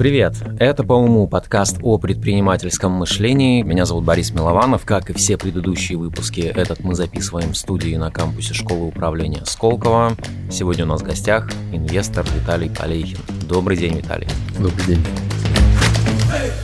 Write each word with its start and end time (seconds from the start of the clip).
Привет! 0.00 0.32
Это 0.58 0.82
«По 0.82 0.94
уму» 0.94 1.28
подкаст 1.28 1.76
о 1.82 1.98
предпринимательском 1.98 2.90
мышлении. 2.90 3.60
Меня 3.60 3.84
зовут 3.84 4.02
Борис 4.04 4.30
Милованов. 4.30 4.86
Как 4.86 5.10
и 5.10 5.12
все 5.12 5.36
предыдущие 5.36 5.98
выпуски, 5.98 6.40
этот 6.40 6.80
мы 6.80 6.94
записываем 6.94 7.52
в 7.52 7.58
студии 7.58 7.94
на 7.96 8.10
кампусе 8.10 8.54
школы 8.54 8.86
управления 8.86 9.42
Сколково. 9.44 10.16
Сегодня 10.50 10.86
у 10.86 10.88
нас 10.88 11.02
в 11.02 11.04
гостях 11.04 11.50
инвестор 11.70 12.24
Виталий 12.34 12.70
Полейхин. 12.70 13.18
Добрый 13.46 13.76
день, 13.76 13.98
Виталий. 13.98 14.26
Добрый 14.58 14.86
день. 14.86 15.04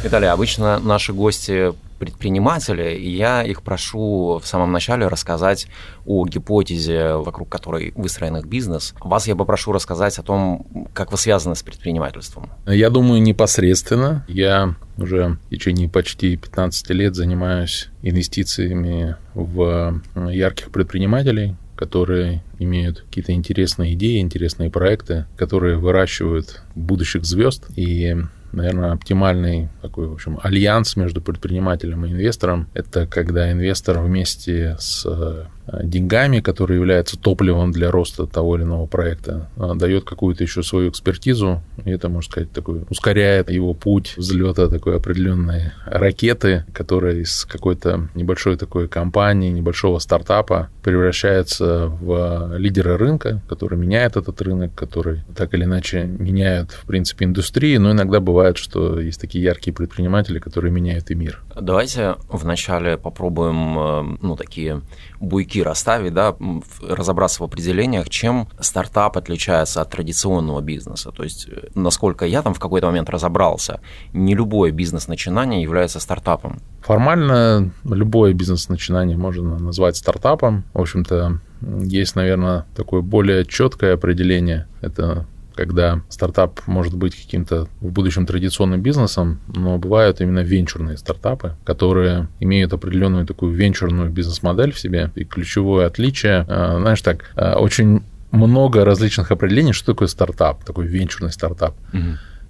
Виталий, 0.03 0.31
обычно 0.31 0.79
наши 0.79 1.13
гости 1.13 1.75
предприниматели, 1.99 2.95
и 2.95 3.11
я 3.11 3.43
их 3.43 3.63
прошу 3.63 4.41
в 4.43 4.47
самом 4.47 4.73
начале 4.73 5.09
рассказать 5.09 5.67
о 6.05 6.27
гипотезе, 6.27 7.15
вокруг 7.15 7.49
которой 7.49 7.93
выстроен 7.97 8.37
их 8.37 8.47
бизнес. 8.47 8.95
Вас 9.01 9.27
я 9.27 9.37
попрошу 9.37 9.73
рассказать 9.73 10.19
о 10.19 10.23
том, 10.23 10.89
как 10.93 11.13
вы 11.13 11.19
связаны 11.19 11.57
с 11.57 11.63
предпринимательством. 11.63 12.51
Я 12.67 12.91
думаю, 12.91 13.23
непосредственно. 13.23 14.25
Я 14.29 14.77
уже 14.97 15.39
в 15.47 15.51
течение 15.51 15.89
почти 15.89 16.37
15 16.37 16.91
лет 16.91 17.15
занимаюсь 17.15 17.91
инвестициями 18.03 19.17
в 19.35 20.01
ярких 20.15 20.71
предпринимателей, 20.71 21.57
которые 21.77 22.43
имеют 22.59 23.03
какие-то 23.03 23.33
интересные 23.33 23.95
идеи, 23.95 24.21
интересные 24.21 24.71
проекты, 24.71 25.27
которые 25.37 25.77
выращивают 25.77 26.63
будущих 26.75 27.25
звезд. 27.25 27.67
И 27.77 28.17
наверное, 28.57 28.93
оптимальный 28.93 29.69
такой, 29.83 30.09
в 30.09 30.13
общем, 30.13 30.39
альянс 30.43 30.97
между 30.97 31.21
предпринимателем 31.21 32.05
и 32.05 32.11
инвестором. 32.11 32.69
Это 32.75 33.07
когда 33.07 33.53
инвестор 33.53 34.01
вместе 34.01 34.77
с 34.79 35.07
Э, 35.17 35.45
деньгами, 35.83 36.41
которые 36.41 36.77
являются 36.79 37.19
топливом 37.19 37.73
для 37.73 37.91
роста 37.91 38.27
того 38.27 38.57
или 38.57 38.65
иного 38.65 38.87
проекта, 38.87 39.49
а, 39.57 39.75
дает 39.75 40.05
какую-то 40.05 40.45
еще 40.45 40.63
свою 40.63 40.91
экспертизу, 40.91 41.63
и 41.85 41.91
это, 41.91 42.09
можно 42.09 42.31
сказать, 42.31 42.53
такой, 42.53 42.85
ускоряет 42.89 43.51
его 43.51 43.75
путь 43.75 44.15
взлета 44.17 44.69
такой 44.69 44.97
определенной 44.97 45.73
ракеты, 45.85 46.65
которая 46.73 47.17
из 47.17 47.45
какой-то 47.45 48.09
небольшой 48.15 48.57
такой 48.57 48.89
компании, 48.89 49.51
небольшого 49.51 49.99
стартапа 49.99 50.69
превращается 50.83 51.87
в 51.87 52.57
лидера 52.57 52.97
рынка, 52.97 53.43
который 53.49 53.79
меняет 53.79 54.17
этот 54.17 54.41
рынок, 54.43 54.75
который 54.75 55.23
так 55.35 55.55
или 55.55 55.65
иначе 55.65 56.05
меняет, 56.05 56.71
в 56.73 56.87
принципе, 56.87 57.25
индустрии, 57.25 57.77
но 57.77 57.93
иногда 57.93 58.21
бывает, 58.21 58.57
что 58.57 59.01
есть 59.01 59.21
такие 59.21 59.45
яркие 59.45 59.75
предприниматели, 59.75 60.39
которые 60.39 60.73
меняют 60.73 61.11
и 61.11 61.15
мир. 61.15 61.43
Давайте 61.61 62.17
вначале 62.29 62.97
попробуем, 62.97 63.79
э, 63.79 64.17
ну, 64.23 64.37
такие 64.37 64.83
буйки 65.21 65.56
расставить, 65.63 66.15
да, 66.15 66.37
разобраться 66.83 67.43
в 67.43 67.45
определениях, 67.45 68.09
чем 68.09 68.49
стартап 68.61 69.17
отличается 69.17 69.81
от 69.81 69.91
традиционного 69.91 70.61
бизнеса. 70.61 71.11
То 71.11 71.23
есть, 71.23 71.49
э, 71.49 71.69
насколько 71.75 72.25
я 72.27 72.43
там 72.43 72.55
в 72.55 72.59
какой-то 72.59 72.87
момент 72.87 73.11
разобрался, 73.11 73.81
не 74.13 74.35
любое 74.35 74.71
бизнес-начинание 74.71 75.63
является 75.63 76.01
стартапом. 76.01 76.61
Формально 76.83 77.73
любое 77.85 78.33
бизнес-начинание 78.33 79.17
можно 79.17 79.59
назвать 79.59 79.97
стартапом. 79.97 80.65
В 80.73 80.81
общем-то, 80.81 81.41
есть, 81.83 82.17
наверное, 82.17 82.67
такое 82.77 83.01
более 83.01 83.45
четкое 83.45 83.95
определение. 83.95 84.69
Это 84.81 85.27
когда 85.57 86.03
стартап 86.09 86.61
может 86.67 86.95
быть 86.95 87.17
каким-то 87.17 87.69
в 87.81 87.91
будущем 87.91 88.27
традиционным 88.27 88.83
бизнесом, 88.83 89.41
но 89.49 89.79
бывают 89.79 90.21
именно 90.21 90.41
венчурные 90.41 90.97
стартапы, 90.97 91.57
которые 91.65 92.29
имеют 92.41 92.73
определенную 92.73 93.27
такую 93.27 93.53
венчурную 93.53 94.11
бизнес-модель 94.11 94.73
в 94.73 94.79
себе. 94.79 95.11
И 95.15 95.25
ключевое 95.25 95.87
отличие, 95.87 96.45
э, 96.47 96.79
знаешь 96.81 97.01
так, 97.03 97.31
э, 97.37 97.55
очень 97.55 98.03
много 98.31 98.85
различных 98.85 99.31
определений, 99.33 99.73
что 99.73 99.93
такое 99.93 100.09
стартап, 100.09 100.65
такой 100.65 100.87
венчурный 100.87 101.33
стартап. 101.33 101.75
Угу. 101.93 102.03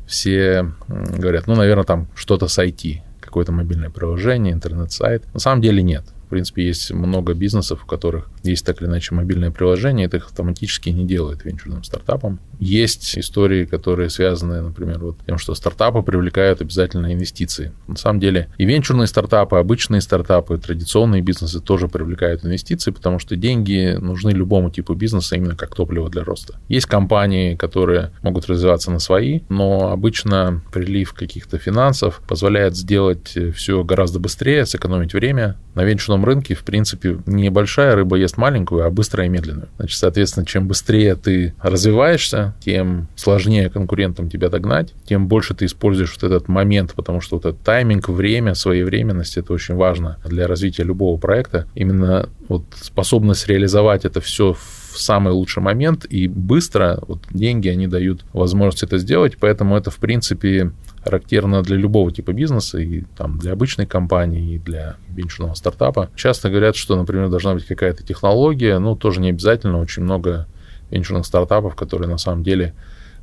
Все 0.07 0.73
говорят, 0.89 1.47
ну, 1.47 1.55
наверное, 1.55 1.85
там 1.85 2.09
что-то 2.15 2.49
с 2.49 2.59
IT, 2.59 3.03
какое-то 3.21 3.53
мобильное 3.53 3.91
приложение, 3.91 4.53
интернет-сайт. 4.53 5.25
На 5.35 5.41
самом 5.41 5.63
деле 5.63 5.83
нет. 5.83 6.05
В 6.27 6.29
принципе, 6.29 6.67
есть 6.67 6.91
много 6.93 7.35
бизнесов, 7.35 7.85
у 7.85 7.87
которых 7.87 8.29
есть 8.43 8.67
так 8.67 8.81
или 8.81 8.89
иначе 8.89 9.15
мобильное 9.15 9.51
приложение, 9.51 10.07
это 10.07 10.17
их 10.17 10.27
автоматически 10.27 10.91
не 10.91 11.05
делает 11.05 11.45
венчурным 11.45 11.85
стартапом. 11.85 12.41
Есть 12.59 13.17
истории, 13.17 13.65
которые 13.65 14.11
связаны, 14.11 14.61
например, 14.61 14.99
вот 14.99 15.19
тем, 15.27 15.39
что 15.39 15.55
стартапы 15.55 16.03
привлекают 16.03 16.61
обязательно 16.61 17.13
инвестиции. 17.13 17.73
На 17.87 17.97
самом 17.97 18.21
деле 18.21 18.49
и 18.59 18.65
венчурные 18.65 19.07
стартапы, 19.07 19.57
обычные 19.57 20.01
стартапы, 20.01 20.59
традиционные 20.59 21.23
бизнесы 21.23 21.61
тоже 21.61 21.89
привлекают 21.89 22.45
инвестиции, 22.45 22.91
потому 22.91 23.19
что 23.19 23.37
деньги 23.37 23.97
нужны 24.01 24.31
любому 24.31 24.71
типу 24.71 24.95
бизнеса 24.95 25.37
именно 25.37 25.55
как 25.55 25.75
топливо 25.75 26.11
для 26.11 26.25
роста. 26.25 26.59
Есть 26.69 26.87
компании, 26.87 27.55
которые 27.55 28.11
могут 28.23 28.47
развиваться 28.47 28.91
на 28.91 28.99
свои, 28.99 29.41
но 29.49 29.93
обычно 29.93 30.63
прилив 30.73 31.13
каких-то 31.13 31.59
финансов 31.59 32.21
позволяет 32.27 32.77
сделать 32.77 33.37
все 33.55 33.85
гораздо 33.85 34.19
быстрее, 34.19 34.67
сэкономить 34.67 35.15
время. 35.15 35.57
На 35.75 35.85
венчурном 35.85 36.16
свободном 36.17 36.25
рынке, 36.25 36.55
в 36.55 36.65
принципе, 36.65 37.19
небольшая 37.27 37.95
рыба 37.95 38.17
ест 38.17 38.37
маленькую, 38.37 38.85
а 38.85 38.91
быстрая 38.91 39.27
и 39.27 39.31
медленную. 39.31 39.69
Значит, 39.77 39.99
соответственно, 39.99 40.47
чем 40.47 40.67
быстрее 40.67 41.15
ты 41.15 41.55
развиваешься, 41.63 42.55
тем 42.61 43.09
сложнее 43.17 43.71
конкурентам 43.71 44.31
тебя 44.31 44.49
догнать, 44.49 44.95
тем 45.07 45.27
больше 45.29 45.55
ты 45.55 45.65
используешь 45.67 46.17
вот 46.21 46.25
этот 46.25 46.49
момент, 46.49 46.95
потому 46.95 47.21
что 47.21 47.37
вот 47.37 47.47
этот 47.47 47.61
тайминг, 47.63 48.09
время, 48.09 48.55
своевременность, 48.55 49.37
это 49.37 49.53
очень 49.53 49.75
важно 49.75 50.17
для 50.25 50.47
развития 50.47 50.85
любого 50.85 51.19
проекта. 51.19 51.67
Именно 51.75 52.29
вот 52.49 52.63
способность 52.81 53.47
реализовать 53.49 54.05
это 54.05 54.21
все 54.21 54.53
в 54.53 54.99
самый 54.99 55.33
лучший 55.33 55.63
момент 55.63 56.07
и 56.09 56.29
быстро, 56.29 56.99
вот 57.07 57.19
деньги, 57.31 57.69
они 57.69 57.87
дают 57.87 58.25
возможность 58.33 58.83
это 58.83 58.99
сделать, 58.99 59.37
поэтому 59.39 59.77
это, 59.77 59.91
в 59.91 59.97
принципе, 59.97 60.73
характерно 61.07 61.63
для 61.63 61.77
любого 61.77 62.11
типа 62.11 62.33
бизнеса, 62.33 62.79
и 62.79 63.05
там 63.17 63.39
для 63.39 63.53
обычной 63.53 63.87
компании, 63.87 64.55
и 64.55 64.59
для 64.59 64.97
венчурного 65.15 65.55
стартапа. 65.55 66.11
Часто 66.17 66.51
говорят, 66.51 66.75
что, 66.75 66.97
например, 66.97 67.29
должна 67.29 67.55
быть 67.55 67.65
какая-то 67.65 68.03
технология, 68.03 68.81
ну, 68.81 68.97
тоже 68.97 69.21
не 69.21 69.31
обязательно, 69.31 69.81
очень 69.81 70.03
много 70.03 70.49
венчурных 70.91 71.25
стартапов, 71.25 71.77
которые 71.77 72.09
на 72.09 72.19
самом 72.19 72.43
деле 72.43 72.75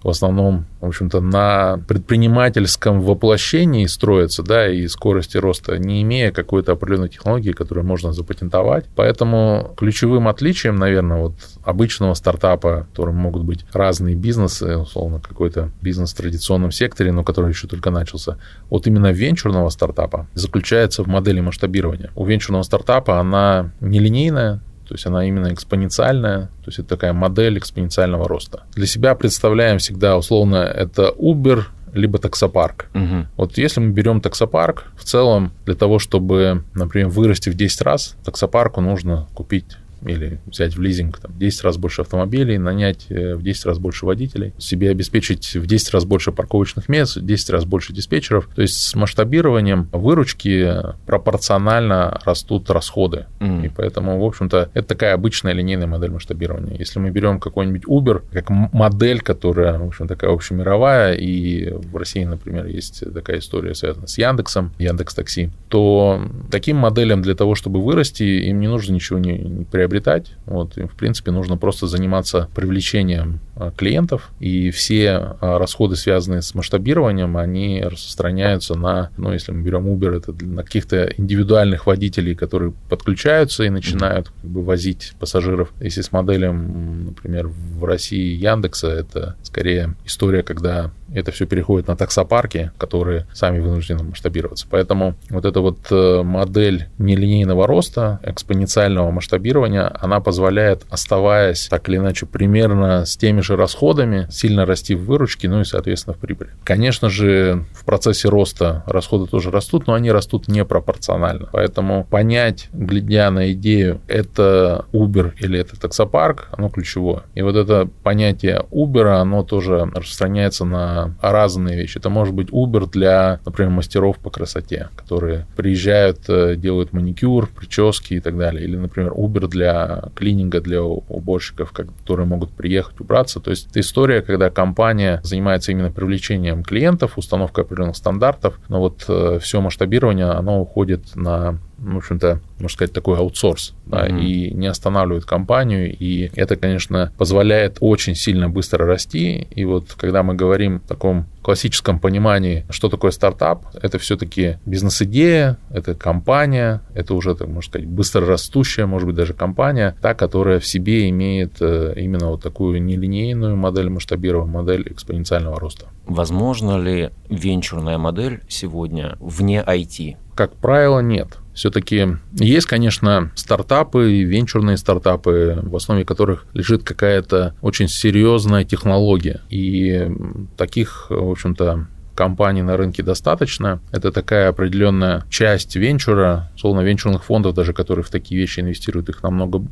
в 0.04 0.10
основном, 0.10 0.66
в 0.82 0.88
общем-то, 0.88 1.22
на 1.22 1.80
предпринимательском 1.88 3.02
воплощении 3.02 3.86
строятся, 3.86 4.44
да, 4.44 4.70
и 4.70 4.88
скорости 4.88 5.38
роста, 5.38 5.78
не 5.78 6.02
имея 6.04 6.32
какой-то 6.32 6.74
определенной 6.74 7.10
технологии, 7.10 7.52
которую 7.52 7.86
можно 7.86 8.12
запатентовать. 8.12 8.86
Поэтому 8.96 9.74
ключевым 9.78 10.28
отличием, 10.28 10.76
наверное, 10.76 11.22
вот 11.22 11.34
обычного 11.64 12.14
стартапа, 12.14 12.88
которым 12.90 13.16
могут 13.16 13.44
быть 13.44 13.66
разные 13.72 14.16
бизнесы, 14.16 14.78
условно, 14.78 15.20
какой-то 15.20 15.72
бизнес 15.82 16.14
в 16.14 16.18
традиционном 16.18 16.72
секторе, 16.72 17.12
но 17.12 17.24
который 17.24 17.50
еще 17.50 17.68
только 17.68 17.90
начался, 17.90 18.38
от 18.70 18.88
именно 18.88 19.12
венчурного 19.12 19.70
стартапа 19.70 20.28
заключается 20.34 21.04
в 21.04 21.08
модели 21.08 21.40
масштабирования. 21.40 22.12
У 22.16 22.26
венчурного 22.26 22.64
стартапа 22.64 23.20
она 23.20 23.72
нелинейная, 23.80 24.62
то 24.94 24.96
есть 24.98 25.08
она 25.08 25.26
именно 25.26 25.52
экспоненциальная, 25.52 26.42
то 26.42 26.68
есть 26.68 26.78
это 26.78 26.90
такая 26.90 27.14
модель 27.14 27.58
экспоненциального 27.58 28.28
роста. 28.28 28.62
Для 28.76 28.86
себя 28.86 29.16
представляем 29.16 29.80
всегда 29.80 30.16
условно 30.16 30.58
это 30.58 31.12
Uber, 31.18 31.64
либо 31.94 32.20
таксопарк. 32.20 32.92
Угу. 32.94 33.28
Вот 33.38 33.58
если 33.58 33.80
мы 33.80 33.90
берем 33.90 34.22
таксопарк, 34.22 34.86
в 34.96 35.04
целом 35.04 35.52
для 35.66 35.74
того, 35.74 35.98
чтобы, 35.98 36.64
например, 36.76 37.08
вырасти 37.08 37.50
в 37.50 37.56
10 37.56 37.82
раз, 37.82 38.16
таксопарку 38.24 38.82
нужно 38.82 39.28
купить 39.34 39.78
или 40.06 40.40
взять 40.46 40.76
в 40.76 40.82
лизинг 40.82 41.20
там, 41.20 41.32
10 41.38 41.64
раз 41.64 41.78
больше 41.78 42.02
автомобилей, 42.02 42.58
нанять 42.58 43.06
э, 43.10 43.36
в 43.36 43.44
10 43.44 43.66
раз 43.66 43.80
больше 43.80 44.06
водителей, 44.06 44.54
себе 44.58 44.90
обеспечить 44.90 45.56
в 45.56 45.66
10 45.66 45.92
раз 45.92 46.06
больше 46.06 46.32
парковочных 46.32 46.90
мест, 46.90 47.18
в 47.18 47.26
10 47.26 47.50
раз 47.50 47.66
больше 47.66 47.94
диспетчеров. 47.94 48.48
То 48.56 48.62
есть 48.62 48.76
с 48.76 48.96
масштабированием 48.96 49.90
выручки 49.92 50.74
пропорционально 51.06 52.20
растут 52.26 52.70
расходы. 52.70 53.26
Mm. 53.40 53.66
И 53.66 53.70
поэтому, 53.70 54.20
в 54.20 54.24
общем-то, 54.24 54.70
это 54.74 54.88
такая 54.88 55.14
обычная 55.14 55.54
линейная 55.54 55.88
модель 55.88 56.12
масштабирования. 56.12 56.78
Если 56.78 57.00
мы 57.00 57.10
берем 57.10 57.40
какой-нибудь 57.40 57.86
Uber, 57.86 58.24
как 58.32 58.50
модель, 58.50 59.22
которая, 59.22 59.78
в 59.78 59.88
общем, 59.88 60.08
такая 60.08 60.32
общемировая, 60.32 61.14
и 61.14 61.72
в 61.72 61.96
России, 61.98 62.24
например, 62.24 62.66
есть 62.66 63.04
такая 63.14 63.40
история, 63.40 63.76
связанная 63.76 64.08
с 64.08 64.18
Яндексом, 64.18 64.72
Яндекс 64.80 65.16
Такси, 65.16 65.50
то 65.70 66.22
таким 66.52 66.78
моделям 66.78 67.22
для 67.22 67.36
того, 67.36 67.56
чтобы 67.56 67.82
вырасти, 67.82 68.24
им 68.24 68.60
не 68.60 68.68
нужно 68.68 68.94
ничего 68.94 69.20
не, 69.20 69.38
не 69.38 69.66
приобретать 69.66 69.93
приобретать. 69.94 70.32
Вот, 70.46 70.78
и, 70.78 70.84
в 70.86 70.96
принципе, 70.96 71.32
нужно 71.32 71.58
просто 71.58 71.88
заниматься 71.88 72.50
привлечением 72.56 73.40
а, 73.56 73.72
клиентов, 73.72 74.32
и 74.40 74.72
все 74.72 75.36
а, 75.40 75.60
расходы, 75.60 75.96
связанные 75.96 76.42
с 76.42 76.56
масштабированием, 76.56 77.38
они 77.38 77.82
распространяются 77.84 78.76
на, 78.76 79.12
ну, 79.18 79.32
если 79.32 79.52
мы 79.52 79.62
берем 79.62 79.88
Uber, 79.88 80.18
это 80.18 80.34
на 80.46 80.64
каких-то 80.64 81.14
индивидуальных 81.18 81.86
водителей, 81.86 82.36
которые 82.36 82.74
подключаются 82.90 83.64
и 83.64 83.70
начинают 83.70 84.32
как 84.42 84.50
бы, 84.50 84.64
возить 84.64 85.14
пассажиров. 85.20 85.72
Если 85.80 86.02
с 86.02 86.12
моделем, 86.12 87.06
например, 87.06 87.48
в 87.48 87.84
России 87.86 88.36
Яндекса, 88.36 88.88
это 88.88 89.36
скорее 89.44 89.96
история, 90.06 90.44
когда 90.44 90.92
это 91.14 91.32
все 91.32 91.46
переходит 91.46 91.88
на 91.88 91.96
таксопарки, 91.96 92.72
которые 92.78 93.28
сами 93.34 93.60
вынуждены 93.60 94.04
масштабироваться. 94.04 94.68
Поэтому 94.70 95.16
вот 95.30 95.46
эта 95.46 95.62
вот 95.62 95.80
э, 95.92 96.24
модель 96.24 96.88
нелинейного 96.98 97.68
роста, 97.68 98.20
экспоненциального 98.24 99.12
масштабирования, 99.12 99.92
она 100.00 100.20
позволяет, 100.20 100.84
оставаясь 100.90 101.68
так 101.68 101.88
или 101.90 101.98
иначе 101.98 102.26
примерно 102.26 103.06
с 103.06 103.18
теми 103.18 103.42
же 103.42 103.56
расходами, 103.56 104.28
сильно 104.32 104.66
расти 104.66 104.96
в 104.96 105.06
выручке, 105.06 105.50
ну 105.50 105.62
и, 105.62 105.64
соответственно, 105.64 106.14
в 106.16 106.20
прибыли. 106.20 106.52
Конечно 106.64 107.10
же, 107.10 107.66
в 107.74 107.86
процессе 107.86 108.30
роста 108.30 108.84
расходы 108.88 109.28
тоже 109.28 109.52
растут, 109.52 109.88
но 109.88 109.94
они 109.94 110.12
растут 110.12 110.48
непропорционально. 110.48 111.50
Поэтому 111.52 112.06
понять, 112.06 112.70
глядя 112.74 113.30
на 113.30 113.52
идею, 113.54 114.02
это 114.08 114.86
Uber 114.94 115.34
или 115.40 115.60
это 115.60 115.80
таксопарк, 115.80 116.50
оно 116.52 116.70
ключевое. 116.70 117.24
И 117.36 117.42
вот 117.42 117.56
это 117.56 117.90
понятие 118.04 118.66
Uber, 118.72 119.08
оно 119.20 119.44
тоже 119.44 119.90
распространяется 119.94 120.66
на 120.66 121.03
разные 121.22 121.76
вещи. 121.76 121.98
Это 121.98 122.10
может 122.10 122.34
быть 122.34 122.50
Uber 122.50 122.90
для, 122.90 123.40
например, 123.46 123.72
мастеров 123.72 124.20
по 124.20 124.30
красоте, 124.30 124.90
которые 124.96 125.46
приезжают, 125.56 126.20
э, 126.28 126.56
делают 126.56 126.94
маникюр, 126.94 127.50
прически 127.50 128.16
и 128.16 128.20
так 128.20 128.38
далее. 128.38 128.64
Или, 128.64 128.78
например, 128.78 129.12
Uber 129.12 129.48
для 129.48 130.04
клининга, 130.16 130.62
для 130.62 130.84
уборщиков, 130.84 131.72
которые 131.72 132.28
могут 132.28 132.52
приехать 132.52 133.00
убраться. 133.00 133.40
То 133.40 133.52
есть 133.52 133.70
это 133.70 133.80
история, 133.80 134.22
когда 134.22 134.50
компания 134.50 135.22
занимается 135.24 135.72
именно 135.72 135.92
привлечением 135.92 136.64
клиентов, 136.64 137.18
установкой 137.18 137.64
определенных 137.64 137.96
стандартов, 137.96 138.60
но 138.70 138.80
вот 138.80 139.06
э, 139.08 139.40
все 139.42 139.62
масштабирование, 139.62 140.28
оно 140.28 140.62
уходит 140.62 141.16
на 141.16 141.60
в 141.78 141.98
общем-то, 141.98 142.40
можно 142.60 142.70
сказать, 142.70 142.94
такой 142.94 143.18
аутсорс, 143.18 143.74
да, 143.86 144.08
mm-hmm. 144.08 144.22
и 144.22 144.54
не 144.54 144.68
останавливает 144.68 145.26
компанию, 145.26 145.96
и 145.96 146.32
это, 146.36 146.56
конечно, 146.56 147.12
позволяет 147.18 147.78
очень 147.80 148.16
сильно 148.16 148.50
быстро 148.50 148.86
расти, 148.86 149.48
и 149.52 149.66
вот 149.66 149.94
когда 149.94 150.24
мы 150.24 150.36
говорим 150.36 150.80
в 150.80 150.88
таком 150.88 151.26
классическом 151.42 152.00
понимании, 152.00 152.66
что 152.70 152.90
такое 152.90 153.12
стартап, 153.12 153.66
это 153.82 154.00
все-таки 154.00 154.58
бизнес-идея, 154.66 155.58
это 155.70 155.94
компания, 155.94 156.82
это 156.94 157.14
уже, 157.14 157.36
так 157.36 157.48
можно 157.48 157.70
сказать, 157.70 157.88
быстро 157.88 158.26
растущая, 158.26 158.86
может 158.86 159.08
быть, 159.08 159.16
даже 159.16 159.34
компания, 159.34 159.96
та, 160.02 160.14
которая 160.14 160.60
в 160.60 160.66
себе 160.66 161.10
имеет 161.10 161.62
э, 161.62 161.94
именно 161.98 162.30
вот 162.30 162.42
такую 162.42 162.82
нелинейную 162.82 163.58
модель 163.58 163.90
масштабирования, 163.90 164.54
модель 164.54 164.88
экспоненциального 164.90 165.60
роста. 165.60 165.88
Возможно 166.06 166.78
ли 166.78 167.12
венчурная 167.30 167.98
модель 167.98 168.42
сегодня 168.48 169.18
вне 169.20 169.64
IT? 169.66 170.16
Как 170.36 170.56
правило, 170.56 171.00
нет. 171.00 171.38
Все-таки 171.54 172.18
есть, 172.34 172.68
конечно, 172.68 173.32
стартапы 173.36 174.24
венчурные 174.24 174.78
стартапы, 174.78 175.60
в 175.62 175.76
основе 175.76 176.04
которых 176.04 176.46
лежит 176.54 176.84
какая-то 176.84 177.56
очень 177.62 177.88
серьезная 177.88 178.64
технология. 178.64 179.42
И 179.50 180.10
таких, 180.58 181.08
в 181.10 181.32
общем-то, 181.32 181.88
компаний 182.16 182.62
на 182.62 182.78
рынке 182.78 183.04
достаточно. 183.04 183.80
Это 183.92 184.12
такая 184.12 184.50
определенная 184.50 185.24
часть 185.30 185.76
венчура, 185.76 186.52
словно 186.58 186.82
венчурных 186.82 187.24
фондов 187.24 187.54
даже, 187.56 187.74
которые 187.74 188.04
в 188.04 188.10
такие 188.10 188.40
вещи 188.40 188.60
инвестируют, 188.60 189.10
их 189.10 189.24
намного 189.24 189.64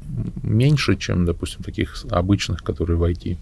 меньше, 0.43 0.95
чем, 0.95 1.25
допустим, 1.25 1.63
таких 1.63 2.05
обычных, 2.09 2.63
которые 2.63 2.97
в 2.97 3.03
IT 3.03 3.37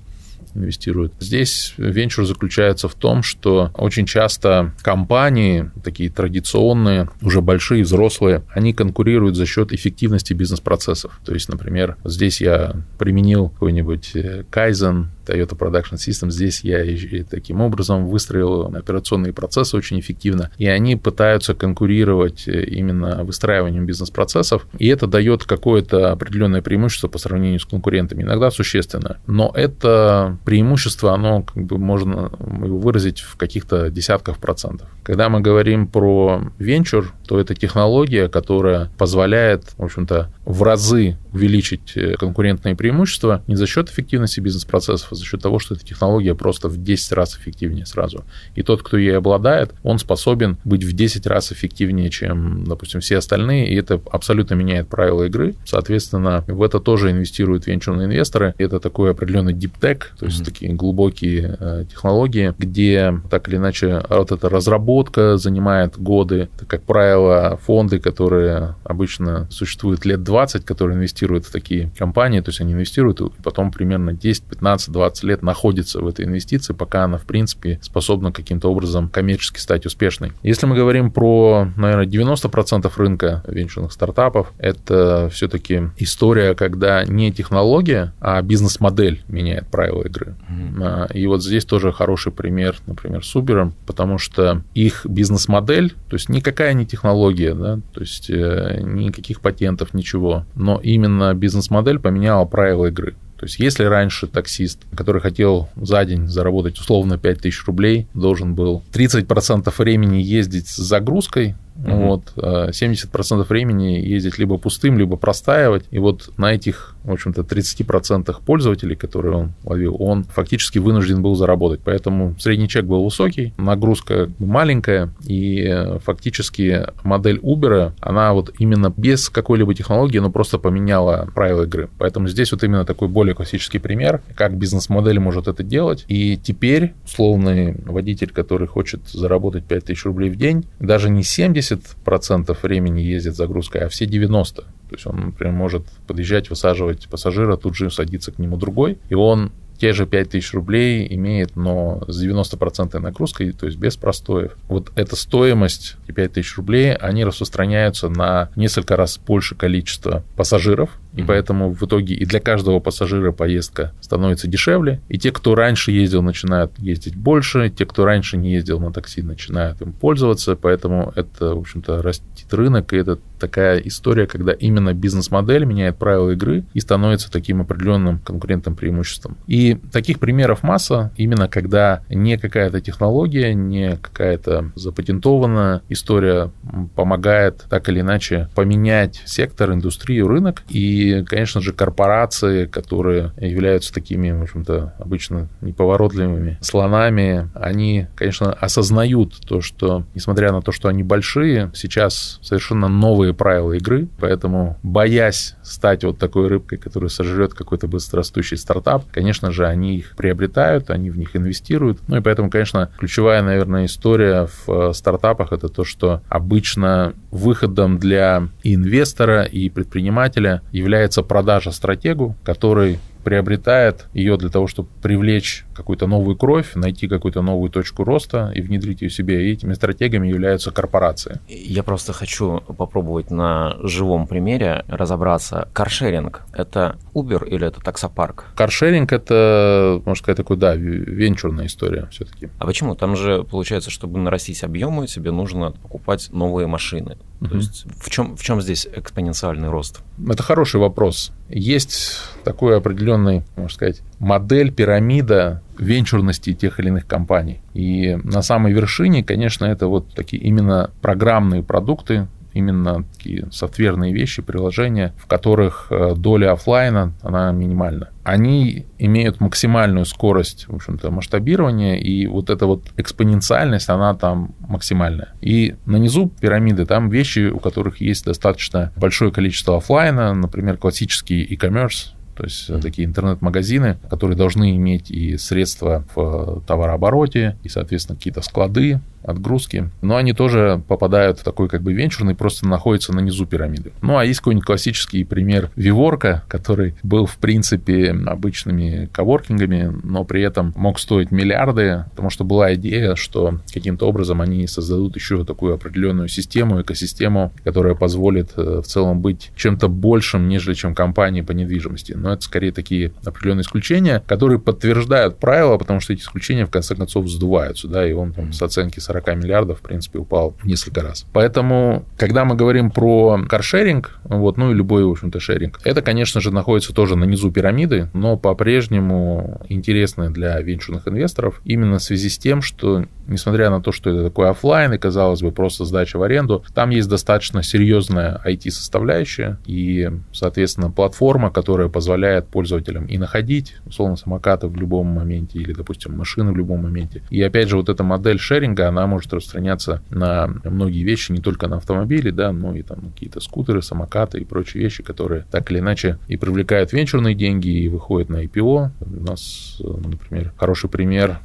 инвестируют. 0.56 1.14
Здесь 1.20 1.74
венчур 1.78 2.26
заключается 2.26 2.88
в 2.88 2.96
том, 2.96 3.24
что 3.24 3.72
очень 3.74 4.06
часто 4.06 4.74
компании, 4.82 5.72
такие 5.84 6.10
традиционные, 6.10 7.10
уже 7.22 7.42
большие, 7.42 7.84
взрослые, 7.84 8.44
они 8.54 8.74
конкурируют 8.74 9.36
за 9.36 9.46
счет 9.46 9.72
эффективности 9.72 10.34
бизнес-процессов. 10.34 11.20
То 11.26 11.34
есть, 11.34 11.50
например, 11.50 11.98
здесь 12.04 12.42
я 12.42 12.76
применил 12.98 13.50
какой-нибудь 13.50 14.16
э, 14.16 14.44
Kaizen, 14.52 15.08
Toyota 15.30 15.58
Production 15.58 15.96
System. 15.96 16.32
Здесь 16.32 16.62
я 16.64 16.84
таким 17.30 17.62
образом 17.62 18.08
выстроил 18.08 18.66
операционные 18.76 19.34
процессы 19.34 19.78
очень 19.78 20.00
эффективно, 20.00 20.52
и 20.58 20.68
они 20.68 20.96
пытаются 20.96 21.54
конкурировать 21.54 22.48
э, 22.48 22.64
именно 22.64 23.24
выстраиванием 23.24 23.86
бизнес-процессов, 23.86 24.66
и 24.78 24.88
это 24.88 25.08
дает 25.08 25.44
какое-то 25.44 26.12
определенное 26.12 26.62
преимущество 26.62 27.08
по 27.08 27.18
сравнению 27.18 27.60
с 27.60 27.66
конкурентами, 27.66 28.24
иногда 28.24 28.52
существенно. 28.52 29.18
Но 29.28 29.52
это 29.56 30.38
преимущество, 30.46 31.14
оно 31.14 31.44
как 31.44 31.64
бы 31.64 31.78
можно 31.78 32.32
выразить 32.40 33.20
в 33.20 33.38
каких-то 33.38 33.90
десятках 33.90 34.38
процентов. 34.38 34.88
Когда 35.04 35.30
мы 35.30 35.42
говорим 35.42 35.88
про 35.88 36.52
венчур, 36.60 37.14
то 37.30 37.40
это 37.40 37.54
технология, 37.54 38.28
которая 38.28 38.90
позволяет, 38.98 39.76
в 39.78 39.84
общем-то, 39.84 40.32
в 40.46 40.64
разы 40.64 41.16
увеличить 41.32 41.96
э, 41.96 42.16
конкурентные 42.16 42.76
преимущества 42.76 43.44
не 43.46 43.56
за 43.56 43.68
счет 43.68 43.88
эффективности 43.88 44.40
бизнес-процессов, 44.40 45.10
а 45.12 45.16
за 45.16 45.24
счет 45.24 45.40
того, 45.40 45.60
что 45.60 45.76
эта 45.76 45.86
технология 45.86 46.34
просто 46.34 46.70
в 46.70 46.82
10 46.82 47.12
раз 47.12 47.38
эффективнее 47.38 47.86
сразу. 47.86 48.24
И 48.56 48.64
тот, 48.64 48.82
кто 48.82 48.98
ей 48.98 49.16
обладает, 49.16 49.76
он 49.84 50.00
способен 50.00 50.58
быть 50.64 50.84
в 50.84 50.94
10 50.94 51.28
раз 51.28 51.52
эффективнее, 51.52 52.10
чем, 52.10 52.64
допустим, 52.64 53.00
все 53.00 53.18
остальные, 53.18 53.70
и 53.70 53.76
это 53.76 54.02
абсолютно 54.12 54.56
меняет 54.56 54.88
правила 54.88 55.26
игры. 55.26 55.54
Соответственно, 55.66 56.44
в 56.48 56.64
это 56.64 56.80
тоже 56.80 57.12
инвестируют 57.12 57.68
венчурные 57.68 58.08
инвесторы. 58.08 58.56
Это 58.58 58.80
такой 58.80 59.12
определенный 59.12 59.54
deep 59.54 59.74
tech, 59.80 60.00
то 60.18 60.26
есть 60.26 60.42
mm-hmm. 60.42 60.46
такие 60.46 60.74
глубокие 60.74 61.58
э, 61.60 61.86
технологии, 61.88 62.56
где 62.58 63.14
так 63.30 63.48
или 63.50 63.58
иначе 63.58 64.02
вот 64.10 64.32
эта 64.32 64.50
разработка 64.50 65.38
занимает 65.38 66.00
годы. 66.00 66.50
Это, 66.56 66.66
как 66.66 66.82
правило, 66.82 67.19
фонды, 67.62 68.00
которые 68.00 68.76
обычно 68.84 69.48
существуют 69.50 70.06
лет 70.06 70.24
20, 70.24 70.66
которые 70.66 70.98
инвестируют 70.98 71.46
в 71.46 71.52
такие 71.52 71.92
компании, 71.98 72.42
то 72.42 72.50
есть 72.50 72.62
они 72.62 72.74
инвестируют, 72.74 73.22
и 73.22 73.42
потом 73.44 73.72
примерно 73.72 74.14
10, 74.14 74.44
15, 74.44 74.92
20 74.92 75.24
лет 75.24 75.44
находится 75.44 76.00
в 76.00 76.08
этой 76.08 76.26
инвестиции, 76.26 76.74
пока 76.74 77.04
она, 77.04 77.18
в 77.18 77.24
принципе, 77.24 77.80
способна 77.82 78.32
каким-то 78.32 78.70
образом 78.70 79.10
коммерчески 79.10 79.60
стать 79.60 79.86
успешной. 79.86 80.32
Если 80.44 80.66
мы 80.66 80.76
говорим 80.76 81.12
про, 81.12 81.68
наверное, 81.76 82.06
90% 82.06 82.92
рынка 82.98 83.44
венчурных 83.48 83.92
стартапов, 83.92 84.52
это 84.58 85.30
все-таки 85.32 85.90
история, 85.98 86.56
когда 86.56 87.04
не 87.06 87.32
технология, 87.32 88.14
а 88.20 88.42
бизнес-модель 88.42 89.24
меняет 89.28 89.68
правила 89.68 90.04
игры. 90.04 90.36
Mm-hmm. 90.50 91.14
И 91.14 91.28
вот 91.28 91.44
здесь 91.44 91.66
тоже 91.66 91.92
хороший 91.92 92.32
пример, 92.32 92.76
например, 92.86 93.26
с 93.26 93.36
Uber, 93.36 93.72
потому 93.86 94.18
что 94.18 94.64
их 94.74 95.06
бизнес-модель, 95.06 95.94
то 96.10 96.16
есть 96.16 96.30
никакая 96.30 96.74
не 96.74 96.86
технология, 96.86 97.09
да, 97.54 97.80
то 97.94 98.02
есть 98.02 98.30
э, 98.30 98.82
никаких 98.84 99.42
патентов, 99.42 99.94
ничего, 99.94 100.46
но 100.56 100.80
именно 100.82 101.34
бизнес-модель 101.34 102.00
поменяла 102.00 102.46
правила 102.46 102.88
игры. 102.88 103.16
То 103.40 103.46
есть, 103.46 103.58
если 103.58 103.86
раньше 103.86 104.28
таксист, 104.28 104.82
который 104.96 105.22
хотел 105.22 105.70
за 105.78 106.04
день 106.04 106.28
заработать 106.28 106.78
условно 106.78 107.18
5000 107.18 107.66
рублей, 107.68 108.08
должен 108.14 108.54
был 108.54 108.84
30% 108.92 109.74
времени 109.78 110.18
ездить 110.18 110.68
с 110.68 110.76
загрузкой, 110.76 111.56
Угу. 111.84 111.92
Вот, 111.92 112.34
70% 112.36 113.42
а 113.42 113.44
времени 113.44 114.00
ездить 114.00 114.38
либо 114.38 114.58
пустым, 114.58 114.98
либо 114.98 115.16
простаивать. 115.16 115.86
И 115.92 116.00
вот 116.00 116.32
на 116.38 116.54
этих, 116.54 116.96
в 117.04 117.12
общем-то, 117.12 117.42
30% 117.42 118.36
пользователей, 118.46 118.96
которые 118.96 119.36
он 119.36 119.54
ловил, 119.64 119.96
он 120.00 120.24
фактически 120.24 120.80
вынужден 120.80 121.22
был 121.22 121.36
заработать. 121.36 121.82
Поэтому 121.84 122.36
средний 122.40 122.68
чек 122.68 122.86
был 122.86 123.04
высокий, 123.04 123.54
нагрузка 123.58 124.30
маленькая, 124.40 125.14
и 125.26 125.66
э, 125.68 126.00
фактически 126.00 126.88
модель 127.04 127.38
Uber, 127.38 127.94
она 128.02 128.34
вот 128.34 128.52
именно 128.60 128.94
без 128.96 129.30
какой-либо 129.30 129.74
технологии, 129.74 130.20
но 130.20 130.30
просто 130.30 130.58
поменяла 130.58 131.30
правила 131.34 131.64
игры. 131.64 131.90
Поэтому 131.98 132.28
здесь 132.28 132.52
вот 132.52 132.64
именно 132.64 132.86
такой 132.86 133.08
более 133.08 133.36
классический 133.36 133.80
пример, 133.80 134.22
как 134.36 134.58
бизнес-модель 134.58 135.20
может 135.20 135.48
это 135.48 135.64
делать. 135.64 136.06
И 136.08 136.38
теперь 136.38 136.94
условный 137.06 137.76
водитель, 137.86 138.32
который 138.32 138.68
хочет 138.68 139.08
заработать 139.08 139.66
5000 139.66 140.06
рублей 140.06 140.30
в 140.30 140.36
день, 140.36 140.66
даже 140.80 141.10
не 141.10 141.24
70, 141.24 141.69
70% 141.70 142.58
времени 142.62 143.02
ездит 143.02 143.36
загрузкой, 143.36 143.82
а 143.82 143.90
все 143.90 144.06
90%. 144.06 144.56
То 144.56 144.66
есть 144.92 145.06
он, 145.06 145.28
например, 145.28 145.54
может 145.54 145.86
подъезжать, 146.08 146.50
высаживать 146.50 147.08
пассажира, 147.08 147.58
тут 147.58 147.76
же 147.76 147.92
садится 147.92 148.32
к 148.32 148.40
нему 148.40 148.58
другой, 148.58 148.98
и 149.10 149.16
он 149.16 149.52
те 149.80 149.94
же 149.94 150.06
5000 150.06 150.54
рублей 150.54 151.08
имеет, 151.16 151.56
но 151.56 152.04
с 152.08 152.22
90% 152.22 153.00
нагрузкой, 153.00 153.54
то 153.54 153.66
есть 153.66 153.78
без 153.78 153.96
простоев. 153.96 154.58
Вот 154.68 154.92
эта 154.96 155.16
стоимость, 155.16 155.96
5000 156.08 156.58
рублей, 156.58 156.94
они 156.94 157.24
распространяются 157.24 158.10
на 158.10 158.50
несколько 158.56 158.98
раз 158.98 159.18
больше 159.18 159.56
количество 159.56 160.24
пассажиров, 160.36 160.90
и 161.20 161.24
поэтому 161.24 161.74
в 161.74 161.84
итоге 161.84 162.16
и 162.16 162.26
для 162.26 162.40
каждого 162.40 162.80
пассажира 162.80 163.34
поездка 163.34 163.92
становится 164.00 164.48
дешевле. 164.48 165.02
И 165.10 165.18
те, 165.18 165.32
кто 165.32 165.54
раньше 165.54 165.92
ездил, 165.92 166.22
начинают 166.22 166.72
ездить 166.78 167.16
больше. 167.16 167.70
Те, 167.70 167.86
кто 167.86 168.06
раньше 168.06 168.38
не 168.38 168.54
ездил 168.54 168.80
на 168.80 168.94
такси, 168.94 169.22
начинают 169.22 169.82
им 169.82 169.92
пользоваться. 169.92 170.56
Поэтому 170.56 171.12
это, 171.16 171.56
в 171.56 171.60
общем-то, 171.60 172.02
растет 172.02 172.54
рынок. 172.54 172.94
И 172.94 172.98
это 172.98 173.20
такая 173.40 173.80
история, 173.80 174.28
когда 174.28 174.54
именно 174.54 174.94
бизнес-модель 174.94 175.66
меняет 175.66 175.98
правила 175.98 176.32
игры 176.32 176.64
и 176.74 176.80
становится 176.80 177.32
таким 177.32 177.62
определенным 177.62 178.20
конкурентным 178.20 178.76
преимуществом. 178.76 179.38
И 179.48 179.78
таких 179.92 180.20
примеров 180.20 180.64
масса, 180.64 181.12
именно 181.18 181.48
когда 181.48 182.02
не 182.10 182.38
какая-то 182.38 182.82
технология, 182.82 183.54
не 183.54 183.98
какая-то 183.98 184.72
запатентованная 184.76 185.82
история 185.90 186.52
помогает 186.96 187.66
так 187.70 187.90
или 187.90 188.02
иначе 188.02 188.50
поменять 188.56 189.22
сектор, 189.26 189.74
индустрию, 189.74 190.28
рынок. 190.28 190.64
И 190.70 191.09
Конечно 191.28 191.62
же, 191.62 191.74
корпорации, 191.74 192.66
которые 192.66 193.34
являются 193.38 193.94
такими, 193.94 194.32
в 194.32 194.44
общем-то, 194.44 194.94
обычно 195.00 195.50
неповоротливыми 195.62 196.58
слонами, 196.62 197.50
они, 197.54 198.08
конечно, 198.16 198.54
осознают 198.54 199.40
то, 199.48 199.62
что, 199.62 200.04
несмотря 200.16 200.52
на 200.52 200.62
то, 200.62 200.72
что 200.72 200.90
они 200.90 201.04
большие, 201.04 201.72
сейчас 201.74 202.40
совершенно 202.42 202.88
новые 202.88 203.34
правила 203.34 203.74
игры, 203.74 204.08
поэтому, 204.20 204.78
боясь 204.84 205.56
стать 205.64 206.04
вот 206.04 206.18
такой 206.18 206.48
рыбкой, 206.48 206.78
которая 206.78 207.10
сожрет 207.10 207.54
какой-то 207.54 207.88
быстрорастущий 207.88 208.58
стартап, 208.58 209.06
конечно 209.12 209.52
же, 209.52 209.66
они 209.66 209.98
их 209.98 210.16
приобретают, 210.16 210.90
они 210.90 211.10
в 211.10 211.18
них 211.18 211.36
инвестируют. 211.36 212.00
Ну 212.08 212.18
и 212.18 212.22
поэтому, 212.22 212.50
конечно, 212.50 212.90
ключевая, 212.98 213.42
наверное, 213.42 213.86
история 213.86 214.48
в 214.48 214.90
э, 214.90 214.94
стартапах 214.94 215.52
это 215.54 215.70
то, 215.70 215.84
что 215.84 216.22
обычно 216.30 217.14
выходом 217.32 217.98
для 217.98 218.48
инвестора 218.64 219.44
и 219.44 219.70
предпринимателя 219.70 220.62
является 220.72 220.89
продажа 221.24 221.72
стратегу, 221.72 222.36
который 222.44 223.00
приобретает 223.24 224.08
ее 224.14 224.38
для 224.38 224.50
того, 224.50 224.68
чтобы 224.68 224.90
привлечь 225.02 225.66
какую-то 225.76 226.08
новую 226.08 226.36
кровь, 226.36 226.74
найти 226.76 227.08
какую-то 227.08 227.42
новую 227.42 227.70
точку 227.70 228.04
роста 228.04 228.52
и 228.56 228.62
внедрить 228.62 229.02
ее 229.02 229.10
в 229.10 229.14
себе. 229.14 229.48
И 229.48 229.54
этими 229.54 229.74
стратегиями 229.74 230.28
являются 230.28 230.72
корпорации. 230.72 231.40
Я 231.48 231.84
просто 231.84 232.14
хочу 232.14 232.62
попробовать 232.62 233.32
на 233.32 233.78
живом 233.84 234.28
примере 234.28 234.84
разобраться. 234.88 235.68
Каршеринг– 235.74 236.42
это 236.54 236.98
Uber 237.14 237.48
или 237.48 237.68
это 237.68 237.82
таксопарк? 237.82 238.46
Каршеринг– 238.56 239.12
это, 239.14 240.02
можно 240.06 240.24
сказать, 240.24 240.38
такой, 240.38 240.58
да, 240.58 240.76
венчурная 240.76 241.68
история 241.68 242.08
все-таки. 242.12 242.50
А 242.58 242.66
почему? 242.66 242.96
Там 242.96 243.16
же 243.16 243.44
получается, 243.44 243.90
чтобы 243.90 244.20
нарастить 244.20 244.64
объемы, 244.64 245.08
тебе 245.08 245.32
нужно 245.32 245.72
покупать 245.72 246.30
новые 246.32 246.68
машины. 246.68 247.18
Угу. 247.42 247.50
То 247.50 247.56
есть 247.56 247.86
в 248.02 248.10
чем, 248.10 248.36
в 248.36 248.44
чем 248.44 248.62
здесь 248.62 248.88
экспоненциальный 248.92 249.70
рост? 249.70 250.02
Это 250.28 250.44
хороший 250.44 250.80
вопрос. 250.80 251.32
Есть 251.50 252.20
такой 252.44 252.78
определенный, 252.78 253.44
можно 253.56 253.74
сказать, 253.74 254.02
модель, 254.20 254.72
пирамида 254.72 255.62
венчурности 255.78 256.54
тех 256.54 256.80
или 256.80 256.88
иных 256.88 257.08
компаний. 257.08 257.62
И 257.74 258.18
на 258.24 258.42
самой 258.42 258.74
вершине, 258.74 259.24
конечно, 259.24 259.66
это 259.66 259.88
вот 259.88 260.14
такие 260.14 260.42
именно 260.44 260.92
программные 261.02 261.64
продукты, 261.64 262.28
именно 262.54 263.04
такие 263.04 263.48
софтверные 263.52 264.14
вещи, 264.14 264.42
приложения, 264.42 265.14
в 265.18 265.28
которых 265.28 265.88
э, 265.90 266.14
доля 266.16 266.52
офлайна, 266.54 267.14
она 267.22 267.52
минимальна. 267.52 268.10
Они 268.24 268.86
имеют 268.98 269.40
максимальную 269.40 270.06
скорость, 270.06 270.68
в 270.68 270.76
общем-то, 270.76 271.12
масштабирования, 271.12 271.96
и 271.96 272.28
вот 272.28 272.50
эта 272.50 272.66
вот 272.66 272.84
экспоненциальность, 272.98 273.90
она 273.90 274.14
там 274.14 274.54
максимальная. 274.60 275.30
И 275.42 275.76
на 275.86 275.98
низу 275.98 276.32
пирамиды 276.40 276.86
там 276.86 277.10
вещи, 277.10 277.50
у 277.50 277.60
которых 277.60 278.02
есть 278.02 278.26
достаточно 278.26 278.92
большое 278.96 279.32
количество 279.32 279.78
офлайна, 279.78 280.34
например, 280.34 280.78
классический 280.78 281.44
e-commerce, 281.44 282.14
то 282.40 282.46
есть 282.46 282.70
mm-hmm. 282.70 282.82
такие 282.82 283.06
интернет-магазины, 283.06 283.98
которые 284.10 284.38
должны 284.38 284.78
иметь 284.78 285.12
и 285.12 285.36
средства 285.36 286.06
в 286.16 286.64
товарообороте, 286.66 287.58
и, 287.64 287.68
соответственно, 287.68 288.16
какие-то 288.16 288.42
склады, 288.42 289.02
отгрузки. 289.24 289.90
Но 290.02 290.16
они 290.16 290.34
тоже 290.34 290.82
попадают 290.88 291.40
в 291.40 291.44
такой 291.44 291.68
как 291.68 291.82
бы 291.82 291.94
венчурный, 291.94 292.36
просто 292.36 292.68
находятся 292.68 293.14
на 293.14 293.20
низу 293.20 293.46
пирамиды. 293.46 293.92
Ну, 294.02 294.18
а 294.18 294.26
есть 294.26 294.40
какой-нибудь 294.40 294.66
классический 294.66 295.24
пример 295.24 295.70
Виворка, 295.76 296.44
который 296.48 296.96
был, 297.04 297.26
в 297.26 297.38
принципе, 297.38 298.12
обычными 298.12 299.10
коворкингами, 299.12 299.94
но 300.04 300.24
при 300.24 300.42
этом 300.42 300.74
мог 300.76 301.00
стоить 301.00 301.32
миллиарды, 301.32 302.06
потому 302.12 302.30
что 302.30 302.44
была 302.44 302.74
идея, 302.76 303.16
что 303.16 303.60
каким-то 303.74 304.08
образом 304.08 304.42
они 304.42 304.68
создадут 304.68 305.16
еще 305.16 305.44
такую 305.44 305.74
определенную 305.74 306.28
систему, 306.28 306.82
экосистему, 306.82 307.52
которая 307.64 307.96
позволит 307.96 308.52
э, 308.56 308.82
в 308.84 308.88
целом 308.88 309.22
быть 309.22 309.52
чем-то 309.56 309.90
большим, 309.90 310.48
нежели 310.48 310.74
чем 310.74 310.96
компании 310.96 311.42
по 311.42 311.52
недвижимости. 311.52 312.14
Но 312.14 312.29
это 312.34 312.42
скорее 312.42 312.72
такие 312.72 313.12
определенные 313.26 313.62
исключения, 313.62 314.24
которые 314.28 314.60
подтверждают 314.60 315.38
правила, 315.38 315.78
потому 315.78 316.00
что 316.00 316.14
эти 316.14 316.22
исключения 316.22 316.66
в 316.66 316.72
конце 316.72 316.96
концов 316.96 317.28
сдуваются, 317.30 317.88
да, 317.88 318.08
и 318.08 318.14
он 318.14 318.34
там 318.34 318.54
с 318.54 318.62
оценки 318.62 319.00
40 319.00 319.36
миллиардов, 319.36 319.80
в 319.80 319.82
принципе, 319.82 320.20
упал 320.20 320.56
несколько 320.64 321.02
раз. 321.02 321.26
Поэтому, 321.34 322.06
когда 322.18 322.46
мы 322.46 322.56
говорим 322.56 322.92
про 322.92 323.40
каршеринг, 323.48 324.20
вот, 324.24 324.58
ну 324.58 324.72
и 324.72 324.76
любой, 324.76 325.06
в 325.06 325.12
общем-то, 325.12 325.40
шеринг, 325.40 325.80
это, 325.84 326.02
конечно 326.02 326.42
же, 326.42 326.52
находится 326.52 326.94
тоже 326.94 327.16
на 327.16 327.24
низу 327.24 327.52
пирамиды, 327.52 328.10
но 328.14 328.38
по-прежнему 328.38 329.62
интересно 329.70 330.32
для 330.32 330.60
венчурных 330.60 331.08
инвесторов 331.08 331.62
именно 331.64 331.98
в 331.98 332.04
связи 332.04 332.30
с 332.30 332.38
тем, 332.38 332.62
что, 332.62 333.06
несмотря 333.28 333.70
на 333.70 333.82
то, 333.82 333.92
что 333.92 334.10
это 334.10 334.24
такой 334.26 334.50
офлайн 334.50 334.94
и, 334.94 334.98
казалось 334.98 335.42
бы, 335.42 335.52
просто 335.52 335.86
сдача 335.86 336.18
в 336.18 336.24
аренду, 336.24 336.64
там 336.74 336.90
есть 336.90 337.10
достаточно 337.10 337.64
серьезная 337.64 338.42
IT-составляющая 338.46 339.58
и, 339.66 340.10
соответственно, 340.32 340.92
платформа, 340.92 341.52
которая 341.52 341.90
позволяет 341.90 342.19
пользователям 342.52 343.06
и 343.06 343.18
находить, 343.18 343.76
условно, 343.86 344.16
самокаты 344.16 344.68
в 344.68 344.76
любом 344.76 345.08
моменте 345.08 345.60
или, 345.60 345.74
допустим, 345.74 346.18
машины 346.18 346.52
в 346.52 346.58
любом 346.58 346.84
моменте. 346.84 347.24
И, 347.30 347.42
опять 347.42 347.70
же, 347.70 347.78
вот 347.78 347.90
эта 347.90 348.04
модель 348.04 348.40
шеринга, 348.40 348.88
она 348.88 349.08
может 349.08 349.34
распространяться 349.34 350.02
на 350.10 350.48
многие 350.64 351.04
вещи, 351.04 351.32
не 351.32 351.42
только 351.42 351.68
на 351.68 351.78
автомобили, 351.78 352.32
да, 352.32 352.52
но 352.52 352.76
и 352.76 352.82
там 352.82 353.12
какие-то 353.12 353.40
скутеры, 353.40 353.82
самокаты 353.82 354.40
и 354.40 354.46
прочие 354.46 354.84
вещи, 354.84 355.04
которые 355.04 355.46
так 355.52 355.72
или 355.72 355.80
иначе 355.80 356.18
и 356.28 356.38
привлекают 356.38 356.94
венчурные 356.94 357.36
деньги, 357.36 357.70
и 357.70 357.88
выходят 357.88 358.30
на 358.30 358.44
IPO. 358.44 358.90
У 359.02 359.24
нас, 359.24 359.82
например, 359.82 360.54
хороший 360.58 360.90
пример 360.90 361.40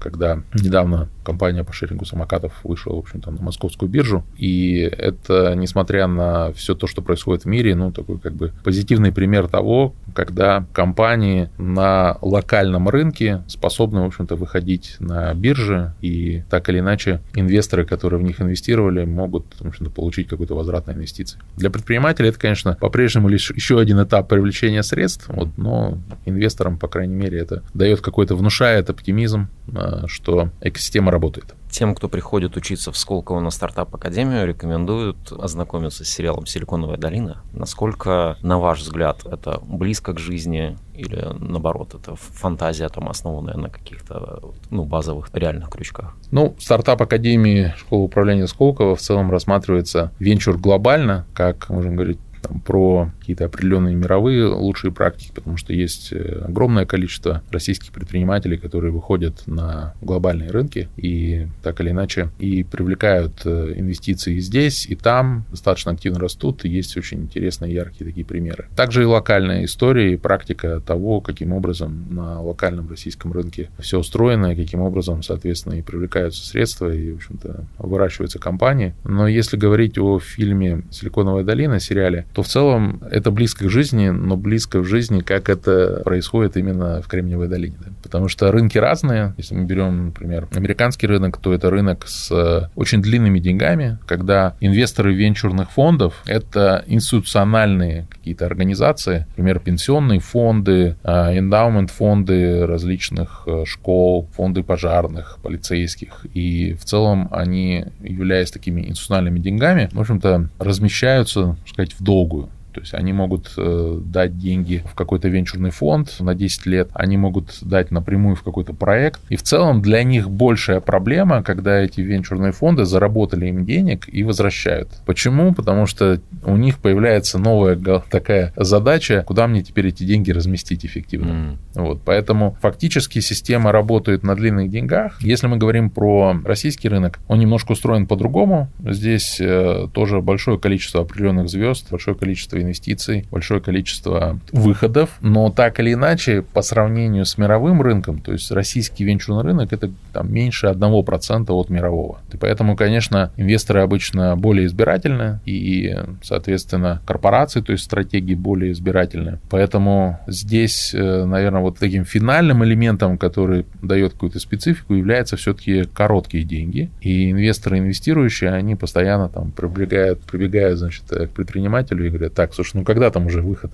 когда 0.00 0.42
недавно 0.54 1.08
компания 1.24 1.64
по 1.64 1.72
шерингу 1.72 2.04
самокатов 2.04 2.52
вышла, 2.64 2.94
в 2.94 2.98
общем-то, 2.98 3.30
на 3.30 3.42
московскую 3.42 3.88
биржу. 3.88 4.24
И 4.36 4.78
это, 4.80 5.54
несмотря 5.54 6.06
на 6.06 6.52
все 6.52 6.74
то, 6.74 6.86
что 6.86 7.02
происходит 7.02 7.44
в 7.44 7.46
мире, 7.46 7.74
ну, 7.74 7.92
такой 7.92 8.18
как 8.18 8.34
бы 8.34 8.52
позитивный 8.64 9.12
пример 9.12 9.48
того, 9.48 9.94
когда 10.14 10.64
компании 10.72 11.50
на 11.58 12.18
локальном 12.20 12.88
рынке 12.88 13.42
способны, 13.46 14.00
в 14.00 14.06
общем-то, 14.06 14.36
выходить 14.36 14.96
на 14.98 15.32
биржи, 15.34 15.94
и 16.00 16.42
так 16.50 16.68
или 16.68 16.80
иначе 16.80 17.20
инвесторы, 17.34 17.84
которые 17.84 18.20
в 18.20 18.22
них 18.22 18.40
инвестировали, 18.40 19.04
могут, 19.04 19.44
в 19.60 19.66
общем-то, 19.66 19.90
получить 19.90 20.28
какой-то 20.28 20.54
возврат 20.54 20.86
на 20.86 20.92
инвестиции. 20.92 21.38
Для 21.56 21.70
предпринимателя 21.70 22.28
это, 22.28 22.38
конечно, 22.38 22.76
по-прежнему 22.80 23.28
лишь 23.28 23.50
еще 23.50 23.78
один 23.78 24.02
этап 24.02 24.28
привлечения 24.28 24.82
средств, 24.82 25.28
вот, 25.28 25.56
но 25.56 25.98
инвесторам, 26.24 26.78
по 26.78 26.88
крайней 26.88 27.14
мере, 27.14 27.38
это 27.38 27.62
дает 27.74 28.00
какой-то, 28.00 28.34
внушает 28.34 28.90
оптимизм, 28.90 29.39
оптимизм, 29.40 29.48
э, 29.76 30.06
что 30.06 30.50
экосистема 30.60 31.10
работает. 31.10 31.54
Тем, 31.70 31.94
кто 31.94 32.08
приходит 32.08 32.56
учиться 32.56 32.90
в 32.90 32.96
Сколково 32.96 33.40
на 33.40 33.50
стартап-академию, 33.50 34.46
рекомендуют 34.46 35.30
ознакомиться 35.30 36.04
с 36.04 36.08
сериалом 36.08 36.46
«Силиконовая 36.46 36.96
долина». 36.96 37.42
Насколько, 37.52 38.36
на 38.42 38.58
ваш 38.58 38.80
взгляд, 38.80 39.24
это 39.24 39.60
близко 39.62 40.12
к 40.12 40.18
жизни 40.18 40.76
или, 40.94 41.28
наоборот, 41.38 41.94
это 41.94 42.16
фантазия, 42.16 42.88
там, 42.88 43.08
основанная 43.08 43.56
на 43.56 43.70
каких-то 43.70 44.40
ну, 44.70 44.84
базовых 44.84 45.30
реальных 45.32 45.70
крючках? 45.70 46.16
Ну, 46.32 46.56
стартап-академии 46.58 47.74
школы 47.78 48.04
управления 48.04 48.48
Сколково 48.48 48.96
в 48.96 49.00
целом 49.00 49.30
рассматривается 49.30 50.10
венчур 50.18 50.58
глобально, 50.58 51.26
как, 51.34 51.70
можем 51.70 51.94
говорить, 51.94 52.18
там, 52.40 52.60
про 52.60 53.10
какие-то 53.18 53.44
определенные 53.44 53.94
мировые 53.94 54.46
лучшие 54.46 54.92
практики, 54.92 55.32
потому 55.34 55.56
что 55.56 55.72
есть 55.72 56.12
э, 56.12 56.44
огромное 56.46 56.86
количество 56.86 57.42
российских 57.50 57.92
предпринимателей, 57.92 58.56
которые 58.56 58.92
выходят 58.92 59.46
на 59.46 59.94
глобальные 60.00 60.50
рынки 60.50 60.88
и 60.96 61.46
так 61.62 61.80
или 61.80 61.90
иначе 61.90 62.30
и 62.38 62.64
привлекают 62.64 63.42
э, 63.44 63.74
инвестиции 63.76 64.36
и 64.36 64.40
здесь, 64.40 64.86
и 64.86 64.94
там, 64.94 65.44
достаточно 65.50 65.92
активно 65.92 66.18
растут, 66.18 66.64
и 66.64 66.68
есть 66.68 66.96
очень 66.96 67.22
интересные, 67.22 67.74
яркие 67.74 68.08
такие 68.08 68.24
примеры. 68.24 68.68
Также 68.76 69.02
и 69.02 69.06
локальная 69.06 69.64
история 69.64 70.12
и 70.12 70.16
практика 70.16 70.80
того, 70.80 71.20
каким 71.20 71.52
образом 71.52 72.06
на 72.10 72.40
локальном 72.40 72.88
российском 72.88 73.32
рынке 73.32 73.70
все 73.78 73.98
устроено, 73.98 74.52
и 74.52 74.56
каким 74.56 74.80
образом, 74.80 75.22
соответственно, 75.22 75.74
и 75.74 75.82
привлекаются 75.82 76.46
средства, 76.46 76.92
и, 76.92 77.12
в 77.12 77.16
общем-то, 77.16 77.64
выращиваются 77.78 78.38
компании. 78.38 78.94
Но 79.04 79.28
если 79.28 79.56
говорить 79.56 79.98
о 79.98 80.18
фильме 80.18 80.82
«Силиконовая 80.90 81.44
долина», 81.44 81.80
сериале, 81.80 82.26
то 82.32 82.42
в 82.42 82.48
целом 82.48 83.02
это 83.10 83.30
близко 83.30 83.66
к 83.66 83.70
жизни, 83.70 84.08
но 84.08 84.36
близко 84.36 84.80
в 84.80 84.84
жизни, 84.84 85.20
как 85.20 85.48
это 85.48 86.02
происходит 86.04 86.56
именно 86.56 87.02
в 87.02 87.08
Кремниевой 87.08 87.48
долине. 87.48 87.76
Да? 87.80 87.92
Потому 88.02 88.28
что 88.28 88.50
рынки 88.52 88.78
разные. 88.78 89.34
Если 89.36 89.54
мы 89.54 89.64
берем, 89.64 90.06
например, 90.06 90.48
американский 90.54 91.06
рынок, 91.06 91.38
то 91.38 91.52
это 91.52 91.70
рынок 91.70 92.06
с 92.06 92.30
э, 92.30 92.68
очень 92.74 93.02
длинными 93.02 93.38
деньгами, 93.38 93.98
когда 94.06 94.56
инвесторы 94.60 95.14
венчурных 95.14 95.70
фондов– 95.70 96.22
это 96.26 96.84
институциональные 96.86 98.06
какие-то 98.10 98.46
организации, 98.46 99.26
например, 99.30 99.60
пенсионные 99.60 100.20
фонды, 100.20 100.96
эндаумент-фонды 101.04 102.66
различных 102.66 103.44
э, 103.46 103.64
школ, 103.66 104.28
фонды 104.34 104.62
пожарных, 104.62 105.38
полицейских. 105.42 106.26
И 106.34 106.74
в 106.74 106.84
целом 106.84 107.28
они, 107.30 107.86
являясь 108.00 108.50
такими 108.50 108.82
институциональными 108.82 109.38
деньгами, 109.38 109.88
в 109.92 110.00
общем-то, 110.00 110.48
размещаются, 110.58 111.56
так 111.64 111.68
сказать, 111.68 111.92
в 111.98 112.02
долгую. 112.20 112.50
То 112.72 112.80
есть 112.80 112.94
они 112.94 113.12
могут 113.12 113.52
э, 113.56 114.00
дать 114.04 114.38
деньги 114.38 114.82
в 114.84 114.94
какой-то 114.94 115.28
венчурный 115.28 115.70
фонд 115.70 116.16
на 116.20 116.34
10 116.34 116.66
лет, 116.66 116.90
они 116.94 117.16
могут 117.16 117.58
дать 117.62 117.90
напрямую 117.90 118.36
в 118.36 118.42
какой-то 118.42 118.72
проект. 118.72 119.20
И 119.28 119.36
в 119.36 119.42
целом 119.42 119.82
для 119.82 120.02
них 120.02 120.30
большая 120.30 120.80
проблема, 120.80 121.42
когда 121.42 121.78
эти 121.78 122.00
венчурные 122.00 122.52
фонды 122.52 122.84
заработали 122.84 123.46
им 123.46 123.64
денег 123.64 124.08
и 124.08 124.22
возвращают. 124.22 124.88
Почему? 125.06 125.54
Потому 125.54 125.86
что 125.86 126.20
у 126.44 126.56
них 126.56 126.78
появляется 126.78 127.38
новая 127.38 127.76
такая 128.10 128.52
задача, 128.56 129.24
куда 129.26 129.46
мне 129.46 129.62
теперь 129.62 129.88
эти 129.88 130.04
деньги 130.04 130.30
разместить 130.30 130.84
эффективно. 130.84 131.30
Mm. 131.30 131.58
Вот, 131.74 132.02
поэтому 132.04 132.56
фактически 132.60 133.20
система 133.20 133.72
работает 133.72 134.22
на 134.22 134.34
длинных 134.34 134.70
деньгах. 134.70 135.20
Если 135.22 135.46
мы 135.46 135.56
говорим 135.56 135.90
про 135.90 136.36
российский 136.44 136.88
рынок, 136.88 137.18
он 137.28 137.38
немножко 137.38 137.72
устроен 137.72 138.06
по-другому. 138.06 138.68
Здесь 138.84 139.40
э, 139.40 139.88
тоже 139.92 140.20
большое 140.20 140.58
количество 140.58 141.02
определенных 141.02 141.48
звезд, 141.48 141.90
большое 141.90 142.16
количество 142.16 142.59
инвестиций, 142.62 143.26
большое 143.30 143.60
количество 143.60 144.38
выходов, 144.52 145.10
но 145.20 145.50
так 145.50 145.80
или 145.80 145.94
иначе, 145.94 146.42
по 146.42 146.62
сравнению 146.62 147.24
с 147.24 147.38
мировым 147.38 147.82
рынком, 147.82 148.20
то 148.20 148.32
есть 148.32 148.50
российский 148.50 149.04
венчурный 149.04 149.42
рынок, 149.42 149.72
это 149.72 149.90
там, 150.12 150.32
меньше 150.32 150.66
1% 150.66 151.50
от 151.50 151.70
мирового. 151.70 152.20
И 152.32 152.36
поэтому, 152.36 152.76
конечно, 152.76 153.32
инвесторы 153.36 153.80
обычно 153.80 154.36
более 154.36 154.66
избирательны, 154.66 155.40
и, 155.44 155.96
соответственно, 156.22 157.02
корпорации, 157.06 157.60
то 157.60 157.72
есть 157.72 157.84
стратегии 157.84 158.34
более 158.34 158.72
избирательны. 158.72 159.38
Поэтому 159.50 160.18
здесь, 160.26 160.94
э, 160.94 161.24
наверное, 161.24 161.60
вот 161.60 161.78
таким 161.78 162.04
финальным 162.04 162.64
элементом, 162.64 163.18
который 163.18 163.66
дает 163.82 164.12
какую-то 164.12 164.38
специфику, 164.38 164.94
является 164.94 165.36
все-таки 165.36 165.84
короткие 165.84 166.44
деньги. 166.44 166.90
И 167.00 167.30
инвесторы, 167.30 167.78
инвестирующие, 167.78 168.50
они 168.50 168.74
постоянно 168.76 169.28
там 169.28 169.50
прибегают, 169.52 170.20
прибегают 170.20 170.78
значит, 170.78 171.04
к 171.08 171.28
предпринимателю 171.28 172.06
и 172.06 172.10
говорят, 172.10 172.34
так, 172.34 172.49
слушай, 172.54 172.76
ну 172.76 172.84
когда 172.84 173.10
там 173.10 173.26
уже 173.26 173.40
выход? 173.40 173.72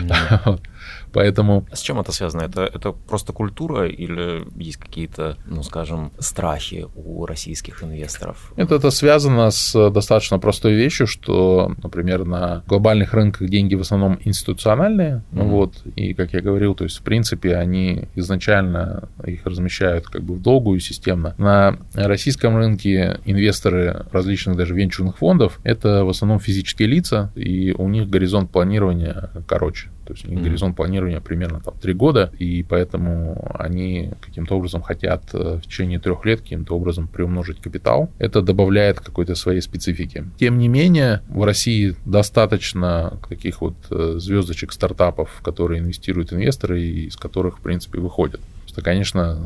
Mm-hmm. 0.00 0.60
Поэтому... 1.12 1.66
А 1.70 1.76
с 1.76 1.80
чем 1.80 2.00
это 2.00 2.12
связано? 2.12 2.42
Это, 2.42 2.62
это 2.62 2.92
просто 2.92 3.32
культура 3.32 3.88
или 3.88 4.44
есть 4.56 4.78
какие-то, 4.78 5.36
ну, 5.46 5.62
скажем, 5.62 6.12
страхи 6.18 6.86
у 6.94 7.26
российских 7.26 7.82
инвесторов? 7.82 8.52
Это, 8.56 8.76
это 8.76 8.90
связано 8.90 9.50
с 9.50 9.90
достаточно 9.90 10.38
простой 10.38 10.74
вещью, 10.74 11.06
что, 11.06 11.72
например, 11.82 12.24
на 12.24 12.62
глобальных 12.66 13.14
рынках 13.14 13.48
деньги 13.48 13.74
в 13.74 13.80
основном 13.80 14.18
институциональные, 14.24 15.22
mm-hmm. 15.32 15.48
вот, 15.48 15.74
и, 15.96 16.14
как 16.14 16.32
я 16.32 16.40
говорил, 16.40 16.74
то 16.74 16.84
есть, 16.84 16.98
в 16.98 17.02
принципе, 17.02 17.56
они 17.56 18.08
изначально 18.14 19.08
их 19.24 19.46
размещают 19.46 20.06
как 20.06 20.22
бы 20.22 20.34
в 20.34 20.42
долгую 20.42 20.80
системно. 20.80 21.34
На 21.38 21.78
российском 21.94 22.56
рынке 22.56 23.20
инвесторы 23.24 24.06
различных 24.12 24.56
даже 24.56 24.74
венчурных 24.74 25.18
фондов– 25.18 25.58
это 25.64 26.04
в 26.04 26.08
основном 26.08 26.40
физические 26.40 26.88
лица, 26.88 27.32
и 27.34 27.72
у 27.72 27.88
них 27.88 28.08
горизонт 28.08 28.50
планирования 28.50 29.30
короче. 29.46 29.88
То 30.08 30.14
есть 30.14 30.24
у 30.24 30.30
них 30.30 30.38
mm-hmm. 30.38 30.42
горизонт 30.42 30.74
планирования 30.74 31.20
примерно 31.20 31.60
там 31.60 31.74
3 31.78 31.92
года, 31.92 32.32
и 32.38 32.62
поэтому 32.62 33.46
они 33.58 34.12
каким-то 34.22 34.56
образом 34.56 34.80
хотят 34.80 35.22
э, 35.34 35.58
в 35.58 35.66
течение 35.66 35.98
трех 35.98 36.24
лет 36.24 36.40
каким-то 36.40 36.74
образом 36.74 37.08
приумножить 37.08 37.60
капитал. 37.60 38.08
Это 38.18 38.40
добавляет 38.40 39.00
какой-то 39.00 39.34
своей 39.34 39.60
специфики. 39.60 40.24
Тем 40.40 40.56
не 40.56 40.68
менее, 40.68 41.20
в 41.28 41.44
России 41.44 41.94
достаточно 42.06 43.18
таких 43.28 43.60
вот 43.60 43.74
э, 43.90 44.14
звездочек 44.16 44.72
стартапов, 44.72 45.42
которые 45.42 45.80
инвестируют 45.80 46.32
инвесторы 46.32 46.80
и 46.80 47.08
из 47.08 47.16
которых, 47.16 47.58
в 47.58 47.60
принципе, 47.60 47.98
выходят 47.98 48.40
что, 48.78 48.84
конечно, 48.84 49.36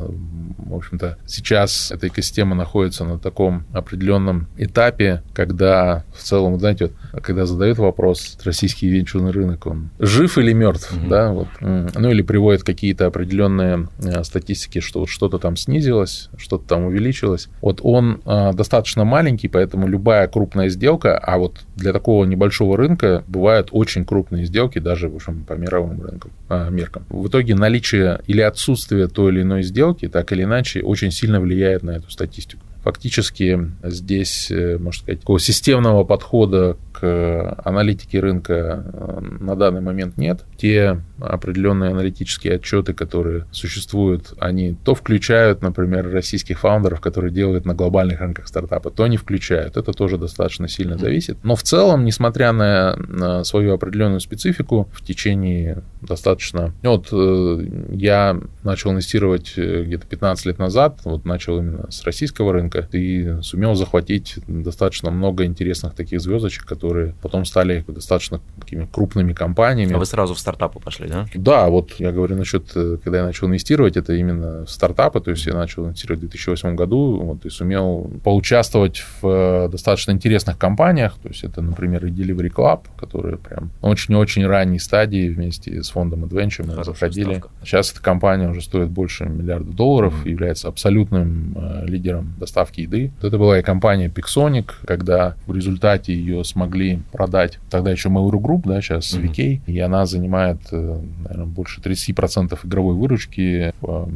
в 0.57 0.75
общем-то, 0.75 1.17
сейчас 1.25 1.91
эта 1.91 2.07
экосистема 2.07 2.55
находится 2.55 3.03
на 3.03 3.17
таком 3.17 3.63
определенном 3.73 4.47
этапе, 4.57 5.23
когда 5.33 6.03
в 6.15 6.21
целом, 6.21 6.59
знаете, 6.59 6.91
вот, 7.11 7.23
когда 7.23 7.45
задают 7.45 7.79
вопрос 7.79 8.37
российский 8.43 8.87
венчурный 8.87 9.31
рынок, 9.31 9.65
он 9.65 9.89
жив 9.99 10.37
или 10.37 10.53
мертв, 10.53 10.93
mm-hmm. 10.93 11.07
да, 11.09 11.31
вот, 11.31 11.47
ну 11.59 12.09
или 12.09 12.21
приводит 12.21 12.63
какие-то 12.63 13.07
определенные 13.07 13.87
э, 13.99 14.23
статистики, 14.23 14.79
что 14.79 15.01
вот 15.01 15.09
что-то 15.09 15.39
там 15.39 15.55
снизилось, 15.57 16.29
что-то 16.37 16.67
там 16.67 16.85
увеличилось. 16.85 17.49
Вот 17.61 17.79
он 17.83 18.21
а, 18.25 18.53
достаточно 18.53 19.03
маленький, 19.03 19.47
поэтому 19.47 19.87
любая 19.87 20.27
крупная 20.27 20.69
сделка, 20.69 21.17
а 21.17 21.37
вот 21.37 21.61
для 21.75 21.93
такого 21.93 22.25
небольшого 22.25 22.77
рынка 22.77 23.23
бывают 23.27 23.69
очень 23.71 24.05
крупные 24.05 24.45
сделки 24.45 24.79
даже 24.79 25.09
в 25.09 25.15
общем, 25.15 25.43
по 25.43 25.53
мировым 25.53 26.01
рынкам, 26.01 26.31
а, 26.49 26.69
меркам. 26.69 27.05
В 27.09 27.27
итоге 27.27 27.55
наличие 27.55 28.21
или 28.27 28.41
отсутствие 28.41 29.07
той 29.07 29.22
или 29.29 29.41
иной 29.41 29.63
сделки 29.63 30.07
так 30.07 30.31
или 30.31 30.43
иначе 30.43 30.81
очень 30.81 31.11
сильно 31.11 31.39
влияет 31.39 31.83
на 31.83 31.91
эту 31.91 32.09
статистику. 32.09 32.65
Фактически 32.83 33.71
здесь, 33.83 34.51
э, 34.51 34.77
можно 34.77 35.01
сказать, 35.01 35.21
такого 35.21 35.39
системного 35.39 36.03
подхода 36.03 36.77
к 36.91 37.55
аналитике 37.63 38.19
рынка 38.19 38.83
э, 38.93 39.19
на 39.39 39.55
данный 39.55 39.81
момент 39.81 40.17
нет. 40.17 40.43
Те 40.57 41.01
определенные 41.19 41.91
аналитические 41.91 42.55
отчеты, 42.55 42.93
которые 42.93 43.45
существуют, 43.51 44.33
они 44.39 44.75
то 44.83 44.95
включают, 44.95 45.61
например, 45.61 46.11
российских 46.11 46.59
фаундеров, 46.59 47.01
которые 47.01 47.31
делают 47.31 47.65
на 47.65 47.73
глобальных 47.73 48.19
рынках 48.19 48.47
стартапы, 48.47 48.91
то 48.91 49.07
не 49.07 49.17
включают. 49.17 49.77
Это 49.77 49.93
тоже 49.93 50.17
достаточно 50.17 50.67
сильно 50.67 50.97
зависит. 50.97 51.37
Но 51.43 51.55
в 51.55 51.63
целом, 51.63 52.03
несмотря 52.03 52.51
на, 52.51 53.43
свою 53.43 53.73
определенную 53.73 54.19
специфику, 54.19 54.89
в 54.93 55.03
течение 55.03 55.83
достаточно... 56.01 56.73
Вот 56.83 57.09
э, 57.11 57.67
я 57.91 58.39
начал 58.63 58.91
инвестировать 58.91 59.53
где-то 59.57 60.05
15 60.05 60.45
лет 60.47 60.59
назад, 60.59 60.99
вот 61.05 61.25
начал 61.25 61.59
именно 61.59 61.89
с 61.91 62.03
российского 62.03 62.53
рынка, 62.53 62.72
рынка 62.73 62.87
и 62.91 63.41
сумел 63.41 63.75
захватить 63.75 64.39
достаточно 64.47 65.11
много 65.11 65.45
интересных 65.45 65.93
таких 65.93 66.21
звездочек, 66.21 66.65
которые 66.65 67.15
потом 67.21 67.45
стали 67.45 67.83
достаточно 67.87 68.39
такими 68.59 68.87
крупными 68.91 69.33
компаниями. 69.33 69.93
А 69.93 69.97
вы 69.97 70.05
сразу 70.05 70.33
в 70.33 70.39
стартапы 70.39 70.79
пошли, 70.79 71.07
да? 71.07 71.27
Да, 71.33 71.67
вот 71.69 71.93
я 71.99 72.11
говорю 72.11 72.35
насчет, 72.35 72.71
когда 72.71 73.19
я 73.19 73.23
начал 73.23 73.47
инвестировать, 73.47 73.97
это 73.97 74.13
именно 74.13 74.65
в 74.65 74.69
стартапы, 74.69 75.19
то 75.19 75.31
есть 75.31 75.45
я 75.45 75.53
начал 75.53 75.85
инвестировать 75.85 76.19
в 76.19 76.27
2008 76.27 76.75
году, 76.75 77.19
вот, 77.21 77.45
и 77.45 77.49
сумел 77.49 78.11
поучаствовать 78.23 78.99
в 79.21 79.27
э, 79.27 79.69
достаточно 79.69 80.11
интересных 80.11 80.57
компаниях, 80.57 81.15
то 81.21 81.29
есть 81.29 81.43
это, 81.43 81.61
например, 81.61 82.05
и 82.05 82.11
Delivery 82.11 82.51
Club, 82.51 82.85
которые 82.97 83.37
прям 83.37 83.71
очень-очень 83.81 84.45
ранней 84.45 84.79
стадии 84.79 85.29
вместе 85.29 85.83
с 85.83 85.89
фондом 85.89 86.25
Adventure 86.25 86.65
мы 86.65 86.83
заходили. 86.83 87.35
Ставка. 87.35 87.49
Сейчас 87.63 87.91
эта 87.91 88.01
компания 88.01 88.49
уже 88.49 88.61
стоит 88.61 88.89
больше 88.89 89.25
миллиарда 89.25 89.71
долларов, 89.71 90.13
mm-hmm. 90.13 90.29
является 90.29 90.67
абсолютным 90.67 91.55
э, 91.57 91.85
лидером 91.85 92.33
доставки 92.39 92.62
доставки 92.63 92.81
еды. 92.81 93.11
Это 93.21 93.37
была 93.37 93.59
и 93.59 93.61
компания 93.61 94.07
Pixonic, 94.07 94.71
когда 94.85 95.35
в 95.45 95.55
результате 95.55 96.13
ее 96.13 96.43
смогли 96.43 96.99
продать 97.11 97.59
тогда 97.69 97.91
еще 97.91 98.09
Mail.ru 98.09 98.41
Group, 98.41 98.61
да, 98.65 98.81
сейчас 98.81 99.13
mm-hmm. 99.13 99.31
VK, 99.31 99.61
и 99.67 99.79
она 99.79 100.05
занимает, 100.05 100.59
э, 100.71 100.99
наверное, 101.23 101.45
больше 101.45 101.81
30% 101.81 102.57
игровой 102.63 102.95
выручки 102.95 103.73
в 103.81 104.09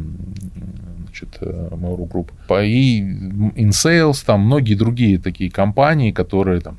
значит, 1.06 1.38
э, 1.42 1.70
Mail.ru 1.72 2.10
Group. 2.10 2.64
И 2.66 3.02
InSales, 3.56 4.24
там 4.26 4.42
многие 4.42 4.76
другие 4.76 5.20
такие 5.20 5.52
компании, 5.52 6.12
которые, 6.12 6.62
там, 6.62 6.78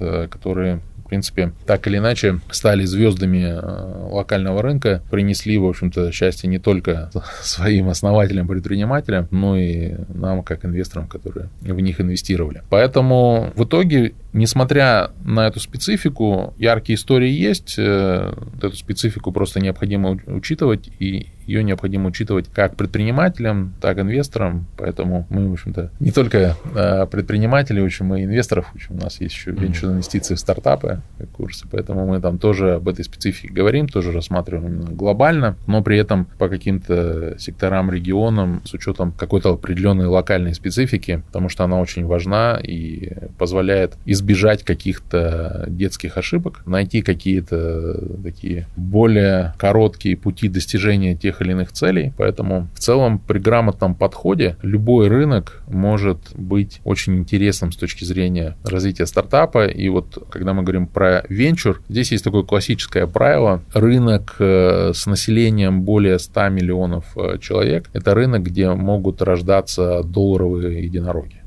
э, 0.00 0.28
которые 0.28 0.80
принципе, 1.14 1.52
так 1.64 1.86
или 1.86 1.98
иначе 1.98 2.40
стали 2.50 2.84
звездами 2.84 3.44
э, 3.46 4.08
локального 4.10 4.62
рынка, 4.62 5.00
принесли, 5.12 5.56
в 5.58 5.64
общем-то, 5.64 6.10
счастье 6.10 6.50
не 6.50 6.58
только 6.58 7.10
своим 7.40 7.88
основателям, 7.88 8.48
предпринимателям, 8.48 9.28
но 9.30 9.56
и 9.56 9.94
нам, 10.08 10.42
как 10.42 10.64
инвесторам, 10.64 11.06
которые 11.06 11.50
в 11.60 11.78
них 11.78 12.00
инвестировали. 12.00 12.62
Поэтому 12.68 13.52
в 13.54 13.64
итоге 13.64 14.14
несмотря 14.34 15.12
на 15.24 15.46
эту 15.46 15.60
специфику, 15.60 16.54
яркие 16.58 16.96
истории 16.96 17.30
есть, 17.30 17.76
э, 17.78 18.34
эту 18.58 18.76
специфику 18.76 19.32
просто 19.32 19.60
необходимо 19.60 20.18
учитывать, 20.26 20.90
и 20.98 21.28
ее 21.46 21.64
необходимо 21.64 22.08
учитывать 22.08 22.48
как 22.52 22.76
предпринимателям, 22.76 23.74
так 23.80 23.98
и 23.98 24.00
инвесторам, 24.00 24.66
поэтому 24.76 25.26
мы, 25.30 25.48
в 25.48 25.52
общем-то, 25.52 25.90
не 26.00 26.10
только 26.10 26.56
э, 26.74 27.06
предприниматели 27.06 27.80
учим, 27.80 28.06
мы 28.06 28.22
и 28.22 28.24
инвесторов 28.24 28.70
учим, 28.74 28.96
у 28.96 29.00
нас 29.00 29.20
есть 29.20 29.34
еще 29.34 29.50
венчурные 29.52 29.94
инвестиции 29.94 30.34
в 30.34 30.38
стартапы, 30.38 31.00
курсы, 31.32 31.66
поэтому 31.70 32.06
мы 32.06 32.20
там 32.20 32.38
тоже 32.38 32.74
об 32.74 32.88
этой 32.88 33.04
специфике 33.04 33.52
говорим, 33.52 33.88
тоже 33.88 34.12
рассматриваем 34.12 34.94
глобально, 34.94 35.56
но 35.66 35.82
при 35.82 35.98
этом 35.98 36.26
по 36.38 36.48
каким-то 36.48 37.36
секторам, 37.38 37.90
регионам, 37.90 38.62
с 38.64 38.74
учетом 38.74 39.12
какой-то 39.12 39.52
определенной 39.52 40.06
локальной 40.06 40.54
специфики, 40.54 41.22
потому 41.26 41.48
что 41.48 41.64
она 41.64 41.80
очень 41.80 42.04
важна 42.04 42.60
и 42.62 43.12
позволяет 43.38 43.94
избежать 44.04 44.62
каких-то 44.62 45.64
детских 45.68 46.16
ошибок, 46.18 46.62
найти 46.66 47.02
какие-то 47.02 48.22
такие 48.22 48.66
более 48.76 49.54
короткие 49.58 50.16
пути 50.16 50.48
достижения 50.48 51.14
тех 51.14 51.33
или 51.40 51.52
иных 51.52 51.72
целей. 51.72 52.12
Поэтому 52.16 52.68
в 52.74 52.78
целом 52.78 53.18
при 53.18 53.38
грамотном 53.38 53.94
подходе 53.94 54.56
любой 54.62 55.08
рынок 55.08 55.62
может 55.66 56.18
быть 56.34 56.80
очень 56.84 57.16
интересным 57.16 57.72
с 57.72 57.76
точки 57.76 58.04
зрения 58.04 58.56
развития 58.64 59.06
стартапа. 59.06 59.66
И 59.66 59.88
вот 59.88 60.26
когда 60.30 60.52
мы 60.52 60.62
говорим 60.62 60.86
про 60.86 61.24
венчур, 61.28 61.82
здесь 61.88 62.12
есть 62.12 62.24
такое 62.24 62.42
классическое 62.42 63.06
правило. 63.06 63.62
Рынок 63.72 64.36
э, 64.38 64.92
с 64.94 65.06
населением 65.06 65.82
более 65.82 66.18
100 66.18 66.48
миллионов 66.48 67.04
э, 67.16 67.38
человек– 67.38 67.88
это 67.92 68.14
рынок, 68.14 68.42
где 68.42 68.70
могут 68.72 69.22
рождаться 69.22 70.02
долларовые 70.02 70.84
единороги. 70.84 71.44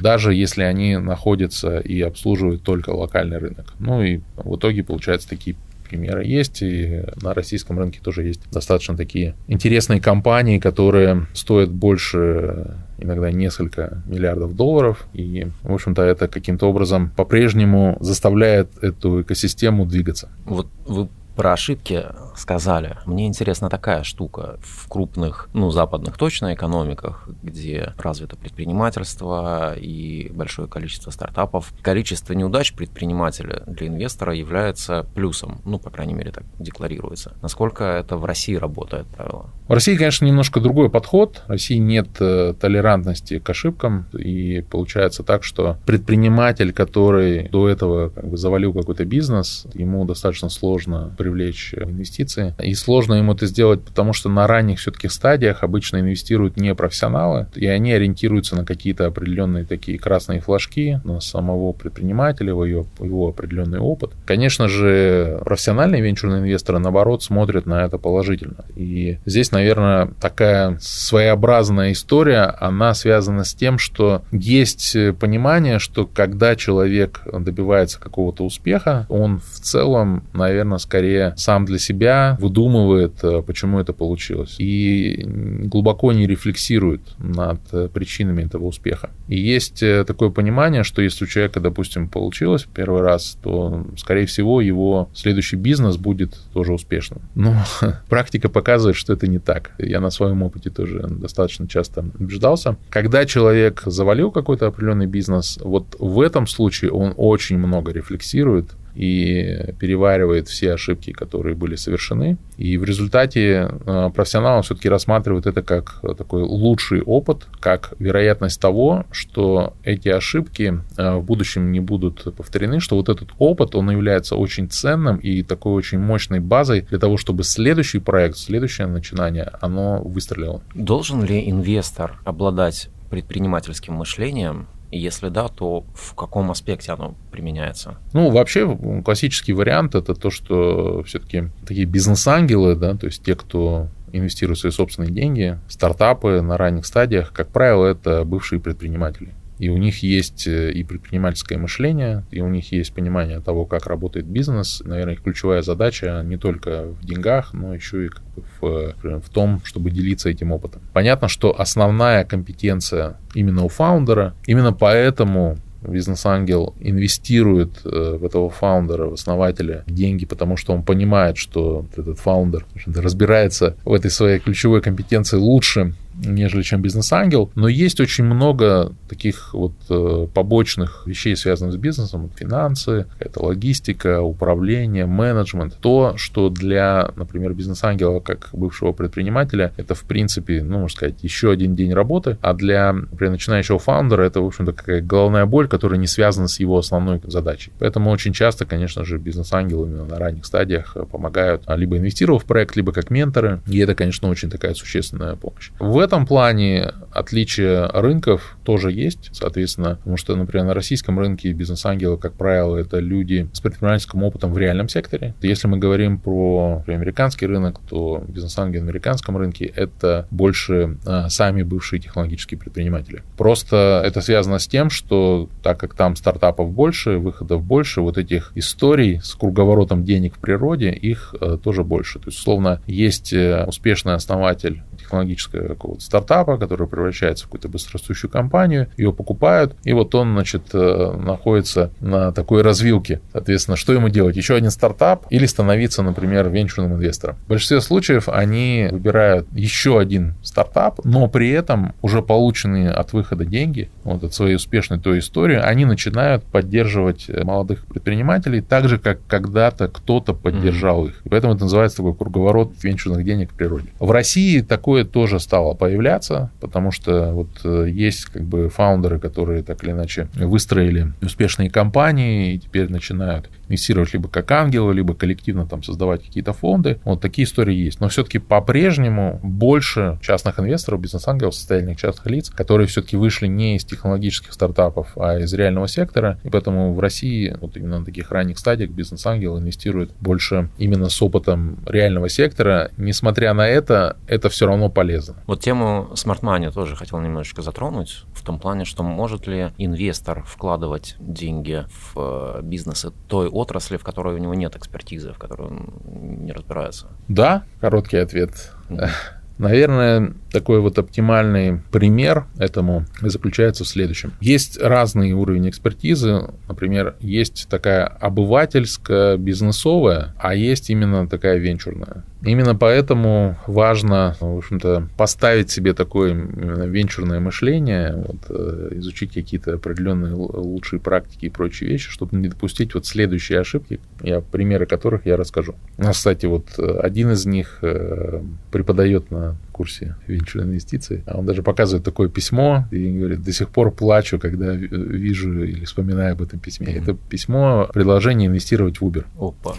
даже 0.00 0.34
если 0.34 0.62
они 0.62 0.96
находятся 0.96 1.78
и 1.78 2.00
обслуживают 2.00 2.62
только 2.62 2.90
локальный 2.90 3.38
рынок. 3.38 3.74
Ну 3.78 4.02
и 4.02 4.20
в 4.36 4.56
итоге 4.56 4.82
получается 4.82 5.28
такие 5.28 5.56
примеры 5.88 6.24
есть, 6.24 6.62
и 6.62 7.04
на 7.22 7.34
российском 7.34 7.78
рынке 7.78 8.00
тоже 8.02 8.24
есть 8.24 8.50
достаточно 8.50 8.96
такие 8.96 9.34
интересные 9.46 10.00
компании, 10.00 10.58
которые 10.58 11.26
стоят 11.34 11.70
больше 11.70 12.76
иногда 12.98 13.30
несколько 13.30 14.02
миллиардов 14.06 14.54
долларов, 14.56 15.06
и, 15.12 15.46
в 15.62 15.72
общем-то, 15.72 16.02
это 16.02 16.28
каким-то 16.28 16.66
образом 16.66 17.10
по-прежнему 17.16 17.96
заставляет 18.00 18.68
эту 18.82 19.22
экосистему 19.22 19.86
двигаться. 19.86 20.30
Вот 20.44 20.68
вы 20.86 21.08
про 21.38 21.52
ошибки 21.52 22.04
сказали. 22.34 22.96
Мне 23.06 23.28
интересна 23.28 23.70
такая 23.70 24.02
штука. 24.02 24.58
В 24.60 24.88
крупных, 24.88 25.48
ну, 25.54 25.70
западных 25.70 26.16
точно 26.18 26.52
экономиках, 26.52 27.28
где 27.44 27.94
развито 27.96 28.36
предпринимательство 28.36 29.74
и 29.78 30.32
большое 30.34 30.66
количество 30.66 31.12
стартапов, 31.12 31.72
количество 31.80 32.32
неудач 32.32 32.72
предпринимателя 32.72 33.62
для 33.68 33.86
инвестора 33.86 34.34
является 34.34 35.06
плюсом. 35.14 35.60
Ну, 35.64 35.78
по 35.78 35.90
крайней 35.90 36.14
мере, 36.14 36.32
так 36.32 36.42
декларируется. 36.58 37.36
Насколько 37.40 37.84
это 37.84 38.16
в 38.16 38.24
России 38.24 38.56
работает 38.56 39.06
правило? 39.06 39.46
В 39.68 39.72
России, 39.72 39.94
конечно, 39.94 40.24
немножко 40.24 40.58
другой 40.58 40.90
подход. 40.90 41.44
В 41.46 41.50
России 41.50 41.76
нет 41.76 42.08
э, 42.18 42.54
толерантности 42.60 43.38
к 43.38 43.48
ошибкам, 43.48 44.06
и 44.12 44.62
получается 44.62 45.22
так, 45.22 45.44
что 45.44 45.76
предприниматель, 45.86 46.72
который 46.72 47.48
до 47.48 47.68
этого 47.68 48.08
как 48.08 48.26
бы 48.26 48.36
завалил 48.36 48.72
какой-то 48.72 49.04
бизнес, 49.04 49.66
ему 49.74 50.04
достаточно 50.04 50.48
сложно 50.48 51.14
привлечь 51.28 51.74
инвестиции. 51.74 52.54
И 52.58 52.72
сложно 52.72 53.14
ему 53.14 53.34
это 53.34 53.46
сделать, 53.46 53.82
потому 53.82 54.14
что 54.14 54.30
на 54.30 54.46
ранних 54.46 54.78
все-таки 54.78 55.08
стадиях 55.08 55.62
обычно 55.62 55.98
инвестируют 55.98 56.56
не 56.56 56.74
профессионалы, 56.74 57.48
и 57.54 57.66
они 57.66 57.92
ориентируются 57.92 58.56
на 58.56 58.64
какие-то 58.64 59.06
определенные 59.06 59.66
такие 59.66 59.98
красные 59.98 60.40
флажки, 60.40 61.00
на 61.04 61.20
самого 61.20 61.72
предпринимателя, 61.72 62.50
его, 62.50 62.64
его 62.64 63.28
определенный 63.28 63.78
опыт. 63.78 64.12
Конечно 64.24 64.68
же, 64.68 65.38
профессиональные 65.44 66.00
венчурные 66.00 66.40
инвесторы, 66.40 66.78
наоборот, 66.78 67.22
смотрят 67.22 67.66
на 67.66 67.84
это 67.84 67.98
положительно. 67.98 68.64
И 68.74 69.18
здесь, 69.26 69.52
наверное, 69.52 70.10
такая 70.20 70.78
своеобразная 70.80 71.92
история, 71.92 72.54
она 72.58 72.94
связана 72.94 73.44
с 73.44 73.54
тем, 73.54 73.78
что 73.78 74.22
есть 74.32 74.96
понимание, 75.20 75.78
что 75.78 76.06
когда 76.06 76.56
человек 76.56 77.20
добивается 77.30 78.00
какого-то 78.00 78.44
успеха, 78.44 79.04
он 79.10 79.40
в 79.40 79.60
целом, 79.60 80.24
наверное, 80.32 80.78
скорее 80.78 81.17
сам 81.36 81.64
для 81.64 81.78
себя 81.78 82.36
выдумывает, 82.40 83.22
э, 83.22 83.42
почему 83.42 83.78
это 83.78 83.92
получилось. 83.92 84.56
И 84.58 85.24
глубоко 85.64 86.12
не 86.12 86.26
рефлексирует 86.26 87.00
над 87.18 87.60
э, 87.72 87.88
причинами 87.92 88.42
этого 88.42 88.66
успеха. 88.66 89.10
И 89.28 89.38
есть 89.38 89.82
э, 89.82 90.04
такое 90.04 90.30
понимание, 90.30 90.84
что 90.84 91.02
если 91.02 91.24
у 91.24 91.28
человека, 91.28 91.60
допустим, 91.60 92.08
получилось 92.08 92.66
первый 92.74 93.02
раз, 93.02 93.38
то, 93.42 93.86
скорее 93.96 94.26
всего, 94.26 94.60
его 94.60 95.08
следующий 95.14 95.56
бизнес 95.56 95.96
будет 95.96 96.38
тоже 96.52 96.72
успешным. 96.72 97.20
Но 97.34 97.54
практика 98.08 98.48
показывает, 98.48 98.96
что 98.96 99.12
это 99.12 99.26
не 99.26 99.38
так. 99.38 99.72
Я 99.78 100.00
на 100.00 100.10
своем 100.10 100.42
опыте 100.42 100.70
тоже 100.70 101.06
достаточно 101.08 101.68
часто 101.68 102.04
убеждался. 102.18 102.76
Когда 102.90 103.24
человек 103.26 103.82
завалил 103.86 104.30
какой-то 104.30 104.66
определенный 104.66 105.06
бизнес, 105.06 105.58
вот 105.62 105.96
в 105.98 106.20
этом 106.20 106.46
случае 106.46 106.90
он 106.90 107.14
очень 107.16 107.58
много 107.58 107.92
рефлексирует, 107.92 108.70
и 108.98 109.74
переваривает 109.78 110.48
все 110.48 110.74
ошибки, 110.74 111.12
которые 111.12 111.54
были 111.54 111.76
совершены. 111.76 112.36
И 112.56 112.76
в 112.78 112.82
результате 112.82 113.70
э, 113.86 114.10
профессионалы 114.12 114.62
все-таки 114.62 114.88
рассматривают 114.88 115.46
это 115.46 115.62
как 115.62 116.02
такой 116.16 116.42
лучший 116.42 117.02
опыт, 117.02 117.46
как 117.60 117.92
вероятность 118.00 118.60
того, 118.60 119.04
что 119.12 119.74
эти 119.84 120.08
ошибки 120.08 120.80
э, 120.96 121.14
в 121.14 121.22
будущем 121.22 121.70
не 121.70 121.78
будут 121.78 122.34
повторены, 122.34 122.80
что 122.80 122.96
вот 122.96 123.08
этот 123.08 123.28
опыт, 123.38 123.76
он 123.76 123.88
является 123.88 124.34
очень 124.34 124.68
ценным 124.68 125.18
и 125.18 125.44
такой 125.44 125.74
очень 125.74 126.00
мощной 126.00 126.40
базой 126.40 126.80
для 126.80 126.98
того, 126.98 127.18
чтобы 127.18 127.44
следующий 127.44 128.00
проект, 128.00 128.36
следующее 128.36 128.88
начинание, 128.88 129.52
оно 129.60 130.02
выстрелило. 130.02 130.60
Должен 130.74 131.22
ли 131.22 131.48
инвестор 131.48 132.18
обладать 132.24 132.90
предпринимательским 133.10 133.94
мышлением, 133.94 134.66
если 134.90 135.28
да, 135.28 135.48
то 135.48 135.84
в 135.94 136.14
каком 136.14 136.50
аспекте 136.50 136.92
оно 136.92 137.14
применяется? 137.30 137.98
Ну, 138.12 138.30
вообще, 138.30 138.76
классический 139.04 139.52
вариант 139.52 139.94
это 139.94 140.14
то, 140.14 140.30
что 140.30 141.02
все-таки 141.04 141.50
такие 141.66 141.86
бизнес-ангелы, 141.86 142.74
да, 142.74 142.94
то 142.94 143.06
есть 143.06 143.22
те, 143.22 143.34
кто 143.34 143.88
инвестирует 144.12 144.58
свои 144.58 144.72
собственные 144.72 145.10
деньги, 145.10 145.58
стартапы 145.68 146.40
на 146.40 146.56
ранних 146.56 146.86
стадиях, 146.86 147.32
как 147.32 147.48
правило, 147.48 147.86
это 147.86 148.24
бывшие 148.24 148.60
предприниматели. 148.60 149.34
И 149.58 149.68
у 149.68 149.76
них 149.76 150.02
есть 150.02 150.46
э, 150.46 150.72
и 150.72 150.84
предпринимательское 150.84 151.58
мышление, 151.58 152.24
и 152.30 152.40
у 152.40 152.48
них 152.48 152.72
есть 152.72 152.92
понимание 152.94 153.40
того, 153.40 153.64
как 153.66 153.86
работает 153.86 154.26
бизнес. 154.26 154.82
Наверное, 154.84 155.14
их 155.14 155.22
ключевая 155.22 155.62
задача 155.62 156.22
не 156.24 156.36
только 156.36 156.86
в 156.86 157.04
деньгах, 157.04 157.52
но 157.52 157.74
еще 157.74 158.06
и 158.06 158.08
как 158.08 158.22
бы 158.24 158.42
в, 158.60 159.20
в 159.20 159.28
том, 159.30 159.60
чтобы 159.64 159.90
делиться 159.90 160.28
этим 160.28 160.52
опытом. 160.52 160.82
Понятно, 160.92 161.28
что 161.28 161.58
основная 161.58 162.24
компетенция 162.24 163.16
именно 163.34 163.64
у 163.64 163.68
фаундера. 163.68 164.34
Именно 164.46 164.72
поэтому 164.72 165.58
бизнес-ангел 165.82 166.74
инвестирует 166.80 167.80
э, 167.84 168.16
в 168.20 168.24
этого 168.24 168.50
фаундера, 168.50 169.06
в 169.06 169.12
основателя 169.14 169.84
деньги, 169.86 170.26
потому 170.26 170.56
что 170.56 170.72
он 170.72 170.82
понимает, 170.82 171.36
что 171.36 171.86
этот 171.96 172.18
фаундер 172.18 172.66
разбирается 172.86 173.76
в 173.84 173.92
этой 173.92 174.10
своей 174.10 174.38
ключевой 174.40 174.82
компетенции 174.82 175.36
лучше, 175.36 175.94
нежели 176.24 176.62
чем 176.62 176.82
бизнес-ангел, 176.82 177.50
но 177.54 177.68
есть 177.68 178.00
очень 178.00 178.24
много 178.24 178.92
таких 179.08 179.54
вот 179.54 179.72
э, 179.88 180.26
побочных 180.32 181.06
вещей, 181.06 181.36
связанных 181.36 181.74
с 181.74 181.76
бизнесом, 181.76 182.30
финансы, 182.34 183.06
это 183.18 183.42
логистика, 183.42 184.20
управление, 184.20 185.06
менеджмент, 185.06 185.76
то, 185.80 186.14
что 186.16 186.48
для, 186.48 187.10
например, 187.16 187.54
бизнес-ангела, 187.54 188.20
как 188.20 188.50
бывшего 188.52 188.92
предпринимателя, 188.92 189.72
это, 189.76 189.94
в 189.94 190.02
принципе, 190.04 190.62
ну, 190.62 190.80
можно 190.80 190.96
сказать, 190.96 191.22
еще 191.22 191.50
один 191.50 191.74
день 191.74 191.92
работы, 191.92 192.38
а 192.40 192.54
для, 192.54 192.92
например, 192.92 193.32
начинающего 193.32 193.78
фаундера 193.78 194.22
это, 194.22 194.40
в 194.40 194.46
общем-то, 194.46 194.72
какая 194.72 195.00
головная 195.00 195.46
боль, 195.46 195.68
которая 195.68 195.98
не 195.98 196.06
связана 196.06 196.48
с 196.48 196.60
его 196.60 196.78
основной 196.78 197.20
задачей. 197.24 197.72
Поэтому 197.78 198.10
очень 198.10 198.32
часто, 198.32 198.66
конечно 198.66 199.04
же, 199.04 199.18
бизнес-ангелы 199.18 199.88
именно 199.88 200.04
на 200.04 200.18
ранних 200.18 200.44
стадиях 200.44 200.96
помогают, 201.10 201.62
а, 201.66 201.76
либо 201.76 201.96
инвестировав 201.96 202.44
в 202.44 202.46
проект, 202.46 202.76
либо 202.76 202.92
как 202.92 203.10
менторы, 203.10 203.60
и 203.66 203.78
это, 203.78 203.94
конечно, 203.94 204.28
очень 204.28 204.50
такая 204.50 204.74
существенная 204.74 205.36
помощь. 205.36 205.70
В 205.78 205.98
этом 206.08 206.26
плане 206.26 206.92
отличие 207.12 207.86
рынков 207.86 208.56
тоже 208.64 208.92
есть, 208.92 209.30
соответственно, 209.32 209.96
потому 209.96 210.16
что, 210.16 210.36
например, 210.36 210.66
на 210.66 210.74
российском 210.74 211.18
рынке 211.18 211.52
бизнес-ангелы, 211.52 212.16
как 212.18 212.34
правило, 212.34 212.76
это 212.76 212.98
люди 212.98 213.48
с 213.52 213.60
предпринимательским 213.60 214.22
опытом 214.22 214.52
в 214.52 214.58
реальном 214.58 214.88
секторе. 214.88 215.34
Если 215.42 215.68
мы 215.68 215.78
говорим 215.78 216.18
про 216.18 216.76
например, 216.78 217.00
американский 217.00 217.46
рынок, 217.46 217.80
то 217.88 218.22
бизнес-ангелы 218.26 218.84
на 218.84 218.90
американском 218.90 219.36
рынке 219.36 219.66
это 219.66 220.26
больше 220.30 220.96
а, 221.06 221.28
сами 221.28 221.62
бывшие 221.62 222.00
технологические 222.00 222.58
предприниматели. 222.58 223.22
Просто 223.36 224.02
это 224.04 224.20
связано 224.20 224.58
с 224.58 224.66
тем, 224.66 224.90
что 224.90 225.48
так 225.62 225.78
как 225.78 225.94
там 225.94 226.16
стартапов 226.16 226.72
больше, 226.72 227.18
выходов 227.18 227.62
больше, 227.62 228.00
вот 228.00 228.16
этих 228.16 228.52
историй 228.54 229.20
с 229.20 229.34
круговоротом 229.34 230.04
денег 230.04 230.36
в 230.36 230.38
природе, 230.38 230.90
их 230.90 231.34
а, 231.40 231.58
тоже 231.58 231.84
больше. 231.84 232.18
То 232.18 232.28
есть, 232.28 232.38
условно, 232.38 232.80
есть 232.86 233.32
э, 233.32 233.64
успешный 233.66 234.14
основатель 234.14 234.82
технологического 235.08 235.68
какого-то 235.68 236.02
стартапа, 236.02 236.58
который 236.58 236.86
превращается 236.86 237.44
в 237.44 237.48
какую-то 237.48 237.68
быстрорастущую 237.68 238.30
компанию, 238.30 238.88
ее 238.96 239.12
покупают, 239.12 239.74
и 239.84 239.92
вот 239.92 240.14
он, 240.14 240.32
значит, 240.34 240.62
э, 240.74 241.12
находится 241.16 241.90
на 242.00 242.32
такой 242.32 242.62
развилке. 242.62 243.20
Соответственно, 243.32 243.76
что 243.76 243.92
ему 243.92 244.08
делать? 244.08 244.36
Еще 244.36 244.54
один 244.54 244.70
стартап 244.70 245.26
или 245.30 245.46
становиться, 245.46 246.02
например, 246.02 246.48
венчурным 246.48 246.94
инвестором? 246.94 247.36
В 247.46 247.48
большинстве 247.48 247.80
случаев 247.80 248.28
они 248.28 248.88
выбирают 248.90 249.46
еще 249.52 249.98
один 249.98 250.34
стартап, 250.42 251.00
но 251.04 251.28
при 251.28 251.50
этом 251.50 251.94
уже 252.02 252.22
полученные 252.22 252.90
от 252.90 253.12
выхода 253.12 253.44
деньги, 253.44 253.90
вот 254.04 254.22
от 254.24 254.34
своей 254.34 254.56
успешной 254.56 255.00
той 255.00 255.20
истории, 255.20 255.56
они 255.56 255.84
начинают 255.84 256.44
поддерживать 256.44 257.28
молодых 257.28 257.86
предпринимателей 257.86 258.60
так 258.60 258.88
же, 258.88 258.98
как 258.98 259.20
когда-то 259.26 259.88
кто-то 259.88 260.34
поддержал 260.34 261.06
mm-hmm. 261.06 261.08
их. 261.08 261.20
И 261.24 261.28
поэтому 261.28 261.54
это 261.54 261.64
называется 261.64 261.98
такой 261.98 262.14
круговорот 262.14 262.72
венчурных 262.82 263.24
денег 263.24 263.52
в 263.52 263.54
природе. 263.54 263.86
В 263.98 264.10
России 264.10 264.60
такой 264.60 264.97
такое 264.98 265.04
тоже 265.04 265.40
стало 265.40 265.74
появляться, 265.74 266.50
потому 266.60 266.90
что 266.90 267.32
вот 267.32 267.48
э, 267.64 267.88
есть 267.90 268.26
как 268.26 268.42
бы 268.42 268.68
фаундеры, 268.68 269.18
которые 269.18 269.62
так 269.62 269.82
или 269.84 269.92
иначе 269.92 270.28
выстроили 270.34 271.12
успешные 271.22 271.70
компании 271.70 272.54
и 272.54 272.58
теперь 272.58 272.90
начинают 272.90 273.50
инвестировать 273.68 274.12
либо 274.12 274.28
как 274.28 274.50
ангелы, 274.50 274.94
либо 274.94 275.14
коллективно 275.14 275.66
там 275.66 275.82
создавать 275.82 276.24
какие-то 276.24 276.52
фонды. 276.52 277.00
Вот 277.04 277.20
такие 277.20 277.44
истории 277.44 277.74
есть. 277.74 278.00
Но 278.00 278.08
все-таки 278.08 278.38
по-прежнему 278.38 279.40
больше 279.42 280.18
частных 280.22 280.58
инвесторов, 280.58 281.00
бизнес-ангелов, 281.00 281.54
состоятельных 281.54 281.98
частных 281.98 282.26
лиц, 282.26 282.50
которые 282.50 282.86
все-таки 282.86 283.16
вышли 283.16 283.46
не 283.46 283.76
из 283.76 283.84
технологических 283.84 284.52
стартапов, 284.52 285.16
а 285.16 285.38
из 285.38 285.52
реального 285.54 285.88
сектора. 285.88 286.38
И 286.44 286.50
поэтому 286.50 286.94
в 286.94 287.00
России 287.00 287.56
вот 287.60 287.76
именно 287.76 288.00
на 288.00 288.04
таких 288.04 288.30
ранних 288.30 288.58
стадиях 288.58 288.90
бизнес-ангелы 288.90 289.60
инвестируют 289.60 290.12
больше 290.20 290.70
именно 290.78 291.08
с 291.08 291.20
опытом 291.22 291.78
реального 291.86 292.28
сектора. 292.28 292.90
Несмотря 292.96 293.54
на 293.54 293.68
это, 293.68 294.16
это 294.26 294.48
все 294.48 294.66
равно 294.66 294.88
полезно. 294.88 295.36
Вот 295.46 295.60
тему 295.60 296.10
Money 296.14 296.72
тоже 296.72 296.96
хотел 296.96 297.20
немножечко 297.20 297.62
затронуть, 297.62 298.24
в 298.32 298.42
том 298.42 298.58
плане, 298.58 298.84
что 298.84 299.02
может 299.02 299.46
ли 299.46 299.72
инвестор 299.78 300.44
вкладывать 300.44 301.16
деньги 301.18 301.84
в 301.88 302.58
э, 302.58 302.60
бизнесы 302.62 303.12
той 303.28 303.48
отрасли, 303.58 303.96
в 303.96 304.04
которой 304.04 304.34
у 304.34 304.38
него 304.38 304.54
нет 304.54 304.76
экспертизы, 304.76 305.32
в 305.32 305.38
которой 305.38 305.68
он 305.68 306.00
не 306.44 306.52
разбирается? 306.52 307.08
Да, 307.28 307.64
короткий 307.80 308.18
ответ. 308.18 308.72
Mm-hmm. 308.88 309.10
Наверное, 309.58 310.34
такой 310.52 310.80
вот 310.80 310.98
оптимальный 310.98 311.80
пример 311.90 312.46
этому 312.58 313.04
заключается 313.20 313.84
в 313.84 313.88
следующем. 313.88 314.32
Есть 314.40 314.80
разные 314.80 315.34
уровни 315.34 315.68
экспертизы. 315.68 316.50
Например, 316.68 317.16
есть 317.20 317.66
такая 317.68 318.06
обывательская, 318.06 319.36
бизнесовая, 319.36 320.34
а 320.38 320.54
есть 320.54 320.90
именно 320.90 321.28
такая 321.28 321.58
венчурная. 321.58 322.24
Именно 322.42 322.76
поэтому 322.76 323.56
важно, 323.66 324.36
в 324.40 324.58
общем-то, 324.58 325.08
поставить 325.16 325.70
себе 325.70 325.92
такое 325.92 326.32
венчурное 326.32 327.40
мышление, 327.40 328.14
вот, 328.14 328.36
э, 328.48 328.90
изучить 328.92 329.32
какие-то 329.32 329.74
определенные 329.74 330.34
лучшие 330.34 331.00
практики 331.00 331.46
и 331.46 331.50
прочие 331.50 331.90
вещи, 331.90 332.10
чтобы 332.10 332.36
не 332.36 332.48
допустить 332.48 332.94
вот 332.94 333.06
следующие 333.06 333.58
ошибки, 333.58 333.98
я, 334.22 334.40
примеры 334.40 334.86
которых 334.86 335.26
я 335.26 335.36
расскажу. 335.36 335.74
Кстати, 335.98 336.46
вот 336.46 336.66
э, 336.78 337.00
один 337.02 337.32
из 337.32 337.44
них 337.44 337.78
э, 337.82 338.40
преподает 338.70 339.30
на 339.32 339.56
курсе 339.78 340.16
венчурной 340.26 340.70
инвестиции. 340.70 341.22
А 341.26 341.38
он 341.38 341.46
даже 341.46 341.62
показывает 341.62 342.04
такое 342.04 342.28
письмо 342.28 342.86
и 342.90 343.18
говорит, 343.18 343.42
до 343.42 343.52
сих 343.52 343.68
пор 343.68 343.92
плачу, 343.92 344.38
когда 344.40 344.72
вижу 344.72 345.62
или 345.62 345.84
вспоминаю 345.84 346.32
об 346.32 346.42
этом 346.42 346.58
письме. 346.58 346.88
Mm-hmm. 346.88 347.02
Это 347.02 347.14
письмо 347.14 347.88
предложение 347.94 348.48
инвестировать 348.48 349.00
в 349.00 349.04
Uber. 349.04 349.24
Опа. 349.38 349.76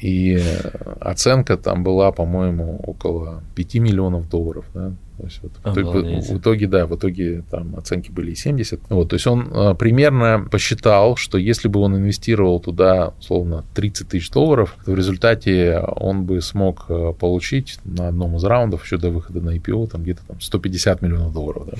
И 0.00 0.40
оценка 1.00 1.56
там 1.56 1.82
была, 1.82 2.12
по-моему, 2.12 2.78
около 2.86 3.42
5 3.56 3.74
миллионов 3.76 4.28
долларов. 4.28 4.64
Да? 4.74 4.92
То 5.18 5.24
есть 5.24 5.40
вот 5.42 5.52
в, 5.64 5.78
итоге, 5.78 6.20
в 6.20 6.38
итоге, 6.38 6.66
да, 6.66 6.86
в 6.86 6.94
итоге 6.94 7.42
там 7.50 7.76
оценки 7.76 8.10
были 8.10 8.34
70. 8.34 8.80
Вот, 8.90 9.08
то 9.08 9.14
есть 9.14 9.26
он 9.26 9.48
а, 9.52 9.74
примерно 9.74 10.46
посчитал, 10.50 11.16
что 11.16 11.38
если 11.38 11.68
бы 11.68 11.80
он 11.80 11.96
инвестировал 11.96 12.60
туда, 12.60 13.14
условно, 13.18 13.64
30 13.74 14.08
тысяч 14.08 14.30
долларов, 14.30 14.76
то 14.84 14.92
в 14.92 14.96
результате 14.96 15.78
он 15.78 16.24
бы 16.24 16.42
смог 16.42 16.86
а, 16.88 17.12
получить 17.12 17.78
на 17.84 18.08
одном 18.08 18.36
из 18.36 18.44
раундов 18.44 18.84
еще 18.84 18.98
до 18.98 19.10
выхода 19.10 19.40
на 19.40 19.56
IPO 19.56 19.88
там 19.88 20.02
где-то 20.02 20.20
там 20.26 20.40
150 20.40 21.02
миллионов 21.02 21.32
долларов. 21.32 21.68
Да. 21.70 21.78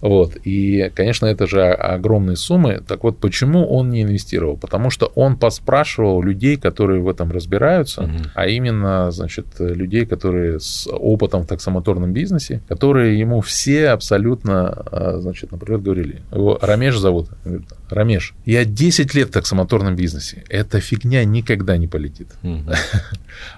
Вот. 0.00 0.36
И, 0.44 0.90
конечно, 0.94 1.26
это 1.26 1.46
же 1.46 1.62
огромные 1.62 2.36
суммы. 2.36 2.82
Так 2.86 3.04
вот, 3.04 3.18
почему 3.18 3.66
он 3.66 3.90
не 3.90 4.02
инвестировал? 4.02 4.56
Потому 4.56 4.90
что 4.90 5.06
он 5.14 5.36
поспрашивал 5.36 6.22
людей, 6.22 6.56
которые 6.56 7.00
в 7.00 7.08
этом 7.08 7.30
разбираются, 7.30 8.02
угу. 8.02 8.12
а 8.34 8.46
именно, 8.46 9.10
значит, 9.10 9.46
людей, 9.58 10.06
которые 10.06 10.60
с 10.60 10.88
опытом 10.90 11.42
в 11.42 11.46
таксомоторном 11.46 12.12
бизнесе, 12.12 12.60
которые 12.68 13.18
ему 13.18 13.40
все 13.40 13.88
абсолютно, 13.88 14.68
а, 14.68 15.18
значит, 15.18 15.52
например, 15.52 15.80
говорили, 15.80 16.22
его 16.32 16.58
Рамеш 16.60 16.98
зовут, 16.98 17.28
говорит, 17.44 17.68
Рамеш, 17.90 18.34
я 18.44 18.64
10 18.64 19.14
лет 19.14 19.28
в 19.28 19.32
таксомоторном 19.32 19.96
бизнесе, 19.96 20.44
эта 20.48 20.80
фигня 20.80 21.24
никогда 21.24 21.76
не 21.76 21.86
полетит. 21.86 22.28
Угу. 22.42 22.62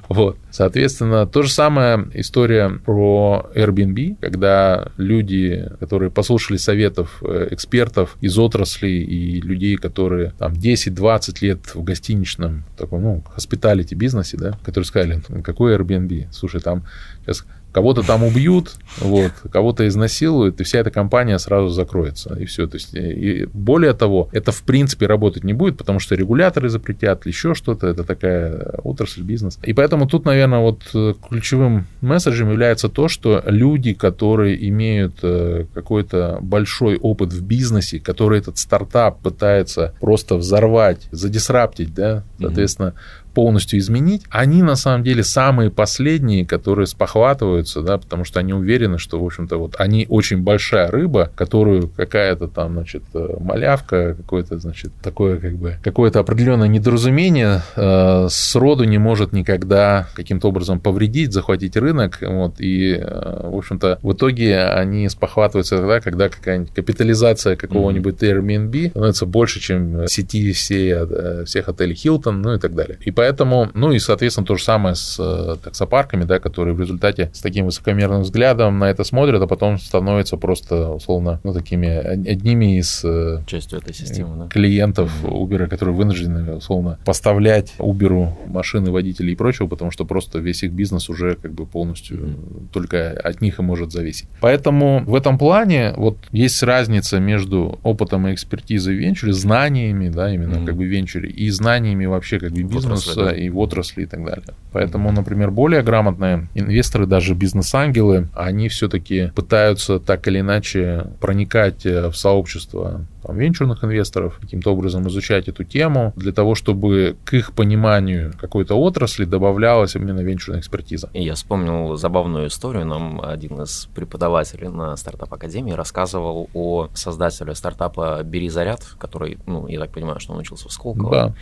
Вот. 0.08 0.38
Соответственно, 0.50 1.26
то 1.26 1.42
же 1.42 1.52
самое 1.52 2.08
история 2.14 2.68
про 2.84 3.48
Airbnb, 3.54 4.16
когда 4.20 4.88
люди, 4.96 5.70
которые 5.78 6.10
послушали 6.28 6.58
советов 6.58 7.22
э, 7.22 7.48
экспертов 7.52 8.18
из 8.20 8.36
отрасли 8.36 8.88
и 8.88 9.40
людей, 9.40 9.76
которые 9.76 10.34
там 10.38 10.52
10-20 10.52 11.38
лет 11.40 11.74
в 11.74 11.82
гостиничном 11.82 12.64
таком, 12.76 13.02
ну, 13.02 13.24
hospitality 13.34 13.94
бизнесе, 13.94 14.36
да, 14.36 14.58
которые 14.62 14.86
сказали, 14.86 15.22
какой 15.42 15.74
Airbnb? 15.74 16.26
Слушай, 16.30 16.60
там 16.60 16.84
сейчас 17.24 17.46
кого-то 17.72 18.02
там 18.02 18.24
убьют, 18.24 18.76
вот, 18.98 19.32
кого-то 19.52 19.86
изнасилуют, 19.86 20.60
и 20.60 20.64
вся 20.64 20.78
эта 20.78 20.90
компания 20.90 21.38
сразу 21.38 21.68
закроется, 21.68 22.34
и 22.34 22.44
все. 22.44 22.66
То 22.66 22.76
есть, 22.76 22.94
и 22.94 23.46
более 23.52 23.92
того, 23.92 24.28
это 24.32 24.52
в 24.52 24.62
принципе 24.62 25.06
работать 25.06 25.44
не 25.44 25.52
будет, 25.52 25.76
потому 25.76 26.00
что 26.00 26.14
регуляторы 26.14 26.68
запретят, 26.68 27.26
еще 27.26 27.54
что-то, 27.54 27.86
это 27.86 28.04
такая 28.04 28.80
отрасль, 28.82 29.22
бизнес. 29.22 29.58
И 29.62 29.72
поэтому 29.72 30.06
тут, 30.06 30.24
наверное, 30.24 30.60
вот 30.60 30.82
э, 30.94 31.14
ключевым 31.28 31.86
месседжем 32.00 32.50
является 32.50 32.88
то, 32.88 33.08
что 33.08 33.42
люди, 33.46 33.92
которые 33.92 34.68
имеют 34.68 35.18
э, 35.22 35.66
какой-то 35.74 36.38
большой 36.40 36.96
опыт 36.96 37.32
в 37.32 37.42
бизнесе, 37.42 38.00
который 38.00 38.38
этот 38.38 38.58
стартап 38.58 39.20
пытается 39.20 39.94
просто 40.00 40.36
взорвать, 40.36 41.08
задисраптить, 41.10 41.94
да, 41.94 42.24
соответственно, 42.38 42.88
mm-hmm 42.88 43.27
полностью 43.38 43.78
изменить, 43.78 44.24
они 44.30 44.64
на 44.64 44.74
самом 44.74 45.04
деле 45.04 45.22
самые 45.22 45.70
последние, 45.70 46.44
которые 46.44 46.88
спохватываются, 46.88 47.82
да, 47.82 47.96
потому 47.96 48.24
что 48.24 48.40
они 48.40 48.52
уверены, 48.52 48.98
что, 48.98 49.22
в 49.22 49.24
общем-то, 49.24 49.58
вот 49.58 49.76
они 49.78 50.06
очень 50.08 50.38
большая 50.38 50.90
рыба, 50.90 51.30
которую 51.36 51.88
какая-то 51.88 52.48
там, 52.48 52.72
значит, 52.72 53.04
э, 53.14 53.36
малявка, 53.38 54.16
какое-то, 54.16 54.58
значит, 54.58 54.90
такое 55.00 55.38
как 55.38 55.54
бы, 55.54 55.76
какое-то 55.84 56.18
определенное 56.18 56.66
недоразумение 56.66 57.62
э, 57.76 58.26
сроду 58.28 58.82
не 58.82 58.98
может 58.98 59.32
никогда 59.32 60.08
каким-то 60.14 60.48
образом 60.48 60.80
повредить, 60.80 61.32
захватить 61.32 61.76
рынок, 61.76 62.18
вот, 62.20 62.56
и, 62.58 62.94
э, 62.94 63.50
в 63.50 63.56
общем-то, 63.56 64.00
в 64.02 64.14
итоге 64.14 64.64
они 64.64 65.08
спохватываются 65.08 65.76
тогда, 65.76 66.00
когда 66.00 66.28
какая-нибудь 66.28 66.74
капитализация 66.74 67.54
какого-нибудь 67.54 68.20
Airbnb 68.20 68.90
становится 68.90 69.26
больше, 69.26 69.60
чем 69.60 70.08
сети 70.08 70.52
всей, 70.52 70.92
э, 70.92 71.44
всех 71.44 71.68
отелей 71.68 71.94
Hilton, 71.94 72.32
ну 72.32 72.54
и 72.54 72.58
так 72.58 72.74
далее. 72.74 72.98
И 73.04 73.12
поэтому 73.12 73.27
Поэтому, 73.28 73.68
ну 73.74 73.92
и, 73.92 73.98
соответственно, 73.98 74.46
то 74.46 74.56
же 74.56 74.64
самое 74.64 74.94
с 74.94 75.18
э, 75.18 75.56
таксопарками, 75.62 76.24
да, 76.24 76.38
которые 76.38 76.72
в 76.72 76.80
результате 76.80 77.30
с 77.34 77.40
таким 77.40 77.66
высокомерным 77.66 78.22
взглядом 78.22 78.78
на 78.78 78.88
это 78.88 79.04
смотрят, 79.04 79.42
а 79.42 79.46
потом 79.46 79.78
становятся 79.78 80.38
просто, 80.38 80.88
условно, 80.88 81.38
ну, 81.44 81.52
такими 81.52 81.88
одними 81.88 82.78
из 82.78 83.04
э, 83.04 83.42
частью 83.46 83.80
этой 83.80 83.92
системы, 83.92 84.44
да? 84.44 84.48
клиентов 84.48 85.12
Uber, 85.24 85.66
которые 85.66 85.94
вынуждены, 85.94 86.54
условно, 86.54 86.98
поставлять 87.04 87.74
Uber 87.78 88.30
машины, 88.46 88.90
водителей 88.90 89.34
и 89.34 89.36
прочего, 89.36 89.66
потому 89.66 89.90
что 89.90 90.06
просто 90.06 90.38
весь 90.38 90.62
их 90.62 90.72
бизнес 90.72 91.10
уже 91.10 91.34
как 91.34 91.52
бы 91.52 91.66
полностью 91.66 92.34
только 92.72 93.10
от 93.10 93.42
них 93.42 93.58
и 93.58 93.62
может 93.62 93.92
зависеть. 93.92 94.30
Поэтому 94.40 95.04
в 95.04 95.14
этом 95.14 95.36
плане 95.36 95.92
вот 95.98 96.16
есть 96.32 96.62
разница 96.62 97.20
между 97.20 97.78
опытом 97.82 98.26
и 98.26 98.32
экспертизой 98.32 98.94
в 98.94 98.98
венчуре, 98.98 99.34
знаниями, 99.34 100.08
да, 100.08 100.32
именно 100.32 100.54
mm-hmm. 100.54 100.64
как 100.64 100.76
бы 100.76 100.86
венчуре, 100.86 101.28
и 101.28 101.50
знаниями 101.50 102.06
вообще 102.06 102.38
как 102.38 102.52
бы 102.52 102.62
бизнеса 102.62 103.17
бизнеса 103.18 103.36
и 103.36 103.48
в 103.50 103.58
отрасли 103.58 104.02
и 104.02 104.06
так 104.06 104.24
далее. 104.24 104.54
Поэтому, 104.72 105.12
например, 105.12 105.50
более 105.50 105.82
грамотные 105.82 106.48
инвесторы, 106.54 107.06
даже 107.06 107.34
бизнес-ангелы, 107.34 108.28
они 108.34 108.68
все-таки 108.68 109.32
пытаются 109.34 109.98
так 109.98 110.26
или 110.28 110.40
иначе 110.40 111.06
проникать 111.20 111.86
э, 111.86 112.08
в 112.08 112.16
сообщество 112.16 113.06
там, 113.22 113.36
венчурных 113.36 113.84
инвесторов, 113.84 114.38
каким-то 114.40 114.72
образом 114.72 115.08
изучать 115.08 115.48
эту 115.48 115.64
тему, 115.64 116.12
для 116.16 116.32
того, 116.32 116.54
чтобы 116.54 117.16
к 117.24 117.34
их 117.34 117.52
пониманию 117.52 118.32
какой-то 118.38 118.74
отрасли 118.74 119.24
добавлялась 119.24 119.96
именно 119.96 120.20
венчурная 120.20 120.60
экспертиза. 120.60 121.10
И 121.14 121.22
я 121.22 121.34
вспомнил 121.34 121.96
забавную 121.96 122.48
историю. 122.48 122.86
Нам 122.86 123.20
один 123.22 123.62
из 123.62 123.88
преподавателей 123.94 124.68
на 124.68 124.96
стартап-академии 124.96 125.72
рассказывал 125.72 126.48
о 126.54 126.88
создателе 126.94 127.54
стартапа 127.54 128.22
«Бери 128.22 128.48
заряд», 128.48 128.82
который, 128.98 129.38
ну, 129.46 129.66
я 129.66 129.80
так 129.80 129.90
понимаю, 129.90 130.20
что 130.20 130.32
он 130.32 130.40
учился 130.40 130.68
в 130.68 130.72
Сколково. 130.72 131.10
Да. 131.10 131.34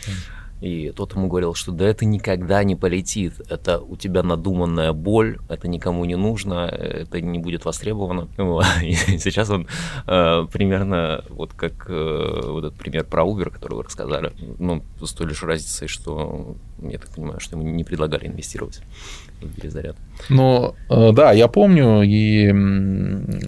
И 0.60 0.90
тот 0.90 1.14
ему 1.14 1.28
говорил, 1.28 1.54
что 1.54 1.72
да 1.72 1.86
это 1.86 2.04
никогда 2.06 2.64
не 2.64 2.76
полетит, 2.76 3.40
это 3.50 3.78
у 3.78 3.96
тебя 3.96 4.22
надуманная 4.22 4.92
боль, 4.92 5.38
это 5.48 5.68
никому 5.68 6.04
не 6.04 6.16
нужно, 6.16 6.66
это 6.66 7.20
не 7.20 7.38
будет 7.38 7.64
востребовано. 7.64 8.28
И 8.82 8.94
сейчас 8.94 9.50
он 9.50 9.66
э, 10.06 10.46
примерно 10.50 11.24
вот 11.28 11.52
как 11.52 11.86
э, 11.88 12.40
вот 12.46 12.64
этот 12.64 12.78
пример 12.78 13.04
про 13.04 13.24
Uber, 13.24 13.50
который 13.50 13.74
вы 13.74 13.82
рассказали, 13.82 14.32
ну, 14.58 14.82
с 15.02 15.12
той 15.12 15.28
лишь 15.28 15.42
разницей, 15.42 15.88
что 15.88 16.56
Я 16.78 16.98
так 16.98 17.14
понимаю, 17.14 17.40
что 17.40 17.56
ему 17.56 17.68
не 17.68 17.84
предлагали 17.84 18.26
инвестировать 18.26 18.80
перезаряд. 19.57 19.96
Ну, 20.29 20.75
да, 20.88 21.33
я 21.33 21.49
помню, 21.49 22.03
и, 22.03 22.53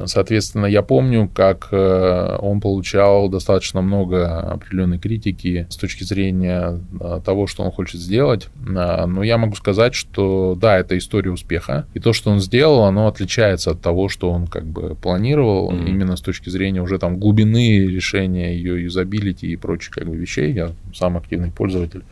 соответственно, 0.07 0.66
я 0.66 0.83
помню, 0.83 1.31
как 1.33 1.68
э, 1.72 2.37
он 2.40 2.61
получал 2.61 3.29
достаточно 3.29 3.81
много 3.81 4.40
определенной 4.40 4.98
критики 4.98 5.66
с 5.70 5.77
точки 5.77 6.05
зрения 6.05 6.79
э, 7.01 7.20
того, 7.24 7.46
что 7.46 7.62
он 7.62 7.70
хочет 7.70 8.01
сделать. 8.01 8.48
Но 8.59 9.22
я 9.22 9.38
могу 9.38 9.55
сказать, 9.55 9.94
что 9.94 10.57
да, 10.61 10.79
это 10.79 10.96
история 10.98 11.31
успеха, 11.31 11.87
и 11.94 12.01
то, 12.01 12.12
что 12.12 12.31
он 12.31 12.40
сделал, 12.40 12.85
оно 12.85 13.07
отличается 13.07 13.70
от 13.70 13.81
того, 13.81 14.09
что 14.09 14.31
он 14.31 14.46
как 14.46 14.64
бы 14.64 14.94
планировал, 14.94 15.72
mm-hmm. 15.72 15.88
именно 15.88 16.16
с 16.16 16.20
точки 16.20 16.51
зрения 16.51 16.83
уже 16.83 16.98
там 16.98 17.18
глубины 17.18 17.87
решения 17.87 18.55
ее 18.55 18.83
юзабилити 18.83 19.46
и 19.46 19.57
прочих 19.57 19.94
как 19.94 20.07
бы 20.07 20.16
вещей. 20.16 20.53
Я 20.53 20.72
сам 20.94 21.16
активный 21.16 21.51
пользователь 21.51 22.03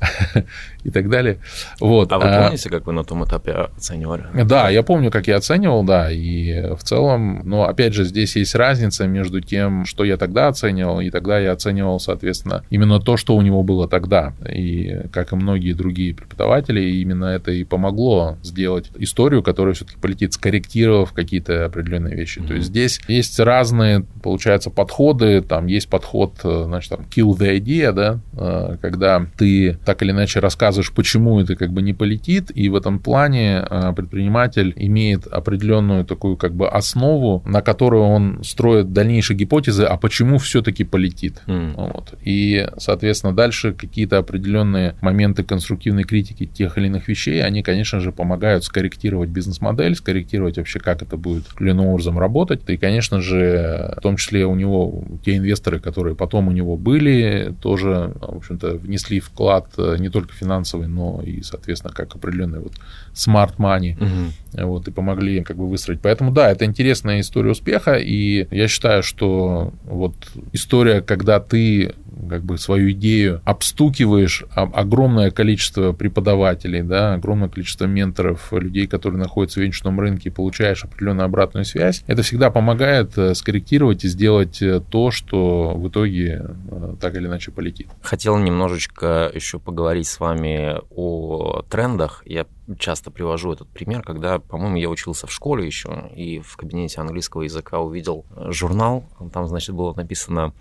и 0.84 0.90
так 0.90 1.08
далее. 1.08 1.38
Вот. 1.80 2.12
А 2.12 2.18
вы 2.18 2.24
а 2.24 2.44
помните, 2.44 2.70
как 2.70 2.86
вы 2.86 2.92
на 2.92 3.04
том 3.04 3.24
этапе 3.24 3.52
оценивали? 3.52 4.24
Да, 4.44 4.68
я 4.70 4.82
помню, 4.82 5.10
как 5.10 5.26
я 5.26 5.36
оценивал, 5.36 5.84
да, 5.84 6.10
и 6.10 6.74
в 6.74 6.82
целом, 6.82 7.42
но 7.44 7.64
опять 7.64 7.94
же, 7.94 8.04
здесь 8.04 8.36
есть 8.36 8.54
разница 8.54 9.06
между 9.06 9.40
тем, 9.40 9.84
что 9.84 10.04
я 10.04 10.16
тогда 10.16 10.48
оценивал, 10.48 11.00
и 11.00 11.10
тогда 11.10 11.38
я 11.38 11.52
оценивал, 11.52 12.00
соответственно, 12.00 12.64
именно 12.70 13.00
то, 13.00 13.16
что 13.16 13.36
у 13.36 13.42
него 13.42 13.62
было 13.62 13.88
тогда. 13.88 14.34
И 14.48 15.00
как 15.12 15.32
и 15.32 15.36
многие 15.36 15.72
другие 15.72 16.14
преподаватели, 16.14 16.80
именно 16.80 17.26
это 17.26 17.50
и 17.50 17.64
помогло 17.64 18.38
сделать 18.42 18.90
историю, 18.98 19.42
которая 19.42 19.74
все-таки 19.74 19.98
полетит, 19.98 20.32
скорректировав 20.32 21.12
какие-то 21.12 21.66
определенные 21.66 22.14
вещи. 22.14 22.38
Mm-hmm. 22.38 22.46
То 22.46 22.54
есть 22.54 22.68
здесь 22.68 23.00
есть 23.08 23.38
разные, 23.40 24.04
получается, 24.22 24.70
подходы. 24.70 25.42
Там 25.42 25.66
есть 25.66 25.88
подход, 25.88 26.34
значит, 26.42 26.90
там, 26.90 27.06
kill 27.14 27.36
the 27.36 27.58
idea, 27.58 27.92
да, 27.92 28.20
э, 28.36 28.76
когда 28.80 29.26
ты 29.36 29.78
так 29.84 30.02
или 30.02 30.10
иначе 30.10 30.40
рассказываешь, 30.40 30.67
почему 30.94 31.40
это 31.40 31.56
как 31.56 31.72
бы 31.72 31.82
не 31.82 31.92
полетит, 31.92 32.50
и 32.54 32.68
в 32.68 32.76
этом 32.76 32.98
плане 32.98 33.64
э, 33.68 33.92
предприниматель 33.94 34.72
имеет 34.76 35.26
определенную 35.26 36.04
такую 36.04 36.36
как 36.36 36.54
бы 36.54 36.68
основу, 36.68 37.42
на 37.46 37.62
которую 37.62 38.02
он 38.02 38.42
строит 38.44 38.92
дальнейшие 38.92 39.36
гипотезы, 39.36 39.84
а 39.84 39.96
почему 39.96 40.38
все-таки 40.38 40.84
полетит. 40.84 41.42
Mm. 41.46 41.74
Вот. 41.76 42.14
И, 42.22 42.68
соответственно, 42.78 43.34
дальше 43.34 43.72
какие-то 43.72 44.18
определенные 44.18 44.94
моменты 45.00 45.42
конструктивной 45.42 46.04
критики 46.04 46.46
тех 46.46 46.78
или 46.78 46.86
иных 46.86 47.08
вещей, 47.08 47.42
они, 47.42 47.62
конечно 47.62 48.00
же, 48.00 48.12
помогают 48.12 48.64
скорректировать 48.64 49.30
бизнес-модель, 49.30 49.94
скорректировать 49.94 50.58
вообще, 50.58 50.80
как 50.80 51.02
это 51.02 51.16
будет 51.16 51.44
иным 51.60 51.86
образом 51.86 52.18
работать. 52.18 52.60
И, 52.68 52.76
конечно 52.76 53.20
же, 53.20 53.94
в 53.96 54.00
том 54.00 54.16
числе 54.16 54.46
у 54.46 54.54
него 54.54 55.04
те 55.24 55.36
инвесторы, 55.36 55.80
которые 55.80 56.16
потом 56.16 56.48
у 56.48 56.52
него 56.52 56.76
были, 56.76 57.54
тоже, 57.60 58.12
в 58.20 58.36
общем-то, 58.36 58.76
внесли 58.76 59.20
вклад 59.20 59.68
э, 59.78 59.96
не 59.98 60.08
только 60.08 60.32
финансовый, 60.34 60.57
но 60.86 61.22
и, 61.24 61.42
соответственно, 61.42 61.92
как 61.92 62.14
определенный 62.14 62.60
вот 62.60 62.72
smart 63.14 63.56
money, 63.58 63.96
угу. 63.96 64.66
вот, 64.66 64.88
и 64.88 64.90
помогли 64.90 65.42
как 65.42 65.56
бы 65.56 65.68
выстроить. 65.68 66.00
Поэтому, 66.00 66.30
да, 66.30 66.50
это 66.50 66.64
интересная 66.64 67.20
история 67.20 67.50
успеха, 67.50 67.94
и 67.94 68.46
я 68.50 68.68
считаю, 68.68 69.02
что 69.02 69.72
вот 69.84 70.14
история, 70.52 71.00
когда 71.00 71.40
ты 71.40 71.94
как 72.28 72.42
бы 72.42 72.58
свою 72.58 72.90
идею 72.92 73.40
обстукиваешь 73.44 74.44
огромное 74.54 75.30
количество 75.30 75.92
преподавателей, 75.92 76.82
да, 76.82 77.14
огромное 77.14 77.48
количество 77.48 77.84
менторов, 77.84 78.52
людей, 78.52 78.86
которые 78.86 79.20
находятся 79.20 79.60
в 79.60 79.62
венчурном 79.62 80.00
рынке, 80.00 80.30
получаешь 80.30 80.84
определенную 80.84 81.26
обратную 81.26 81.64
связь, 81.64 82.02
это 82.06 82.22
всегда 82.22 82.50
помогает 82.50 83.16
э, 83.16 83.34
скорректировать 83.34 84.04
и 84.04 84.08
сделать 84.08 84.60
э, 84.62 84.80
то, 84.80 85.10
что 85.10 85.74
в 85.74 85.88
итоге 85.88 86.44
э, 86.70 86.94
так 87.00 87.14
или 87.14 87.26
иначе 87.26 87.50
полетит. 87.50 87.88
Хотел 88.02 88.38
немножечко 88.38 89.30
еще 89.34 89.58
поговорить 89.58 90.06
с 90.06 90.20
вами 90.20 90.47
о 90.90 91.62
трендах. 91.68 92.22
Я 92.26 92.46
часто 92.78 93.10
привожу 93.10 93.52
этот 93.52 93.68
пример, 93.68 94.02
когда, 94.02 94.38
по-моему, 94.38 94.76
я 94.76 94.88
учился 94.88 95.26
в 95.26 95.32
школе 95.32 95.66
еще, 95.66 96.10
и 96.14 96.40
в 96.40 96.56
кабинете 96.56 97.00
английского 97.00 97.42
языка 97.42 97.80
увидел 97.80 98.24
журнал, 98.36 99.04
там, 99.32 99.46
значит, 99.46 99.74
было 99.74 99.94
написано 99.94 100.52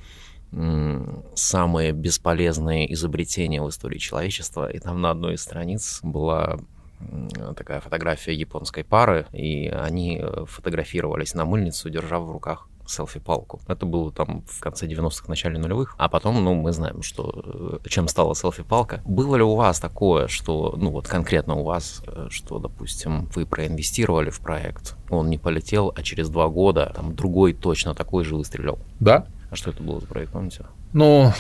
самые 1.36 1.92
бесполезные 1.92 2.92
изобретения 2.94 3.62
в 3.62 3.70
истории 3.70 3.98
человечества. 3.98 4.72
И 4.72 4.80
там 4.80 5.02
на 5.02 5.12
одной 5.12 5.34
из 5.34 5.42
страниц 5.42 6.00
была 6.04 6.58
такая 7.56 7.82
фотография 7.82 8.34
японской 8.34 8.84
пары, 8.84 9.28
и 9.32 9.68
они 9.68 10.20
э, 10.22 10.46
фотографировались 10.48 11.36
на 11.36 11.46
мыльницу, 11.46 11.90
держа 11.90 12.20
в 12.20 12.32
руках 12.32 12.68
селфи-палку. 12.88 13.62
Это 13.68 13.86
было 13.86 14.12
там 14.12 14.44
в 14.48 14.60
конце 14.60 14.88
90-х, 14.88 15.26
начале 15.28 15.60
нулевых. 15.60 15.96
А 15.98 16.10
потом, 16.10 16.44
ну, 16.44 16.54
мы 16.54 16.72
знаем, 16.72 17.02
что 17.02 17.80
э, 17.84 17.90
чем 17.90 18.08
стала 18.08 18.34
селфи-палка. 18.34 19.02
Было 19.06 19.36
ли 19.36 19.44
у 19.44 19.56
вас 19.56 19.80
такое, 19.80 20.28
что, 20.28 20.76
ну, 20.78 20.92
вот 20.92 21.08
конкретно 21.08 21.56
у 21.56 21.64
вас, 21.64 22.04
э, 22.08 22.28
что, 22.30 22.60
допустим, 22.60 23.28
вы 23.36 23.46
проинвестировали 23.46 24.30
в 24.30 24.40
проект, 24.40 24.96
он 25.10 25.30
не 25.30 25.38
полетел, 25.38 25.94
а 25.96 26.04
через 26.04 26.30
два 26.30 26.48
года 26.48 26.92
там 26.96 27.16
другой 27.16 27.54
точно 27.54 27.94
такой 27.94 28.24
же 28.24 28.36
выстрелил? 28.36 28.80
Да, 29.00 29.28
а 29.50 29.56
что 29.56 29.72
это 29.72 29.84
было 29.84 30.00
за 30.00 30.08
проект, 30.08 30.32
помните? 30.32 30.66
Ну, 30.94 31.32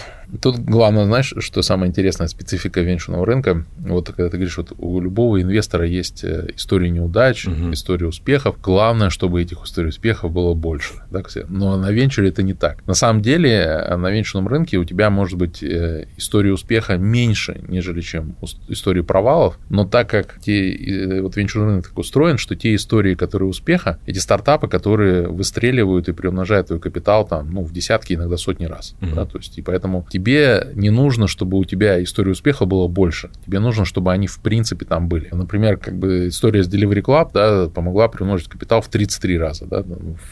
тут 0.42 0.60
главное, 0.60 1.06
знаешь, 1.06 1.34
что 1.40 1.62
самая 1.62 1.90
интересная 1.90 2.28
специфика 2.28 2.82
венчурного 2.82 3.26
рынка. 3.26 3.66
Вот 3.78 4.08
когда 4.08 4.30
ты 4.30 4.38
говоришь, 4.38 4.58
вот 4.58 4.74
у 4.78 5.00
любого 5.00 5.42
инвестора 5.42 5.86
есть 5.86 6.24
э, 6.24 6.50
история 6.56 6.90
неудач, 6.90 7.48
угу. 7.48 7.72
история 7.74 8.08
успехов. 8.08 8.60
Главное, 8.62 9.10
чтобы 9.10 9.42
этих 9.42 9.63
историй 9.63 9.90
успехов 9.90 10.32
было 10.32 10.54
больше. 10.54 10.96
Да, 11.10 11.24
но 11.48 11.78
на 11.78 11.92
венчуре 11.92 12.30
это 12.30 12.44
не 12.44 12.54
так. 12.54 12.86
На 12.88 12.94
самом 12.94 13.22
деле, 13.22 13.52
э, 13.52 13.96
на 13.96 14.12
венчурном 14.12 14.48
рынке 14.48 14.78
у 14.78 14.86
тебя 14.86 15.10
может 15.10 15.38
быть 15.38 15.63
э, 15.63 16.08
история 16.18 16.52
успеха 16.52 16.98
меньше, 16.98 17.62
нежели 17.68 18.02
чем 18.02 18.36
истории 18.68 19.02
провалов. 19.02 19.58
Но 19.70 19.86
так 19.86 20.10
как 20.10 20.40
те, 20.40 21.22
вот 21.22 21.36
венчурный 21.36 21.70
рынок 21.70 21.88
так 21.88 21.98
устроен, 21.98 22.38
что 22.38 22.56
те 22.56 22.76
истории, 22.76 23.16
которые 23.16 23.50
успеха, 23.50 24.00
эти 24.06 24.20
стартапы, 24.20 24.68
которые 24.68 25.28
выстреливают 25.28 26.10
и 26.10 26.13
приумножают 26.13 26.68
твой 26.68 26.80
капитал 26.80 27.28
там, 27.28 27.52
ну, 27.52 27.63
в 27.63 27.72
десятки, 27.72 28.13
иногда 28.13 28.38
сотни 28.38 28.66
раз. 28.66 28.96
Угу. 29.02 29.16
Да, 29.16 29.26
то 29.26 29.38
есть, 29.38 29.58
и 29.58 29.62
поэтому 29.62 30.06
тебе 30.17 30.67
не 30.73 30.89
нужно, 30.89 31.27
чтобы 31.27 31.58
у 31.58 31.65
тебя 31.65 32.01
история 32.03 32.32
успеха 32.32 32.65
было 32.65 32.88
больше. 32.88 33.30
Тебе 33.45 33.60
нужно, 33.60 33.86
чтобы 33.86 34.12
они 34.12 34.27
в 34.27 34.39
принципе 34.39 34.86
там 34.86 35.08
были. 35.08 35.30
Например, 35.32 35.77
как 35.77 35.97
бы 35.97 36.30
история 36.30 36.63
с 36.63 36.69
Delivery 36.69 37.01
Club, 37.01 37.30
да, 37.34 37.69
помогла 37.69 38.08
приумножить 38.08 38.47
капитал 38.47 38.82
в 38.82 38.88
33 38.88 39.38
раза, 39.38 39.65
да. 39.65 39.84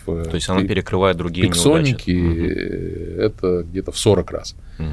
В, 0.06 0.24
То 0.24 0.36
есть 0.36 0.50
она 0.50 0.64
перекрывает 0.64 1.18
другие 1.18 1.48
Пиксоники 1.48 2.12
угу. 2.12 3.22
это 3.22 3.64
где-то 3.64 3.92
в 3.92 3.98
40 3.98 4.32
раз. 4.32 4.56
Угу. 4.80 4.88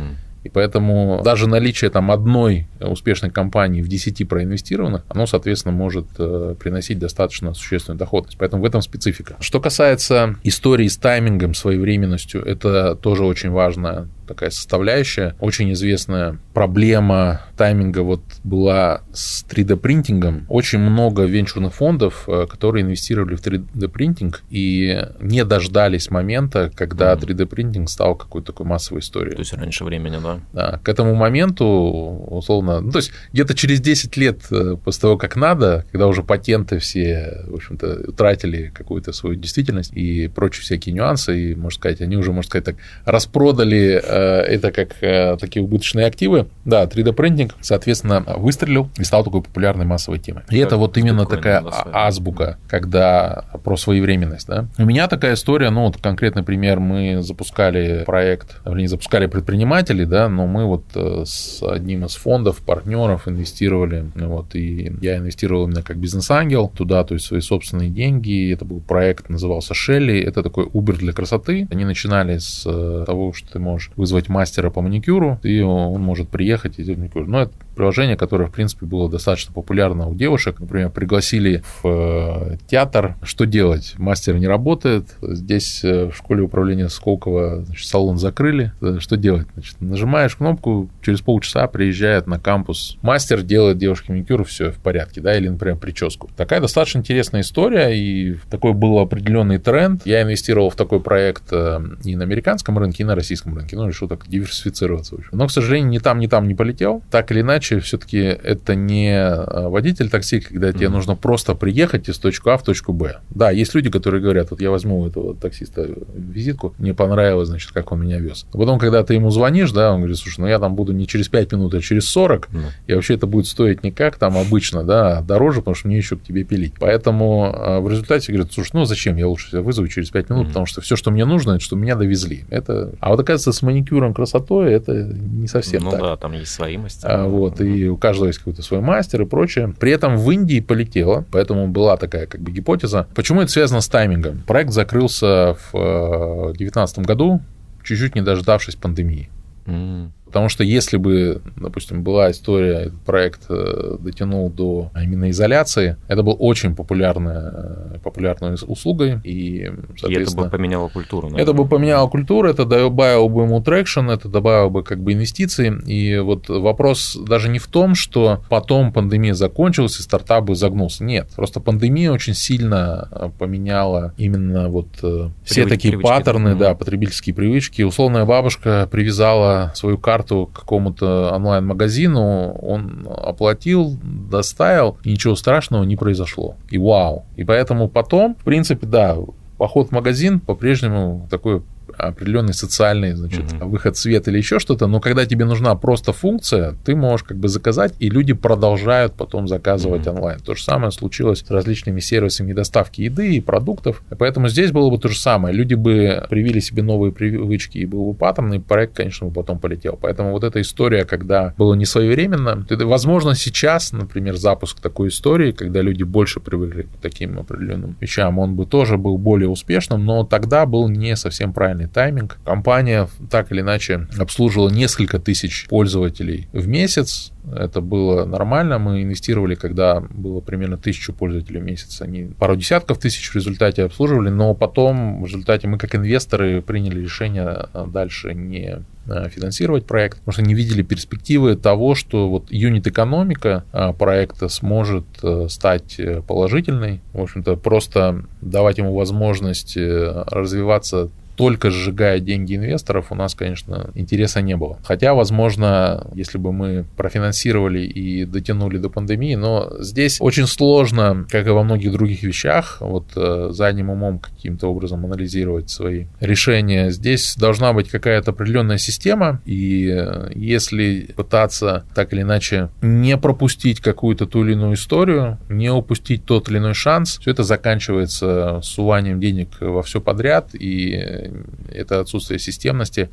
И 0.44 0.48
поэтому 0.48 1.22
даже 1.24 1.46
наличие 1.46 1.90
там 1.90 2.10
одной 2.10 2.66
успешной 2.80 3.30
компании 3.30 3.80
в 3.80 3.88
10 3.88 4.28
проинвестированных, 4.28 5.04
оно, 5.08 5.26
соответственно, 5.26 5.72
может 5.72 6.06
э, 6.18 6.56
приносить 6.58 6.98
достаточно 6.98 7.54
существенную 7.54 7.98
доходность. 7.98 8.38
Поэтому 8.38 8.62
в 8.62 8.66
этом 8.66 8.82
специфика. 8.82 9.36
Что 9.40 9.60
касается 9.60 10.36
истории 10.42 10.88
с 10.88 10.96
таймингом, 10.96 11.54
своевременностью, 11.54 12.42
это 12.42 12.96
тоже 12.96 13.24
очень 13.24 13.50
важно 13.50 14.08
такая 14.26 14.50
составляющая. 14.50 15.34
Очень 15.40 15.72
известная 15.72 16.38
проблема 16.54 17.42
тайминга 17.56 18.00
вот 18.00 18.22
была 18.44 19.02
с 19.12 19.44
3D-принтингом. 19.48 20.44
Очень 20.48 20.80
много 20.80 21.24
венчурных 21.24 21.74
фондов, 21.74 22.24
э, 22.28 22.46
которые 22.48 22.82
инвестировали 22.82 23.36
в 23.36 23.40
3D-принтинг 23.40 24.42
и 24.50 25.06
не 25.20 25.44
дождались 25.44 26.10
момента, 26.10 26.70
когда 26.74 27.14
3D-принтинг 27.14 27.88
стал 27.88 28.14
какой-то 28.14 28.48
такой 28.48 28.66
массовой 28.66 29.00
историей. 29.00 29.34
То 29.34 29.40
есть 29.40 29.52
раньше 29.54 29.84
времени, 29.84 30.18
да? 30.22 30.40
Да. 30.52 30.80
К 30.82 30.88
этому 30.88 31.14
моменту, 31.14 31.64
условно, 31.64 32.80
ну, 32.80 32.90
то 32.90 32.98
есть 32.98 33.12
где-то 33.32 33.54
через 33.54 33.80
10 33.80 34.16
лет 34.16 34.40
э, 34.50 34.76
после 34.82 35.00
того, 35.00 35.16
как 35.16 35.36
надо, 35.36 35.84
когда 35.90 36.06
уже 36.06 36.22
патенты 36.22 36.78
все, 36.78 37.44
в 37.46 37.54
общем-то, 37.54 38.04
утратили 38.08 38.72
какую-то 38.74 39.12
свою 39.12 39.36
действительность 39.36 39.92
и 39.92 40.28
прочие 40.28 40.62
всякие 40.62 40.94
нюансы, 40.94 41.52
и, 41.52 41.54
можно 41.54 41.78
сказать, 41.78 42.00
они 42.00 42.16
уже, 42.16 42.32
можно 42.32 42.48
сказать 42.48 42.64
так, 42.64 42.76
распродали 43.04 44.00
э, 44.02 44.11
это 44.12 44.72
как 44.72 45.02
э, 45.02 45.36
такие 45.40 45.62
убыточные 45.62 46.06
активы. 46.06 46.46
Да, 46.64 46.84
3D-принтинг, 46.84 47.54
соответственно, 47.60 48.24
выстрелил 48.36 48.90
и 48.98 49.04
стал 49.04 49.24
такой 49.24 49.42
популярной 49.42 49.84
массовой 49.84 50.18
темой. 50.18 50.42
И 50.50 50.58
это 50.58 50.76
вот 50.76 50.96
именно 50.96 51.26
такая 51.26 51.64
азбука, 51.92 52.58
когда 52.68 53.44
про 53.64 53.76
своевременность. 53.76 54.46
Да? 54.46 54.66
У 54.78 54.84
меня 54.84 55.08
такая 55.08 55.34
история, 55.34 55.70
ну 55.70 55.86
вот 55.86 55.96
конкретный 55.98 56.42
пример, 56.42 56.80
мы 56.80 57.22
запускали 57.22 58.04
проект, 58.04 58.60
вернее, 58.64 58.88
запускали 58.88 59.26
предприниматели, 59.26 60.04
да, 60.04 60.28
но 60.28 60.46
мы 60.46 60.66
вот 60.66 60.84
э, 60.94 61.24
с 61.26 61.62
одним 61.62 62.04
из 62.04 62.14
фондов, 62.14 62.58
партнеров 62.58 63.28
инвестировали, 63.28 64.10
вот, 64.14 64.54
и 64.54 64.92
я 65.00 65.18
инвестировал 65.18 65.66
именно 65.66 65.82
как 65.82 65.96
бизнес-ангел 65.96 66.68
туда, 66.68 67.04
то 67.04 67.14
есть 67.14 67.26
свои 67.26 67.40
собственные 67.40 67.90
деньги. 67.90 68.52
Это 68.52 68.64
был 68.64 68.80
проект, 68.80 69.28
назывался 69.28 69.74
Шелли, 69.74 70.20
это 70.20 70.42
такой 70.42 70.66
Uber 70.66 70.96
для 70.96 71.12
красоты. 71.12 71.66
Они 71.70 71.84
начинали 71.84 72.38
с 72.38 72.62
того, 73.04 73.32
что 73.32 73.52
ты 73.52 73.58
можешь 73.58 73.90
вызвать 74.02 74.28
мастера 74.28 74.68
по 74.68 74.82
маникюру, 74.82 75.38
и 75.44 75.60
он 75.60 76.02
может 76.02 76.28
приехать 76.28 76.80
и 76.80 76.82
сделать 76.82 76.98
маникюр. 76.98 77.28
Но 77.28 77.42
это 77.42 77.52
приложение, 77.74 78.16
которое, 78.16 78.46
в 78.46 78.52
принципе, 78.52 78.86
было 78.86 79.10
достаточно 79.10 79.52
популярно 79.52 80.08
у 80.08 80.14
девушек. 80.14 80.60
Например, 80.60 80.90
пригласили 80.90 81.62
в 81.82 81.88
э, 81.88 82.56
театр. 82.66 83.16
Что 83.22 83.46
делать? 83.46 83.94
Мастер 83.98 84.36
не 84.38 84.46
работает. 84.46 85.16
Здесь 85.22 85.84
э, 85.84 86.10
в 86.10 86.16
школе 86.16 86.42
управления 86.42 86.88
Сколково 86.88 87.64
значит, 87.64 87.86
салон 87.86 88.18
закрыли. 88.18 88.72
Э, 88.80 88.98
что 89.00 89.16
делать? 89.16 89.46
Значит, 89.54 89.80
нажимаешь 89.80 90.36
кнопку, 90.36 90.90
через 91.02 91.20
полчаса 91.20 91.66
приезжает 91.66 92.26
на 92.26 92.38
кампус 92.38 92.98
мастер, 93.02 93.42
делает 93.42 93.78
девушке 93.78 94.12
маникюр, 94.12 94.44
все 94.44 94.70
в 94.70 94.78
порядке, 94.78 95.20
да, 95.20 95.36
или, 95.36 95.48
например, 95.48 95.76
прическу. 95.76 96.30
Такая 96.36 96.60
достаточно 96.60 96.98
интересная 96.98 97.42
история, 97.42 97.90
и 97.90 98.36
такой 98.50 98.72
был 98.72 98.98
определенный 98.98 99.58
тренд. 99.58 100.06
Я 100.06 100.22
инвестировал 100.22 100.70
в 100.70 100.76
такой 100.76 101.00
проект 101.00 101.52
и 101.52 102.16
на 102.16 102.24
американском 102.24 102.78
рынке, 102.78 103.02
и 103.02 103.06
на 103.06 103.14
российском 103.14 103.54
рынке. 103.54 103.76
Ну, 103.76 103.86
решил 103.86 104.08
так 104.08 104.28
диверсифицироваться. 104.28 105.16
Но, 105.32 105.46
к 105.46 105.50
сожалению, 105.50 105.90
ни 105.90 105.98
там, 105.98 106.18
ни 106.18 106.26
там 106.26 106.48
не 106.48 106.54
полетел. 106.54 107.02
Так 107.10 107.30
или 107.30 107.40
иначе, 107.40 107.61
все-таки 107.62 108.18
это 108.18 108.74
не 108.74 109.12
а, 109.14 109.68
водитель 109.68 110.08
такси, 110.08 110.40
когда 110.40 110.68
mm-hmm. 110.68 110.78
тебе 110.78 110.88
нужно 110.88 111.16
просто 111.16 111.54
приехать 111.54 112.08
из 112.08 112.18
точки 112.18 112.48
А 112.48 112.56
в 112.56 112.62
точку 112.62 112.92
Б. 112.92 113.18
Да, 113.30 113.50
есть 113.50 113.74
люди, 113.74 113.90
которые 113.90 114.20
говорят, 114.20 114.50
вот 114.50 114.60
я 114.60 114.70
возьму 114.70 115.06
этого 115.06 115.34
таксиста 115.34 115.88
визитку, 116.14 116.74
мне 116.78 116.94
понравилось, 116.94 117.48
значит, 117.48 117.72
как 117.72 117.92
он 117.92 118.02
меня 118.02 118.18
вез. 118.18 118.46
А 118.52 118.58
потом, 118.58 118.78
когда 118.78 119.02
ты 119.04 119.14
ему 119.14 119.30
звонишь, 119.30 119.72
да, 119.72 119.92
он 119.92 120.00
говорит, 120.00 120.18
слушай, 120.18 120.40
ну 120.40 120.46
я 120.46 120.58
там 120.58 120.74
буду 120.74 120.92
не 120.92 121.06
через 121.06 121.28
5 121.28 121.52
минут, 121.52 121.74
а 121.74 121.80
через 121.80 122.06
40, 122.06 122.48
mm-hmm. 122.48 122.58
и 122.86 122.94
вообще 122.94 123.14
это 123.14 123.26
будет 123.26 123.46
стоить 123.46 123.82
не 123.82 123.90
как 123.90 124.16
там 124.16 124.36
обычно, 124.36 124.84
да, 124.84 125.18
а 125.18 125.22
дороже, 125.22 125.60
потому 125.60 125.74
что 125.74 125.88
мне 125.88 125.96
еще 125.96 126.16
к 126.16 126.22
тебе 126.22 126.44
пилить. 126.44 126.74
Поэтому 126.78 127.52
а, 127.54 127.80
в 127.80 127.88
результате 127.88 128.32
говорят, 128.32 128.52
слушай, 128.52 128.70
ну 128.74 128.84
зачем, 128.84 129.16
я 129.16 129.28
лучше 129.28 129.50
себя 129.50 129.62
вызову 129.62 129.88
через 129.88 130.10
5 130.10 130.30
минут, 130.30 130.44
mm-hmm. 130.44 130.48
потому 130.48 130.66
что 130.66 130.80
все, 130.80 130.96
что 130.96 131.10
мне 131.10 131.24
нужно, 131.24 131.52
это 131.52 131.60
что 131.60 131.76
меня 131.76 131.96
довезли. 131.96 132.44
Это... 132.50 132.92
А 133.00 133.10
вот 133.10 133.20
оказывается, 133.20 133.52
с 133.52 133.62
маникюром 133.62 134.14
красотой 134.14 134.72
это 134.72 134.92
не 134.92 135.46
совсем 135.46 135.84
ну, 135.84 135.90
так. 135.90 136.00
Ну 136.00 136.06
да, 136.06 136.16
там 136.16 136.32
есть 136.32 136.52
свои 136.52 136.76
мастера. 136.76 137.24
А, 137.24 137.28
вот, 137.28 137.51
и 137.60 137.88
у 137.88 137.96
каждого 137.96 138.28
есть 138.28 138.38
какой-то 138.38 138.62
свой 138.62 138.80
мастер 138.80 139.22
и 139.22 139.26
прочее. 139.26 139.74
При 139.78 139.92
этом 139.92 140.16
в 140.16 140.30
Индии 140.30 140.60
полетело, 140.60 141.24
поэтому 141.30 141.68
была 141.68 141.96
такая 141.96 142.26
как 142.26 142.40
бы 142.40 142.50
гипотеза. 142.50 143.06
Почему 143.14 143.40
это 143.40 143.50
связано 143.50 143.80
с 143.80 143.88
таймингом? 143.88 144.42
Проект 144.46 144.72
закрылся 144.72 145.56
в 145.72 146.52
2019 146.52 146.98
э, 146.98 147.02
году, 147.02 147.40
чуть-чуть 147.82 148.14
не 148.14 148.22
дождавшись 148.22 148.76
пандемии. 148.76 149.30
Мм. 149.66 150.10
Потому 150.32 150.48
что 150.48 150.64
если 150.64 150.96
бы, 150.96 151.42
допустим, 151.56 152.02
была 152.02 152.30
история, 152.30 152.86
этот 152.86 153.02
проект 153.02 153.42
э, 153.50 153.98
дотянул 154.00 154.48
до 154.48 154.90
именно 154.96 155.28
изоляции, 155.28 155.98
это 156.08 156.22
был 156.22 156.34
очень 156.38 156.74
популярная, 156.74 157.52
э, 157.52 157.98
популярной 158.02 158.54
услугой. 158.66 159.20
И, 159.24 159.70
и 160.06 160.14
это 160.14 160.34
бы 160.34 160.48
поменяло 160.48 160.88
культуру. 160.88 161.28
Наверное. 161.28 161.42
Это 161.42 161.52
бы 161.52 161.68
поменяло 161.68 162.08
культуру, 162.08 162.48
это 162.48 162.64
добавило 162.64 163.28
бы 163.28 163.42
ему 163.42 163.62
traction, 163.62 164.08
это 164.08 164.30
добавило 164.30 164.70
бы 164.70 164.82
как 164.82 165.02
бы 165.02 165.12
инвестиции. 165.12 165.70
И 165.86 166.18
вот 166.18 166.48
вопрос 166.48 167.14
даже 167.14 167.50
не 167.50 167.58
в 167.58 167.66
том, 167.66 167.94
что 167.94 168.42
потом 168.48 168.90
пандемия 168.90 169.34
закончилась 169.34 170.00
и 170.00 170.02
стартап 170.02 170.44
бы 170.46 170.54
загнулся. 170.54 171.04
Нет, 171.04 171.28
просто 171.36 171.60
пандемия 171.60 172.10
очень 172.10 172.32
сильно 172.32 173.06
э, 173.10 173.30
поменяла 173.38 174.14
именно 174.16 174.70
вот 174.70 174.88
Привыч, 174.98 175.32
все 175.44 175.66
такие 175.66 175.98
паттерны, 175.98 176.54
да, 176.54 176.74
потребительские 176.74 177.34
привычки. 177.34 177.82
Условная 177.82 178.24
бабушка 178.24 178.88
привязала 178.90 179.72
свою 179.74 179.98
карту 179.98 180.21
карту 180.22 180.50
какому-то 180.52 181.32
онлайн-магазину, 181.34 182.52
он 182.52 183.06
оплатил, 183.10 183.98
доставил, 184.02 184.96
и 185.04 185.10
ничего 185.10 185.34
страшного 185.34 185.84
не 185.84 185.96
произошло. 185.96 186.54
И 186.70 186.78
вау. 186.78 187.24
И 187.36 187.44
поэтому 187.44 187.88
потом, 187.88 188.36
в 188.40 188.44
принципе, 188.44 188.86
да, 188.86 189.16
поход 189.58 189.88
в 189.88 189.92
магазин 189.92 190.40
по-прежнему 190.40 191.26
такой 191.30 191.62
определенный 191.98 192.54
социальный, 192.54 193.12
значит, 193.12 193.52
угу. 193.52 193.68
выход 193.68 193.96
в 193.96 193.98
свет 193.98 194.28
или 194.28 194.38
еще 194.38 194.58
что-то, 194.58 194.86
но 194.86 195.00
когда 195.00 195.26
тебе 195.26 195.44
нужна 195.44 195.74
просто 195.74 196.12
функция, 196.12 196.74
ты 196.84 196.94
можешь 196.94 197.24
как 197.24 197.36
бы 197.36 197.48
заказать, 197.48 197.94
и 197.98 198.10
люди 198.10 198.32
продолжают 198.32 199.14
потом 199.14 199.48
заказывать 199.48 200.06
угу. 200.06 200.16
онлайн. 200.16 200.40
То 200.40 200.54
же 200.54 200.62
самое 200.62 200.92
случилось 200.92 201.44
с 201.46 201.50
различными 201.50 202.00
сервисами 202.00 202.52
доставки 202.52 203.02
еды 203.02 203.36
и 203.36 203.40
продуктов. 203.40 204.02
Поэтому 204.18 204.48
здесь 204.48 204.72
было 204.72 204.90
бы 204.90 204.98
то 204.98 205.08
же 205.08 205.18
самое. 205.18 205.54
Люди 205.54 205.74
бы 205.74 206.24
привили 206.28 206.60
себе 206.60 206.82
новые 206.82 207.12
привычки 207.12 207.78
и 207.78 207.86
был 207.86 208.12
бы 208.12 208.14
паттерн, 208.14 208.54
и 208.54 208.58
проект, 208.58 208.96
конечно, 208.96 209.26
бы 209.26 209.32
потом 209.32 209.58
полетел. 209.58 209.98
Поэтому 210.00 210.32
вот 210.32 210.44
эта 210.44 210.60
история, 210.60 211.04
когда 211.04 211.54
было 211.56 211.74
не 211.74 211.84
своевременно, 211.84 212.64
это, 212.68 212.86
возможно, 212.86 213.34
сейчас, 213.34 213.92
например, 213.92 214.36
запуск 214.36 214.80
такой 214.80 215.08
истории, 215.08 215.52
когда 215.52 215.82
люди 215.82 216.02
больше 216.02 216.40
привыкли 216.40 216.82
к 216.82 216.96
таким 217.00 217.38
определенным 217.38 217.96
вещам, 218.00 218.38
он 218.38 218.54
бы 218.54 218.66
тоже 218.66 218.96
был 218.96 219.18
более 219.18 219.48
успешным, 219.48 220.04
но 220.04 220.24
тогда 220.24 220.66
был 220.66 220.88
не 220.88 221.16
совсем 221.16 221.52
правильный 221.52 221.81
идеальный 221.82 221.88
тайминг. 221.88 222.38
Компания 222.44 223.08
так 223.30 223.52
или 223.52 223.60
иначе 223.60 224.06
обслуживала 224.18 224.70
несколько 224.70 225.18
тысяч 225.18 225.66
пользователей 225.68 226.48
в 226.52 226.66
месяц. 226.66 227.32
Это 227.56 227.80
было 227.80 228.24
нормально. 228.24 228.78
Мы 228.78 229.02
инвестировали, 229.02 229.54
когда 229.54 230.00
было 230.00 230.40
примерно 230.40 230.76
тысячу 230.76 231.12
пользователей 231.12 231.60
в 231.60 231.64
месяц. 231.64 232.00
Они 232.00 232.24
пару 232.38 232.56
десятков 232.56 232.98
тысяч 232.98 233.30
в 233.30 233.34
результате 233.34 233.84
обслуживали, 233.84 234.28
но 234.28 234.54
потом 234.54 235.22
в 235.22 235.26
результате 235.26 235.66
мы 235.66 235.78
как 235.78 235.94
инвесторы 235.94 236.62
приняли 236.62 237.00
решение 237.00 237.66
дальше 237.88 238.34
не 238.34 238.84
э, 239.06 239.28
финансировать 239.28 239.86
проект, 239.86 240.18
потому 240.18 240.32
что 240.32 240.42
не 240.42 240.54
видели 240.54 240.82
перспективы 240.82 241.56
того, 241.56 241.96
что 241.96 242.28
вот 242.28 242.46
юнит-экономика 242.50 243.64
э, 243.72 243.92
проекта 243.92 244.48
сможет 244.48 245.04
э, 245.22 245.46
стать 245.48 246.00
положительной. 246.28 247.00
В 247.12 247.22
общем-то, 247.22 247.56
просто 247.56 248.24
давать 248.40 248.78
ему 248.78 248.94
возможность 248.94 249.76
развиваться 249.76 251.10
только 251.42 251.72
сжигая 251.72 252.20
деньги 252.20 252.54
инвесторов, 252.54 253.10
у 253.10 253.16
нас, 253.16 253.34
конечно, 253.34 253.90
интереса 253.96 254.40
не 254.42 254.56
было. 254.56 254.78
Хотя, 254.84 255.12
возможно, 255.12 256.06
если 256.14 256.38
бы 256.38 256.52
мы 256.52 256.84
профинансировали 256.96 257.80
и 257.80 258.24
дотянули 258.24 258.78
до 258.78 258.88
пандемии, 258.88 259.34
но 259.34 259.72
здесь 259.80 260.18
очень 260.20 260.46
сложно, 260.46 261.26
как 261.28 261.48
и 261.48 261.50
во 261.50 261.64
многих 261.64 261.90
других 261.90 262.22
вещах, 262.22 262.76
вот 262.78 263.08
э, 263.16 263.48
задним 263.50 263.90
умом 263.90 264.20
каким-то 264.20 264.68
образом 264.68 265.04
анализировать 265.04 265.68
свои 265.68 266.04
решения. 266.20 266.90
Здесь 266.90 267.34
должна 267.34 267.72
быть 267.72 267.88
какая-то 267.88 268.30
определенная 268.30 268.78
система, 268.78 269.42
и 269.44 269.90
э, 269.92 270.30
если 270.36 271.12
пытаться 271.16 271.86
так 271.92 272.12
или 272.12 272.22
иначе 272.22 272.68
не 272.82 273.18
пропустить 273.18 273.80
какую-то 273.80 274.26
ту 274.26 274.44
или 274.44 274.52
иную 274.52 274.74
историю, 274.74 275.38
не 275.48 275.70
упустить 275.70 276.24
тот 276.24 276.48
или 276.48 276.58
иной 276.58 276.74
шанс, 276.74 277.18
все 277.18 277.32
это 277.32 277.42
заканчивается 277.42 278.60
суванием 278.62 279.18
денег 279.18 279.48
во 279.58 279.82
все 279.82 280.00
подряд, 280.00 280.50
и 280.54 281.31
это 281.70 282.00
отсутствие 282.00 282.38
системности 282.38 283.10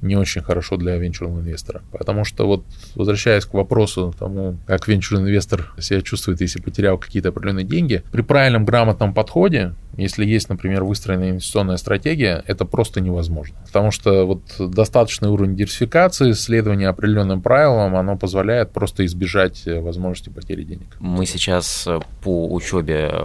не 0.00 0.16
очень 0.16 0.42
хорошо 0.42 0.76
для 0.76 0.96
венчурного 0.96 1.40
инвестора. 1.40 1.82
Потому 1.90 2.24
что 2.24 2.46
вот, 2.46 2.64
возвращаясь 2.94 3.44
к 3.44 3.54
вопросу 3.54 4.14
тому, 4.18 4.56
как 4.66 4.86
венчурный 4.86 5.24
инвестор 5.24 5.72
себя 5.80 6.02
чувствует, 6.02 6.40
если 6.40 6.60
потерял 6.60 6.98
какие-то 6.98 7.30
определенные 7.30 7.64
деньги, 7.64 8.02
при 8.12 8.22
правильном 8.22 8.64
грамотном 8.64 9.12
подходе 9.12 9.74
если 9.98 10.24
есть, 10.24 10.48
например, 10.48 10.84
выстроенная 10.84 11.30
инвестиционная 11.30 11.76
стратегия, 11.76 12.44
это 12.46 12.64
просто 12.64 13.00
невозможно. 13.00 13.56
Потому 13.66 13.90
что 13.90 14.24
вот 14.24 14.42
достаточный 14.58 15.28
уровень 15.28 15.56
диверсификации, 15.56 16.32
следование 16.32 16.88
определенным 16.88 17.42
правилам, 17.42 17.96
оно 17.96 18.16
позволяет 18.16 18.72
просто 18.72 19.04
избежать 19.06 19.66
э, 19.66 19.80
возможности 19.80 20.28
потери 20.28 20.62
денег. 20.62 20.96
Мы 21.00 21.26
сейчас 21.26 21.84
э, 21.88 21.98
по 22.22 22.46
учебе 22.52 23.10
э, 23.12 23.24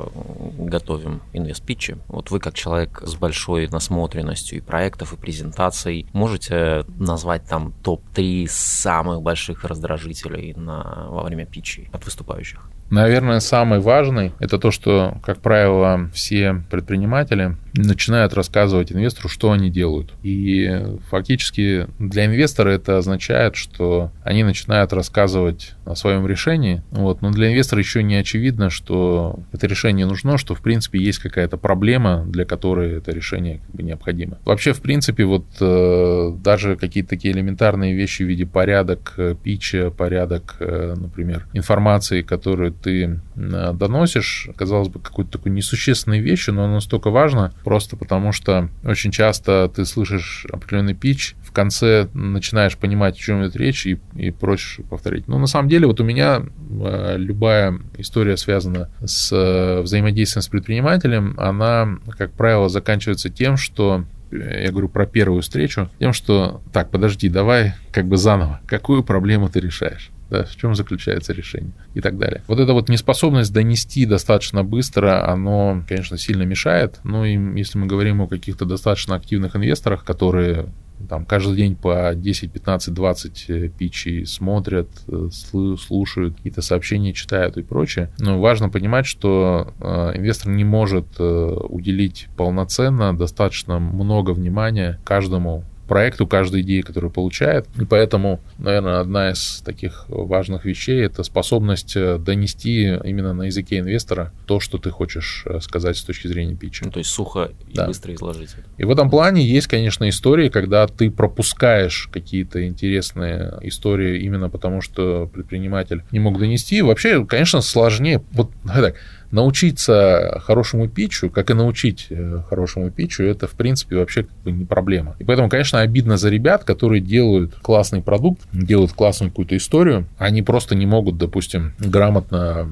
готовим 0.58 1.22
инвестпитчи. 1.32 1.98
Вот 2.08 2.32
вы 2.32 2.40
как 2.40 2.56
человек 2.56 3.04
с 3.06 3.14
большой 3.16 3.68
насмотренностью 3.68 4.58
и 4.58 4.62
проектов, 4.62 5.14
и 5.14 5.16
презентаций, 5.16 6.08
можете 6.12 6.86
назвать 6.98 7.46
там 7.46 7.72
топ-3 7.84 8.48
самых 8.50 9.22
больших 9.22 9.64
раздражителей 9.64 10.54
на, 10.56 11.08
во 11.10 11.22
время 11.22 11.46
питчей 11.46 11.88
от 11.94 12.04
выступающих? 12.04 12.68
Наверное, 12.94 13.40
самый 13.40 13.80
важный– 13.80 14.34
это 14.40 14.60
то, 14.60 14.70
что, 14.70 15.18
как 15.24 15.40
правило, 15.40 16.12
все 16.14 16.62
предприниматели 16.70 17.58
начинают 17.74 18.34
рассказывать 18.34 18.92
инвестору, 18.92 19.30
что 19.30 19.52
они 19.52 19.70
делают. 19.70 20.14
И 20.22 20.82
фактически 21.10 21.88
для 22.00 22.26
инвестора 22.26 22.70
это 22.70 22.98
означает, 22.98 23.56
что 23.56 24.12
они 24.24 24.44
начинают 24.44 24.94
рассказывать 24.94 25.74
о 25.86 25.96
своем 25.96 26.28
решении. 26.28 26.84
Вот. 26.92 27.22
Но 27.22 27.32
для 27.32 27.52
инвестора 27.52 27.80
еще 27.80 28.04
не 28.04 28.16
очевидно, 28.16 28.70
что 28.70 29.40
это 29.52 29.68
решение 29.68 30.06
нужно, 30.06 30.38
что 30.38 30.56
в 30.56 30.62
принципе 30.62 31.00
есть 31.00 31.20
какая-то 31.20 31.58
проблема, 31.58 32.26
для 32.28 32.46
которой 32.46 32.98
это 32.98 33.12
решение 33.12 33.60
как 33.66 33.76
бы 33.76 33.84
необходимо. 33.84 34.38
Вообще, 34.46 34.74
в 34.74 34.82
принципе, 34.82 35.26
вот 35.26 35.46
э, 35.60 36.32
даже 36.44 36.76
какие-то 36.76 37.10
такие 37.10 37.34
элементарные 37.34 37.94
вещи 37.94 38.24
в 38.24 38.28
виде 38.28 38.46
порядок 38.46 39.14
э, 39.18 39.36
питча, 39.42 39.90
порядок, 39.90 40.56
э, 40.60 40.96
например, 40.96 41.48
информации, 41.54 42.22
которую 42.22 42.72
ты 42.72 43.20
э, 43.36 43.74
доносишь, 43.74 44.50
казалось 44.56 44.90
бы, 44.90 45.00
какой-то 45.00 45.32
такой 45.32 45.52
несущественной 45.52 46.20
вещью, 46.20 46.54
но 46.54 46.68
настолько 46.68 47.10
важно, 47.10 47.54
просто 47.64 47.96
потому 47.96 48.32
что 48.32 48.70
очень 48.84 49.12
часто 49.12 49.72
ты 49.74 49.86
слышишь 49.86 50.46
определенный 50.52 50.94
пич, 50.94 51.36
в 51.44 51.52
конце 51.52 52.08
начинаешь 52.14 52.78
понимать, 52.78 53.16
о 53.16 53.20
чем 53.20 53.44
идет 53.44 53.56
речь, 53.56 53.86
и, 53.86 54.00
и 54.16 54.32
просишь 54.32 54.80
повторить. 54.90 55.28
Но 55.28 55.38
на 55.38 55.48
самом 55.48 55.70
деле 55.70 55.88
вот 55.88 56.00
у 56.00 56.04
меня 56.04 56.42
э, 56.42 57.16
любая 57.18 57.80
история 57.98 58.38
связана 58.38 58.90
с 59.06 59.32
э, 59.32 59.82
взаимодействием 59.82 60.42
с 60.42 60.48
предпринимателем, 60.48 61.36
она, 61.38 61.98
как 62.18 62.32
правило, 62.32 62.70
заканчивается 62.70 63.30
тем, 63.30 63.58
что 63.58 64.06
я 64.32 64.72
говорю 64.72 64.90
про 64.90 65.06
первую 65.06 65.42
встречу, 65.42 65.90
тем, 66.00 66.14
что 66.14 66.62
так, 66.72 66.90
подожди, 66.90 67.30
давай 67.30 67.74
как 67.92 68.08
бы 68.08 68.18
заново, 68.18 68.62
какую 68.66 69.04
проблему 69.04 69.50
ты 69.50 69.60
решаешь? 69.60 70.10
Да, 70.30 70.44
в 70.44 70.56
чем 70.56 70.76
заключается 70.76 71.34
решение 71.34 71.74
и 71.94 72.02
так 72.02 72.18
далее. 72.18 72.42
Вот 72.48 72.60
эта 72.60 72.74
вот 72.74 72.90
неспособность 72.90 73.54
донести 73.54 74.06
достаточно 74.06 74.64
быстро, 74.64 75.30
оно, 75.30 75.84
конечно, 75.88 76.18
сильно 76.18 76.44
мешает. 76.44 77.00
Ну 77.04 77.26
и 77.26 77.38
если 77.58 77.78
мы 77.78 77.88
говорим 77.88 78.22
о 78.22 78.28
каких-то 78.28 78.66
достаточно 78.66 79.16
активных 79.16 79.56
инвесторах, 79.56 80.04
которые 80.04 80.68
там 81.10 81.26
каждый 81.26 81.56
день 81.58 81.76
по 81.76 82.14
10, 82.16 82.52
15, 82.52 82.94
20 82.94 83.74
пичей 83.78 84.26
смотрят, 84.26 84.90
э, 85.08 85.30
слушают, 85.32 86.38
какие-то 86.38 86.62
сообщения 86.62 87.14
читают 87.14 87.58
и 87.58 87.64
прочее. 87.64 88.10
Но 88.20 88.40
важно 88.40 88.70
понимать, 88.70 89.06
что 89.06 89.74
э, 89.80 90.12
инвестор 90.16 90.52
не 90.52 90.64
может 90.64 91.08
э, 91.20 91.24
уделить 91.24 92.28
полноценно 92.38 93.16
достаточно 93.18 93.80
много 93.80 94.32
внимания 94.32 95.00
каждому 95.04 95.66
проекту, 95.88 96.28
каждой 96.28 96.62
идеи, 96.62 96.82
которую 96.82 97.12
получает. 97.12 97.68
И 97.80 97.86
поэтому, 97.86 98.40
наверное, 98.58 99.00
одна 99.00 99.32
из 99.32 99.62
таких 99.66 100.06
важных 100.08 100.66
вещей– 100.66 101.02
это 101.06 101.24
способность 101.24 101.96
э, 101.96 102.18
донести 102.18 102.84
именно 103.04 103.34
на 103.34 103.44
языке 103.44 103.80
инвестора 103.80 104.32
то, 104.46 104.60
что 104.60 104.78
ты 104.78 104.90
хочешь 104.90 105.44
э, 105.46 105.60
сказать 105.60 105.98
с 105.98 106.04
точки 106.04 106.28
зрения 106.28 106.56
питча. 106.56 106.86
Ну, 106.86 106.92
то 106.92 107.00
есть 107.00 107.10
сухо 107.10 107.52
и 107.68 107.74
да. 107.74 107.88
быстро 107.88 108.14
изложить. 108.14 108.52
И 108.78 108.86
в 108.86 108.92
этом 108.92 109.10
плане 109.10 109.46
есть, 109.46 109.68
конечно, 109.68 110.08
истории, 110.08 110.50
когда 110.50 110.88
ты 110.88 111.12
пропускаешь 111.12 112.10
какие-то 112.12 112.66
интересные 112.68 113.54
истории 113.62 114.22
именно 114.24 114.50
потому, 114.50 114.82
что 114.82 115.30
предприниматель 115.34 116.04
не 116.12 116.20
мог 116.20 116.40
донести. 116.40 116.82
Вообще, 116.82 117.26
конечно, 117.26 117.62
сложнее. 117.62 118.24
Вот 118.32 118.52
так, 118.66 118.96
научиться 119.34 120.42
хорошему 120.46 120.88
питчу, 120.88 121.30
как 121.30 121.50
и 121.50 121.54
научить 121.54 122.08
э, 122.10 122.44
хорошему 122.48 122.92
питчу, 122.92 123.24
это, 123.24 123.48
в 123.48 123.54
принципе, 123.54 123.98
вообще 123.98 124.24
как 124.24 124.38
бы 124.44 124.52
не 124.52 124.64
проблема. 124.64 125.16
И 125.20 125.24
поэтому, 125.24 125.50
конечно, 125.50 125.82
обидно 125.82 126.18
за 126.18 126.30
ребят, 126.30 126.64
которые 126.64 127.02
делают 127.02 127.56
классный 127.56 128.02
продукт, 128.02 128.42
делают 128.54 128.94
классную 128.94 129.32
какую-то 129.32 129.58
историю, 129.58 130.08
они 130.20 130.44
просто 130.44 130.76
не 130.76 130.86
могут, 130.86 131.18
допустим, 131.18 131.74
грамотно 131.80 132.70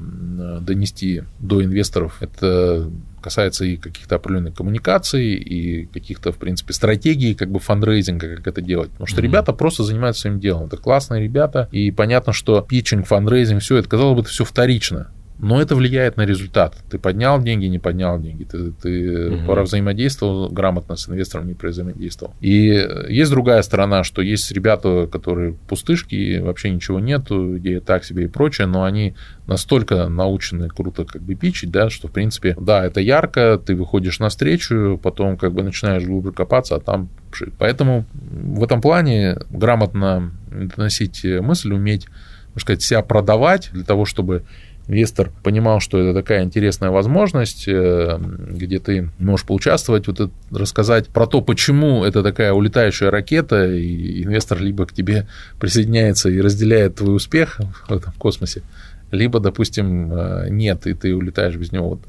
донести 0.60 1.24
до 1.40 1.64
инвесторов. 1.64 2.16
Это 2.20 2.88
касается 3.20 3.64
и 3.64 3.76
каких-то 3.76 4.16
определенных 4.16 4.54
коммуникаций, 4.54 5.34
и 5.34 5.86
каких-то, 5.86 6.32
в 6.32 6.36
принципе, 6.36 6.72
стратегий, 6.72 7.34
как 7.34 7.50
бы 7.50 7.58
фандрейзинга, 7.58 8.36
как 8.36 8.46
это 8.46 8.60
делать. 8.60 8.90
Потому 8.90 9.06
что 9.06 9.20
mm-hmm. 9.20 9.24
ребята 9.24 9.52
просто 9.52 9.84
занимаются 9.84 10.22
своим 10.22 10.40
делом. 10.40 10.66
Это 10.66 10.76
классные 10.76 11.22
ребята, 11.22 11.68
и 11.72 11.90
понятно, 11.90 12.32
что 12.32 12.60
питчинг, 12.60 13.06
фандрейзинг, 13.06 13.62
все 13.62 13.76
это, 13.76 13.88
казалось 13.88 14.16
бы, 14.16 14.20
это 14.22 14.30
все 14.30 14.44
вторично 14.44 15.08
но 15.42 15.60
это 15.60 15.74
влияет 15.74 16.16
на 16.16 16.22
результат. 16.22 16.76
Ты 16.88 17.00
поднял 17.00 17.42
деньги, 17.42 17.66
не 17.66 17.80
поднял 17.80 18.18
деньги, 18.20 18.44
ты, 18.44 18.70
ты 18.70 19.28
угу. 19.28 19.46
пора 19.48 19.62
взаимодействовал 19.64 20.48
грамотно 20.48 20.94
с 20.94 21.08
инвестором, 21.08 21.48
не 21.48 21.56
взаимодействовал. 21.60 22.32
И 22.40 22.88
есть 23.08 23.30
другая 23.32 23.60
сторона, 23.62 24.04
что 24.04 24.22
есть 24.22 24.52
ребята, 24.52 25.08
которые 25.10 25.54
пустышки, 25.66 26.38
вообще 26.38 26.70
ничего 26.70 27.00
нету, 27.00 27.58
идея 27.58 27.80
так 27.80 28.04
себе 28.04 28.26
и 28.26 28.28
прочее, 28.28 28.68
но 28.68 28.84
они 28.84 29.16
настолько 29.48 30.08
научены 30.08 30.68
круто 30.68 31.04
как 31.04 31.22
бы 31.22 31.34
пичить, 31.34 31.72
да, 31.72 31.90
что 31.90 32.06
в 32.06 32.12
принципе, 32.12 32.56
да, 32.60 32.86
это 32.86 33.00
ярко, 33.00 33.58
ты 33.58 33.74
выходишь 33.74 34.20
навстречу, 34.20 35.00
потом 35.02 35.36
как 35.36 35.54
бы 35.54 35.64
начинаешь 35.64 36.04
глубже 36.04 36.30
копаться, 36.30 36.76
а 36.76 36.80
там 36.80 37.08
пшик. 37.32 37.52
Поэтому 37.58 38.04
в 38.14 38.62
этом 38.62 38.80
плане 38.80 39.38
грамотно 39.50 40.30
доносить 40.52 41.24
мысль, 41.24 41.72
уметь, 41.72 42.06
можно 42.50 42.60
сказать, 42.60 42.82
себя 42.82 43.02
продавать 43.02 43.70
для 43.72 43.82
того, 43.82 44.04
чтобы 44.04 44.44
инвестор 44.88 45.30
понимал, 45.42 45.80
что 45.80 45.98
это 45.98 46.14
такая 46.14 46.42
интересная 46.42 46.90
возможность, 46.90 47.64
э, 47.66 48.18
где 48.20 48.78
ты 48.78 49.10
можешь 49.18 49.46
поучаствовать, 49.46 50.06
вот 50.06 50.20
это, 50.20 50.30
рассказать 50.50 51.08
про 51.08 51.26
то, 51.26 51.40
почему 51.40 52.04
это 52.04 52.22
такая 52.22 52.52
улетающая 52.52 53.10
ракета, 53.10 53.72
и 53.72 54.22
инвестор 54.24 54.60
либо 54.60 54.86
к 54.86 54.92
тебе 54.92 55.28
присоединяется 55.58 56.28
и 56.30 56.40
разделяет 56.40 56.96
твой 56.96 57.16
успех 57.16 57.60
в 57.88 57.92
этом 57.92 58.12
космосе, 58.18 58.62
либо, 59.10 59.40
допустим, 59.40 60.12
э, 60.12 60.46
нет, 60.50 60.86
и 60.86 60.94
ты 60.94 61.14
улетаешь 61.14 61.56
без 61.56 61.72
него. 61.72 61.90
Вот 61.90 62.00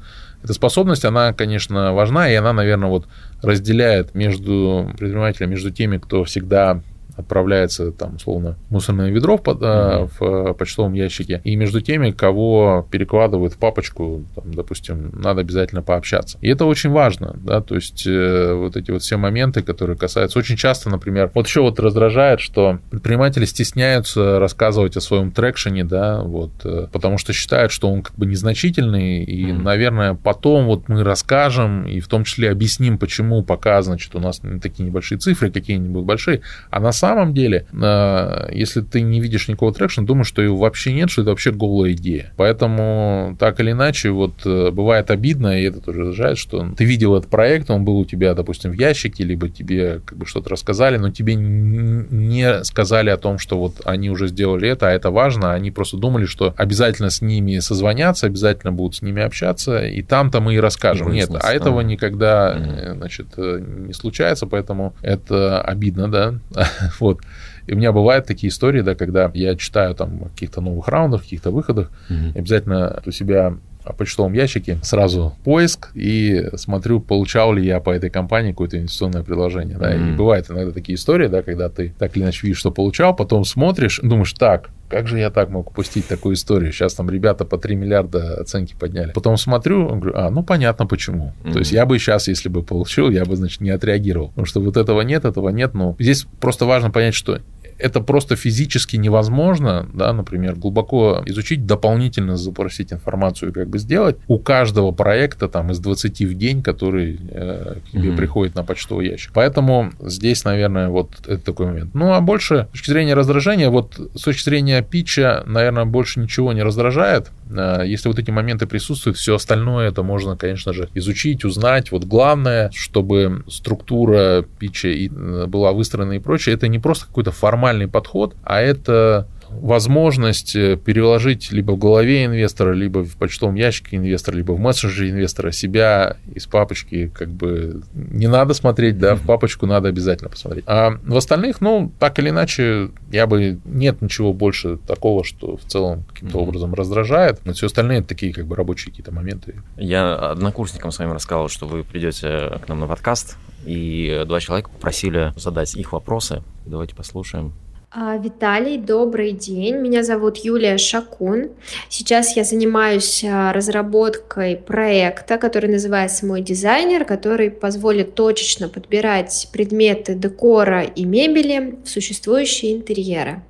эта 0.42 0.52
способность, 0.52 1.04
она, 1.04 1.32
конечно, 1.32 1.94
важна, 1.94 2.30
и 2.30 2.34
она, 2.34 2.52
наверное, 2.52 2.88
вот 2.88 3.06
разделяет 3.42 4.14
между 4.14 4.90
предпринимателями, 4.98 5.52
между 5.52 5.70
теми, 5.70 5.98
кто 5.98 6.24
всегда 6.24 6.82
отправляется 7.16 7.92
там, 7.92 8.16
условно, 8.16 8.56
мусорное 8.70 9.10
ведро 9.10 9.36
в, 9.36 9.42
mm-hmm. 9.42 10.10
в 10.18 10.52
почтовом 10.54 10.94
ящике, 10.94 11.40
и 11.44 11.56
между 11.56 11.80
теми, 11.80 12.10
кого 12.10 12.86
перекладывают 12.90 13.54
в 13.54 13.58
папочку, 13.58 14.24
там, 14.34 14.54
допустим, 14.54 15.10
надо 15.12 15.40
обязательно 15.42 15.82
пообщаться. 15.82 16.38
И 16.40 16.48
это 16.48 16.64
очень 16.64 16.90
важно, 16.90 17.36
да, 17.42 17.60
то 17.60 17.74
есть 17.74 18.06
э, 18.06 18.54
вот 18.54 18.76
эти 18.76 18.90
вот 18.90 19.02
все 19.02 19.16
моменты, 19.16 19.62
которые 19.62 19.96
касаются, 19.96 20.38
очень 20.38 20.56
часто, 20.56 20.90
например, 20.90 21.30
вот 21.34 21.46
еще 21.46 21.60
вот 21.60 21.78
раздражает, 21.80 22.40
что 22.40 22.78
предприниматели 22.90 23.44
стесняются 23.44 24.38
рассказывать 24.38 24.96
о 24.96 25.00
своем 25.00 25.30
трекшене, 25.30 25.84
да, 25.84 26.22
вот, 26.22 26.52
э, 26.64 26.88
потому 26.92 27.18
что 27.18 27.32
считают, 27.32 27.72
что 27.72 27.90
он 27.90 28.02
как 28.02 28.16
бы 28.16 28.26
незначительный, 28.26 29.24
и, 29.24 29.46
mm-hmm. 29.46 29.62
наверное, 29.62 30.14
потом 30.14 30.66
вот 30.66 30.88
мы 30.88 31.02
расскажем, 31.04 31.86
и 31.86 32.00
в 32.00 32.08
том 32.08 32.24
числе 32.24 32.50
объясним, 32.50 32.98
почему 32.98 33.42
пока, 33.42 33.80
значит, 33.82 34.14
у 34.14 34.20
нас 34.20 34.40
такие 34.62 34.84
небольшие 34.84 35.18
цифры, 35.18 35.50
какие-нибудь 35.50 36.04
большие, 36.04 36.42
а 36.70 36.80
на 36.80 36.92
самом 36.92 37.03
деле, 37.34 37.66
э, 37.72 38.48
если 38.52 38.80
ты 38.80 39.00
не 39.02 39.20
видишь 39.20 39.48
никакого 39.48 39.72
трекшена, 39.72 40.06
думаешь, 40.06 40.28
что 40.28 40.42
его 40.42 40.56
вообще 40.56 40.92
нет, 40.92 41.10
что 41.10 41.22
это 41.22 41.30
вообще 41.30 41.52
голая 41.52 41.92
идея. 41.92 42.32
Поэтому, 42.36 43.36
так 43.38 43.60
или 43.60 43.72
иначе, 43.72 44.10
вот 44.10 44.34
э, 44.44 44.70
бывает 44.70 45.10
обидно, 45.10 45.58
и 45.58 45.64
это 45.64 45.80
тоже 45.80 46.00
раздражает, 46.00 46.38
что 46.38 46.66
ты 46.76 46.84
видел 46.84 47.16
этот 47.16 47.30
проект, 47.30 47.70
он 47.70 47.84
был 47.84 47.98
у 47.98 48.04
тебя, 48.04 48.34
допустим, 48.34 48.70
в 48.70 48.74
ящике, 48.74 49.24
либо 49.24 49.48
тебе 49.48 50.00
как 50.04 50.18
бы 50.18 50.26
что-то 50.26 50.50
рассказали, 50.50 50.96
но 50.96 51.10
тебе 51.10 51.34
не 51.34 52.64
сказали 52.64 53.10
о 53.10 53.16
том, 53.16 53.38
что 53.38 53.58
вот 53.58 53.80
они 53.84 54.10
уже 54.10 54.28
сделали 54.28 54.68
это, 54.68 54.88
а 54.88 54.90
это 54.90 55.10
важно, 55.10 55.52
они 55.52 55.70
просто 55.70 55.96
думали, 55.96 56.26
что 56.26 56.54
обязательно 56.56 57.10
с 57.10 57.20
ними 57.20 57.58
созвонятся, 57.58 58.26
обязательно 58.26 58.72
будут 58.72 58.96
с 58.96 59.02
ними 59.02 59.22
общаться, 59.22 59.84
и 59.84 60.02
там-то 60.02 60.40
мы 60.40 60.54
и 60.54 60.58
расскажем. 60.58 61.10
И 61.10 61.14
Нет, 61.14 61.30
а 61.40 61.52
этого 61.52 61.80
никогда, 61.80 62.54
mm 62.56 62.94
значит, 62.94 63.26
не 63.36 63.92
случается, 63.92 64.46
поэтому 64.46 64.94
это 65.02 65.60
обидно, 65.60 66.10
да, 66.10 66.34
Вот. 67.00 67.20
И 67.66 67.72
у 67.72 67.76
меня 67.76 67.92
бывают 67.92 68.26
такие 68.26 68.50
истории, 68.50 68.82
да, 68.82 68.94
когда 68.94 69.30
я 69.34 69.56
читаю 69.56 69.94
там 69.94 70.24
о 70.24 70.28
каких-то 70.28 70.60
новых 70.60 70.88
раундах, 70.88 71.22
каких-то 71.22 71.50
выходах, 71.50 71.90
угу. 72.10 72.38
обязательно 72.38 73.02
у 73.06 73.10
себя 73.10 73.54
почтовом 73.92 74.32
ящике, 74.32 74.78
сразу 74.82 75.34
поиск 75.44 75.90
и 75.94 76.48
смотрю, 76.54 77.00
получал 77.00 77.52
ли 77.52 77.64
я 77.64 77.80
по 77.80 77.90
этой 77.90 78.10
компании 78.10 78.52
какое-то 78.52 78.78
инвестиционное 78.78 79.22
предложение. 79.22 79.76
Да? 79.76 79.94
Mm-hmm. 79.94 80.12
И 80.12 80.16
бывает 80.16 80.50
иногда 80.50 80.72
такие 80.72 80.96
истории, 80.96 81.28
да, 81.28 81.42
когда 81.42 81.68
ты 81.68 81.94
так 81.98 82.16
или 82.16 82.24
иначе 82.24 82.40
видишь, 82.42 82.58
что 82.58 82.70
получал, 82.70 83.14
потом 83.14 83.44
смотришь, 83.44 84.00
думаешь, 84.02 84.32
так, 84.32 84.70
как 84.88 85.08
же 85.08 85.18
я 85.18 85.30
так 85.30 85.50
мог 85.50 85.70
упустить 85.70 86.06
такую 86.06 86.34
историю? 86.34 86.72
Сейчас 86.72 86.94
там 86.94 87.10
ребята 87.10 87.44
по 87.44 87.58
3 87.58 87.74
миллиарда 87.74 88.40
оценки 88.40 88.74
подняли. 88.78 89.12
Потом 89.12 89.36
смотрю, 89.36 89.88
говорю, 89.88 90.12
а, 90.14 90.30
ну 90.30 90.42
понятно 90.42 90.86
почему. 90.86 91.32
Mm-hmm. 91.42 91.52
То 91.52 91.58
есть 91.58 91.72
я 91.72 91.84
бы 91.86 91.98
сейчас, 91.98 92.28
если 92.28 92.48
бы 92.48 92.62
получил, 92.62 93.10
я 93.10 93.24
бы, 93.24 93.34
значит, 93.36 93.60
не 93.60 93.70
отреагировал. 93.70 94.28
Потому 94.28 94.46
что 94.46 94.60
вот 94.60 94.76
этого 94.76 95.00
нет, 95.00 95.24
этого 95.24 95.48
нет. 95.48 95.74
Но 95.74 95.96
здесь 95.98 96.26
просто 96.40 96.64
важно 96.64 96.90
понять, 96.90 97.14
что 97.14 97.40
это 97.78 98.00
просто 98.00 98.36
физически 98.36 98.96
невозможно, 98.96 99.88
да, 99.92 100.12
например, 100.12 100.54
глубоко 100.56 101.22
изучить, 101.26 101.66
дополнительно 101.66 102.36
запросить 102.36 102.92
информацию, 102.92 103.52
как 103.52 103.68
бы 103.68 103.78
сделать. 103.78 104.16
У 104.28 104.38
каждого 104.38 104.92
проекта 104.92 105.48
там 105.48 105.70
из 105.70 105.78
20 105.78 106.20
в 106.22 106.34
день, 106.34 106.62
который 106.62 107.18
э, 107.30 107.76
к 107.86 107.90
тебе 107.90 108.10
mm-hmm. 108.10 108.16
приходит 108.16 108.54
на 108.54 108.64
почтовый 108.64 109.08
ящик. 109.08 109.32
Поэтому 109.34 109.92
здесь, 110.00 110.44
наверное, 110.44 110.88
вот 110.88 111.10
это 111.26 111.38
такой 111.38 111.66
момент. 111.66 111.94
Ну, 111.94 112.12
а 112.12 112.20
больше, 112.20 112.66
с 112.70 112.72
точки 112.72 112.90
зрения 112.90 113.14
раздражения, 113.14 113.70
вот 113.70 113.98
с 114.14 114.22
точки 114.22 114.44
зрения 114.44 114.82
питча, 114.82 115.42
наверное, 115.46 115.84
больше 115.84 116.20
ничего 116.20 116.52
не 116.52 116.62
раздражает. 116.62 117.30
Э, 117.50 117.82
если 117.84 118.08
вот 118.08 118.18
эти 118.18 118.30
моменты 118.30 118.66
присутствуют, 118.66 119.16
все 119.16 119.34
остальное 119.34 119.88
это 119.88 120.02
можно, 120.02 120.36
конечно 120.36 120.72
же, 120.72 120.88
изучить, 120.94 121.44
узнать. 121.44 121.92
Вот 121.92 122.04
главное, 122.04 122.70
чтобы 122.74 123.44
структура 123.48 124.44
питча 124.58 124.88
э, 124.88 125.46
была 125.46 125.72
выстроена 125.72 126.12
и 126.12 126.18
прочее, 126.18 126.54
это 126.54 126.68
не 126.68 126.78
просто 126.78 127.06
какой-то 127.06 127.30
формальный 127.64 127.88
подход, 127.88 128.36
а 128.44 128.60
это 128.60 129.26
возможность 129.48 130.56
э, 130.56 130.76
переложить 130.76 131.52
либо 131.52 131.72
в 131.72 131.78
голове 131.78 132.24
инвестора, 132.24 132.74
либо 132.74 133.04
в 133.04 133.16
почтовом 133.16 133.54
ящике 133.54 133.96
инвестора, 133.96 134.36
либо 134.36 134.52
в 134.52 134.58
мессенджере 134.58 135.10
инвестора 135.10 135.52
себя 135.52 136.16
из 136.34 136.46
папочки 136.46 137.10
как 137.14 137.28
бы 137.28 137.82
не 137.94 138.26
надо 138.26 138.52
смотреть, 138.52 138.98
да, 138.98 139.14
в 139.14 139.22
папочку 139.22 139.66
надо 139.66 139.88
обязательно 139.88 140.28
посмотреть. 140.28 140.64
А 140.66 140.98
в 141.04 141.16
остальных, 141.16 141.60
ну, 141.60 141.92
так 141.98 142.18
или 142.18 142.30
иначе, 142.30 142.90
я 143.12 143.26
бы 143.26 143.58
нет 143.64 144.02
ничего 144.02 144.32
больше 144.32 144.76
такого, 144.76 145.24
что 145.24 145.56
в 145.56 145.62
целом 145.62 146.04
каким-то 146.12 146.38
образом 146.38 146.74
раздражает. 146.74 147.40
Но 147.44 147.52
все 147.52 147.66
остальные 147.66 148.00
это 148.00 148.08
такие 148.08 148.34
как 148.34 148.46
бы 148.46 148.56
рабочие 148.56 148.90
какие-то 148.90 149.12
моменты. 149.12 149.54
Я 149.76 150.14
однокурсникам 150.16 150.90
с 150.90 150.98
вами 150.98 151.12
рассказывал, 151.12 151.48
что 151.48 151.66
вы 151.66 151.84
придете 151.84 152.58
к 152.60 152.68
нам 152.68 152.80
на 152.80 152.86
подкаст, 152.86 153.36
и 153.66 154.24
два 154.26 154.40
человека 154.40 154.70
попросили 154.70 155.32
задать 155.36 155.74
их 155.74 155.92
вопросы. 155.92 156.42
Давайте 156.66 156.94
послушаем. 156.94 157.54
А, 157.96 158.16
Виталий, 158.16 158.76
добрый 158.76 159.30
день. 159.30 159.76
Меня 159.76 160.02
зовут 160.02 160.38
Юлия 160.38 160.78
Шакун. 160.78 161.50
Сейчас 161.88 162.36
я 162.36 162.42
занимаюсь 162.42 163.22
а, 163.22 163.52
разработкой 163.52 164.56
проекта, 164.56 165.38
который 165.38 165.70
называется 165.70 166.26
«Мой 166.26 166.40
дизайнер», 166.40 167.04
который 167.04 167.52
позволит 167.52 168.16
точечно 168.16 168.68
подбирать 168.68 169.48
предметы 169.52 170.16
декора 170.16 170.82
и 170.82 171.04
мебели 171.04 171.78
в 171.84 171.88
существующие 171.88 172.74
интерьеры. 172.74 173.44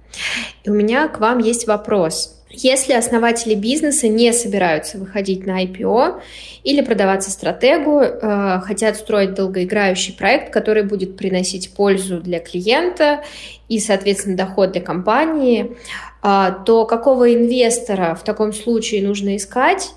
И 0.65 0.69
у 0.69 0.75
меня 0.75 1.09
к 1.09 1.21
вам 1.21 1.39
есть 1.39 1.67
вопрос. 1.67 2.44
Если 2.57 2.93
основатели 2.93 3.55
бизнеса 3.55 4.07
не 4.09 4.33
собираются 4.33 4.99
выходить 4.99 5.45
на 5.47 5.65
IPO 5.65 6.21
или 6.63 6.83
продаваться 6.83 7.31
стратегу, 7.31 8.01
э, 8.01 8.61
хотят 8.65 8.97
строить 8.97 9.35
долгоиграющий 9.35 10.15
проект, 10.15 10.53
который 10.53 10.85
будет 10.85 11.17
приносить 11.17 11.71
пользу 11.75 12.21
для 12.21 12.39
клиента 12.39 13.25
и, 13.69 13.81
соответственно, 13.81 14.37
доход 14.37 14.73
для 14.73 14.81
компании, 14.81 15.77
э, 16.23 16.51
то 16.65 16.85
какого 16.87 17.35
инвестора 17.35 18.15
в 18.15 18.23
таком 18.23 18.53
случае 18.53 19.03
нужно 19.03 19.37
искать 19.37 19.91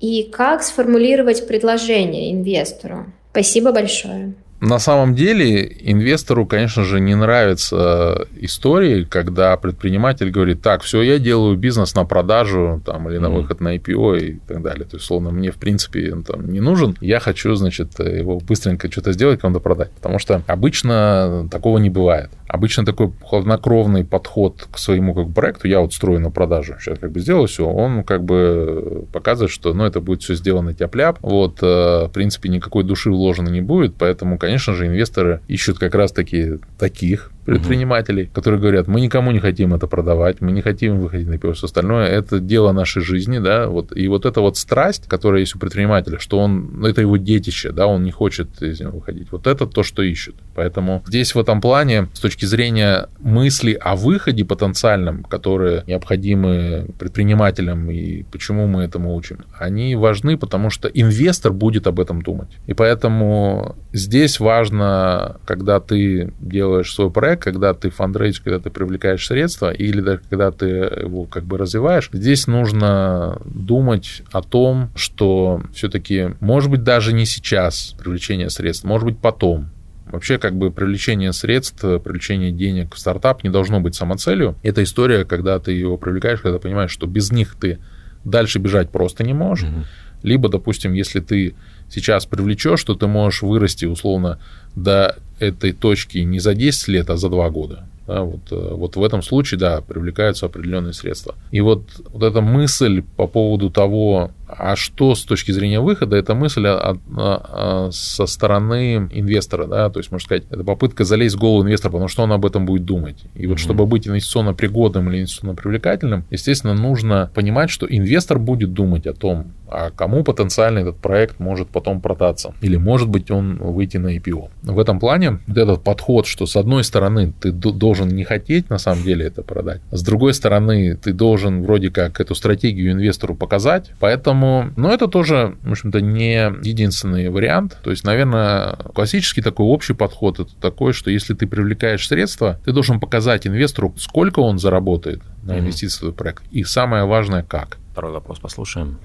и 0.00 0.22
как 0.22 0.62
сформулировать 0.62 1.46
предложение 1.46 2.32
инвестору? 2.32 3.06
Спасибо 3.32 3.72
большое. 3.72 4.34
На 4.60 4.80
самом 4.80 5.14
деле 5.14 5.72
инвестору, 5.80 6.44
конечно 6.44 6.82
же, 6.82 6.98
не 6.98 7.14
нравятся 7.14 8.26
истории, 8.40 9.04
когда 9.04 9.56
предприниматель 9.56 10.30
говорит, 10.30 10.62
так, 10.62 10.82
все, 10.82 11.00
я 11.02 11.20
делаю 11.20 11.56
бизнес 11.56 11.94
на 11.94 12.04
продажу 12.04 12.82
там, 12.84 13.08
или 13.08 13.18
на 13.18 13.30
выход 13.30 13.60
на 13.60 13.76
IPO 13.76 14.18
и 14.18 14.38
так 14.48 14.62
далее. 14.62 14.84
То 14.84 14.96
есть, 14.96 15.06
словно 15.06 15.30
мне, 15.30 15.52
в 15.52 15.56
принципе, 15.56 16.12
он 16.12 16.24
там 16.24 16.50
не 16.50 16.58
нужен, 16.58 16.96
я 17.00 17.20
хочу, 17.20 17.54
значит, 17.54 18.00
его 18.00 18.40
быстренько 18.40 18.90
что-то 18.90 19.12
сделать, 19.12 19.40
кому-то 19.40 19.60
продать. 19.60 19.92
Потому 19.92 20.18
что 20.18 20.42
обычно 20.48 21.48
такого 21.50 21.78
не 21.78 21.90
бывает. 21.90 22.30
Обычно 22.48 22.84
такой 22.84 23.12
хладнокровный 23.22 24.04
подход 24.04 24.66
к 24.70 24.78
своему 24.78 25.14
как 25.14 25.32
проекту, 25.32 25.68
я 25.68 25.80
вот 25.80 25.92
строю 25.92 26.20
на 26.20 26.30
продажу, 26.30 26.76
сейчас 26.80 26.98
как 26.98 27.12
бы 27.12 27.20
сделаю 27.20 27.46
все, 27.46 27.66
он 27.66 28.02
как 28.04 28.24
бы 28.24 29.06
показывает, 29.12 29.52
что 29.52 29.74
ну, 29.74 29.84
это 29.84 30.00
будет 30.00 30.22
все 30.22 30.34
сделано 30.34 30.74
тяп-ляп, 30.74 31.18
вот, 31.20 31.58
э, 31.62 32.06
в 32.06 32.10
принципе, 32.12 32.48
никакой 32.48 32.84
души 32.84 33.10
вложено 33.10 33.50
не 33.50 33.60
будет, 33.60 33.94
поэтому, 33.96 34.38
конечно 34.38 34.72
же, 34.72 34.86
инвесторы 34.86 35.40
ищут 35.46 35.78
как 35.78 35.94
раз-таки 35.94 36.58
таких 36.78 37.30
предпринимателей, 37.48 38.24
угу. 38.24 38.32
которые 38.32 38.60
говорят, 38.60 38.88
мы 38.88 39.00
никому 39.00 39.30
не 39.32 39.38
хотим 39.38 39.72
это 39.72 39.86
продавать, 39.86 40.40
мы 40.40 40.52
не 40.52 40.60
хотим 40.60 41.00
выходить 41.00 41.28
на 41.28 41.38
пиво, 41.38 41.54
все 41.54 41.64
остальное, 41.64 42.06
это 42.06 42.40
дело 42.40 42.72
нашей 42.72 43.02
жизни, 43.02 43.38
да, 43.38 43.68
вот, 43.68 43.96
и 43.96 44.06
вот 44.08 44.26
эта 44.26 44.42
вот 44.42 44.58
страсть, 44.58 45.08
которая 45.08 45.40
есть 45.40 45.56
у 45.56 45.58
предпринимателя, 45.58 46.18
что 46.18 46.38
он, 46.38 46.80
ну, 46.80 46.86
это 46.86 47.00
его 47.00 47.16
детище, 47.16 47.72
да, 47.72 47.86
он 47.86 48.04
не 48.04 48.10
хочет 48.10 48.62
из 48.62 48.80
него 48.80 48.98
выходить, 48.98 49.32
вот 49.32 49.46
это 49.46 49.66
то, 49.66 49.82
что 49.82 50.02
ищут. 50.02 50.36
Поэтому 50.54 51.02
здесь 51.06 51.34
в 51.34 51.38
этом 51.38 51.60
плане, 51.60 52.08
с 52.12 52.20
точки 52.20 52.44
зрения 52.44 53.08
мысли 53.18 53.72
о 53.72 53.96
выходе 53.96 54.44
потенциальном, 54.44 55.24
которые 55.24 55.84
необходимы 55.86 56.88
предпринимателям, 56.98 57.90
и 57.90 58.24
почему 58.24 58.66
мы 58.66 58.82
этому 58.82 59.14
учим, 59.14 59.38
они 59.58 59.96
важны, 59.96 60.36
потому 60.36 60.68
что 60.68 60.88
инвестор 60.88 61.52
будет 61.52 61.86
об 61.86 61.98
этом 61.98 62.20
думать. 62.20 62.50
И 62.66 62.74
поэтому 62.74 63.76
здесь 63.92 64.38
важно, 64.38 65.36
когда 65.46 65.80
ты 65.80 66.32
делаешь 66.40 66.92
свой 66.92 67.10
проект, 67.10 67.37
когда 67.38 67.74
ты 67.74 67.90
фандрейдж, 67.90 68.40
когда 68.42 68.58
ты 68.58 68.70
привлекаешь 68.70 69.26
средства, 69.26 69.70
или 69.70 70.00
даже 70.00 70.20
когда 70.28 70.50
ты 70.50 70.66
его 70.66 71.24
как 71.24 71.44
бы 71.44 71.58
развиваешь, 71.58 72.10
здесь 72.12 72.46
нужно 72.46 73.40
думать 73.44 74.22
о 74.32 74.42
том, 74.42 74.90
что 74.94 75.62
все-таки, 75.72 76.34
может 76.40 76.70
быть, 76.70 76.82
даже 76.82 77.12
не 77.12 77.26
сейчас 77.26 77.94
привлечение 77.98 78.50
средств, 78.50 78.84
может 78.84 79.06
быть, 79.06 79.18
потом, 79.18 79.70
Вообще, 80.10 80.38
как 80.38 80.56
бы 80.56 80.70
привлечение 80.70 81.34
средств, 81.34 81.82
привлечение 81.82 82.50
денег 82.50 82.94
в 82.94 82.98
стартап 82.98 83.44
не 83.44 83.50
должно 83.50 83.80
быть 83.80 83.94
самоцелью. 83.94 84.56
Это 84.62 84.82
история, 84.82 85.26
когда 85.26 85.58
ты 85.58 85.72
его 85.72 85.98
привлекаешь, 85.98 86.40
когда 86.40 86.58
понимаешь, 86.58 86.90
что 86.90 87.06
без 87.06 87.30
них 87.30 87.56
ты 87.60 87.78
дальше 88.24 88.58
бежать 88.58 88.90
просто 88.90 89.24
не 89.24 89.34
можешь. 89.34 89.68
Угу. 89.68 89.84
Либо, 90.22 90.48
допустим, 90.48 90.92
если 90.92 91.20
ты 91.20 91.54
сейчас 91.90 92.26
привлечешь, 92.26 92.82
то 92.84 92.94
ты 92.94 93.06
можешь 93.06 93.42
вырасти 93.42 93.84
условно 93.84 94.38
до 94.76 95.16
этой 95.38 95.72
точки 95.72 96.18
не 96.18 96.38
за 96.38 96.54
10 96.54 96.88
лет, 96.88 97.10
а 97.10 97.16
за 97.16 97.28
2 97.28 97.50
года. 97.50 97.86
Да, 98.06 98.22
вот, 98.22 98.40
э, 98.50 98.74
вот 98.74 98.96
в 98.96 99.04
этом 99.04 99.22
случае, 99.22 99.60
да, 99.60 99.82
привлекаются 99.82 100.46
определенные 100.46 100.94
средства. 100.94 101.34
И 101.50 101.60
вот, 101.60 101.82
вот 102.10 102.22
эта 102.22 102.40
мысль 102.40 103.02
по 103.16 103.26
поводу 103.26 103.70
того, 103.70 104.30
а 104.48 104.76
что 104.76 105.14
с 105.14 105.24
точки 105.24 105.52
зрения 105.52 105.80
выхода, 105.80 106.16
это 106.16 106.34
мысль 106.34 106.66
от, 106.66 106.98
от, 107.16 107.94
со 107.94 108.26
стороны 108.26 109.08
инвестора, 109.12 109.66
да, 109.66 109.90
то 109.90 110.00
есть, 110.00 110.10
можно 110.10 110.24
сказать, 110.24 110.44
это 110.50 110.64
попытка 110.64 111.04
залезть 111.04 111.36
в 111.36 111.38
голову 111.38 111.62
инвестора, 111.62 111.92
потому 111.92 112.08
что 112.08 112.22
он 112.22 112.32
об 112.32 112.46
этом 112.46 112.64
будет 112.64 112.84
думать. 112.84 113.24
И 113.34 113.46
вот, 113.46 113.58
mm-hmm. 113.58 113.60
чтобы 113.60 113.86
быть 113.86 114.08
инвестиционно 114.08 114.54
пригодным 114.54 115.10
или 115.10 115.18
инвестиционно 115.18 115.54
привлекательным, 115.54 116.24
естественно, 116.30 116.74
нужно 116.74 117.30
понимать, 117.34 117.68
что 117.68 117.86
инвестор 117.88 118.38
будет 118.38 118.72
думать 118.72 119.06
о 119.06 119.12
том, 119.12 119.52
а 119.70 119.90
кому 119.90 120.24
потенциально 120.24 120.78
этот 120.78 120.96
проект 120.96 121.40
может 121.40 121.68
потом 121.68 122.00
продаться, 122.00 122.54
или, 122.62 122.76
может 122.76 123.08
быть, 123.08 123.30
он 123.30 123.56
выйти 123.56 123.98
на 123.98 124.16
IPO. 124.16 124.48
В 124.62 124.78
этом 124.78 124.98
плане 124.98 125.40
вот 125.46 125.58
этот 125.58 125.84
подход, 125.84 126.26
что 126.26 126.46
с 126.46 126.56
одной 126.56 126.84
стороны 126.84 127.34
ты 127.38 127.52
должен 127.52 128.08
не 128.08 128.24
хотеть 128.24 128.70
на 128.70 128.78
самом 128.78 129.02
деле 129.02 129.26
это 129.26 129.42
продать, 129.42 129.82
а 129.90 129.96
с 129.96 130.02
другой 130.02 130.32
стороны 130.32 130.96
ты 130.96 131.12
должен 131.12 131.62
вроде 131.62 131.90
как 131.90 132.20
эту 132.20 132.34
стратегию 132.34 132.92
инвестору 132.92 133.34
показать, 133.34 133.90
поэтому 134.00 134.37
Поэтому, 134.38 134.72
ну, 134.76 134.90
это 134.90 135.08
тоже, 135.08 135.56
в 135.62 135.72
общем-то, 135.72 136.00
не 136.00 136.34
единственный 136.62 137.28
вариант. 137.28 137.78
То 137.82 137.90
есть, 137.90 138.04
наверное, 138.04 138.76
классический 138.94 139.42
такой 139.42 139.66
общий 139.66 139.94
подход 139.94 140.38
это 140.38 140.54
такой, 140.60 140.92
что 140.92 141.10
если 141.10 141.34
ты 141.34 141.46
привлекаешь 141.46 142.06
средства, 142.06 142.60
ты 142.64 142.72
должен 142.72 143.00
показать 143.00 143.46
инвестору, 143.46 143.92
сколько 143.98 144.40
он 144.40 144.58
заработает 144.58 145.22
на 145.42 145.58
инвестиции 145.58 146.06
в 146.06 146.12
проект. 146.12 146.44
И 146.52 146.62
самое 146.62 147.04
важное, 147.04 147.42
как. 147.42 147.78
Второй 147.92 148.12
вопрос 148.12 148.38
послушаем. 148.38 148.98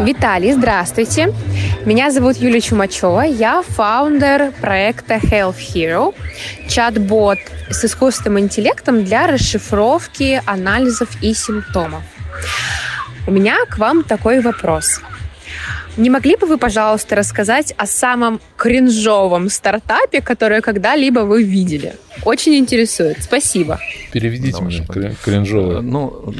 Виталий, 0.00 0.52
здравствуйте. 0.52 1.32
Меня 1.84 2.10
зовут 2.10 2.36
Юлия 2.36 2.60
Чумачева. 2.60 3.22
Я 3.22 3.62
фаундер 3.62 4.52
проекта 4.60 5.14
Health 5.14 5.56
Hero, 5.74 6.14
чат-бот 6.68 7.38
с 7.70 7.84
искусственным 7.84 8.40
интеллектом 8.40 9.04
для 9.04 9.28
расшифровки 9.28 10.42
анализов 10.44 11.08
и 11.22 11.34
симптомов. 11.34 12.02
У 13.26 13.30
меня 13.32 13.56
к 13.68 13.78
вам 13.78 14.02
такой 14.02 14.40
вопрос. 14.40 15.00
Не 15.96 16.08
могли 16.08 16.36
бы 16.36 16.46
вы, 16.46 16.56
пожалуйста, 16.56 17.16
рассказать 17.16 17.74
о 17.76 17.86
самом 17.86 18.40
кринжовом 18.56 19.50
стартапе, 19.50 20.20
которое 20.22 20.60
когда-либо 20.60 21.20
вы 21.20 21.42
видели? 21.42 21.94
Очень 22.24 22.54
интересует. 22.54 23.18
Спасибо. 23.20 23.78
Переведите 24.12 24.58
ну, 24.60 24.66
мне 24.66 25.14
кринжовый. 25.22 25.82
Ну, 25.82 26.32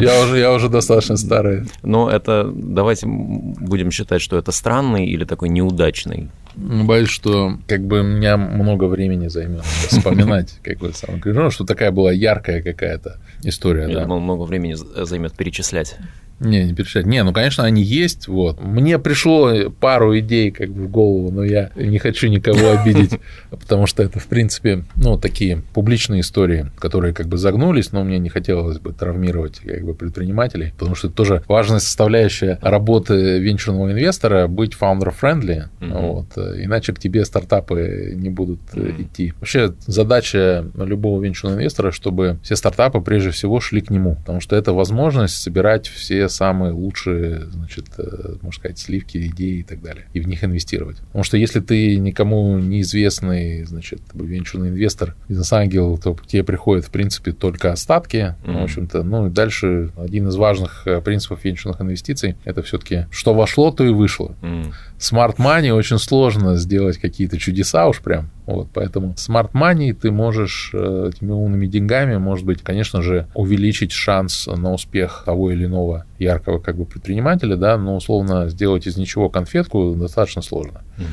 я 0.00 0.20
уже, 0.22 0.38
я 0.38 0.52
уже 0.52 0.68
достаточно 0.68 1.16
старый. 1.16 1.62
Но 1.82 2.10
это, 2.10 2.50
давайте 2.54 3.06
будем 3.06 3.90
считать, 3.90 4.20
что 4.20 4.36
это 4.36 4.52
странный 4.52 5.06
или 5.06 5.24
такой 5.24 5.48
неудачный. 5.48 6.28
Ну, 6.56 6.84
боюсь, 6.84 7.10
что 7.10 7.58
как 7.68 7.86
бы 7.86 8.02
меня 8.02 8.36
много 8.36 8.84
времени 8.84 9.28
займет 9.28 9.62
вспоминать, 9.62 10.58
как 10.62 10.78
бы 10.78 10.92
сам 10.94 11.20
ну, 11.22 11.50
что 11.50 11.64
такая 11.64 11.90
была 11.90 12.10
яркая 12.10 12.62
какая-то 12.62 13.18
история. 13.42 13.82
Я 13.88 13.94
да. 13.94 14.02
думал, 14.02 14.20
много 14.20 14.42
времени 14.42 14.74
займет 14.74 15.34
перечислять. 15.34 15.96
Не, 16.40 16.64
не 16.64 16.74
перечислять. 16.74 17.06
Не, 17.06 17.22
ну, 17.22 17.32
конечно, 17.32 17.64
они 17.64 17.82
есть. 17.82 18.28
Вот. 18.28 18.60
Мне 18.60 18.98
пришло 18.98 19.70
пару 19.70 20.18
идей 20.18 20.50
как 20.50 20.70
бы 20.70 20.84
в 20.84 20.90
голову, 20.90 21.30
но 21.30 21.44
я 21.44 21.70
не 21.76 21.98
хочу 21.98 22.28
никого 22.28 22.70
обидеть, 22.78 23.18
потому 23.50 23.86
что 23.86 24.02
это, 24.02 24.18
в 24.18 24.26
принципе, 24.26 24.84
ну, 24.96 25.18
такие 25.18 25.62
публичные 25.72 26.20
истории, 26.20 26.70
которые 26.78 27.14
как 27.14 27.26
бы 27.26 27.38
загнулись, 27.38 27.92
но 27.92 28.04
мне 28.04 28.18
не 28.18 28.28
хотелось 28.28 28.78
бы 28.78 28.92
травмировать 28.92 29.60
как 29.60 29.84
бы 29.84 29.94
предпринимателей, 29.94 30.72
потому 30.76 30.94
что 30.94 31.08
это 31.08 31.16
тоже 31.16 31.42
важная 31.48 31.78
составляющая 31.78 32.58
работы 32.60 33.38
венчурного 33.38 33.92
инвестора 33.92 34.46
быть 34.46 34.76
founder-friendly, 34.78 35.68
mm-hmm. 35.80 36.00
вот, 36.00 36.36
иначе 36.36 36.92
к 36.92 36.98
тебе 36.98 37.24
стартапы 37.24 38.12
не 38.14 38.28
будут 38.28 38.60
mm-hmm. 38.72 39.02
идти. 39.02 39.32
Вообще 39.40 39.72
задача 39.86 40.66
любого 40.76 41.22
венчурного 41.22 41.58
инвестора, 41.58 41.92
чтобы 41.92 42.38
все 42.42 42.56
стартапы 42.56 43.00
прежде 43.00 43.30
всего 43.30 43.60
шли 43.60 43.80
к 43.80 43.90
нему, 43.90 44.16
потому 44.16 44.40
что 44.40 44.56
это 44.56 44.72
возможность 44.72 45.36
собирать 45.36 45.88
все 45.88 46.25
самые 46.28 46.72
лучшие, 46.72 47.46
значит, 47.50 47.86
э, 47.98 48.36
можно 48.42 48.58
сказать, 48.58 48.78
сливки, 48.78 49.18
идеи 49.26 49.60
и 49.60 49.62
так 49.62 49.82
далее, 49.82 50.06
и 50.12 50.20
в 50.20 50.28
них 50.28 50.44
инвестировать. 50.44 50.98
Потому 50.98 51.24
что 51.24 51.36
если 51.36 51.60
ты 51.60 51.98
никому 51.98 52.58
неизвестный, 52.58 53.64
значит, 53.64 54.00
венчурный 54.14 54.68
инвестор, 54.68 55.14
бизнес-ангел, 55.28 55.98
то 55.98 56.14
к 56.14 56.26
тебе 56.26 56.44
приходят, 56.44 56.84
в 56.84 56.90
принципе, 56.90 57.32
только 57.32 57.72
остатки, 57.72 58.34
mm-hmm. 58.44 58.60
в 58.60 58.62
общем-то. 58.62 59.02
Ну 59.02 59.26
и 59.26 59.30
дальше 59.30 59.90
один 59.96 60.28
из 60.28 60.36
важных 60.36 60.86
э, 60.86 61.00
принципов 61.00 61.44
венчурных 61.44 61.80
инвестиций– 61.80 62.36
это 62.44 62.62
все-таки, 62.62 63.06
что 63.10 63.34
вошло, 63.34 63.70
то 63.70 63.84
и 63.84 63.90
вышло. 63.90 64.34
Mm-hmm. 64.42 64.72
Smart 64.98 65.36
money 65.36 65.70
очень 65.70 65.98
сложно 65.98 66.56
сделать 66.56 66.96
какие-то 66.98 67.38
чудеса 67.38 67.86
уж 67.86 68.00
прям, 68.00 68.30
вот, 68.46 68.68
поэтому 68.72 69.14
smart 69.14 69.52
money 69.52 69.92
ты 69.92 70.10
можешь 70.10 70.70
э, 70.72 71.10
этими 71.12 71.32
умными 71.32 71.66
деньгами, 71.66 72.16
может 72.16 72.46
быть, 72.46 72.62
конечно 72.62 73.02
же, 73.02 73.26
увеличить 73.34 73.92
шанс 73.92 74.46
на 74.46 74.72
успех 74.72 75.22
того 75.26 75.50
или 75.50 75.66
иного 75.66 76.06
яркого 76.18 76.58
как 76.60 76.76
бы 76.76 76.86
предпринимателя, 76.86 77.56
да, 77.56 77.76
но 77.76 77.96
условно 77.96 78.48
сделать 78.48 78.86
из 78.86 78.96
ничего 78.96 79.28
конфетку 79.28 79.94
достаточно 79.94 80.40
сложно. 80.40 80.82
Угу. 80.96 81.06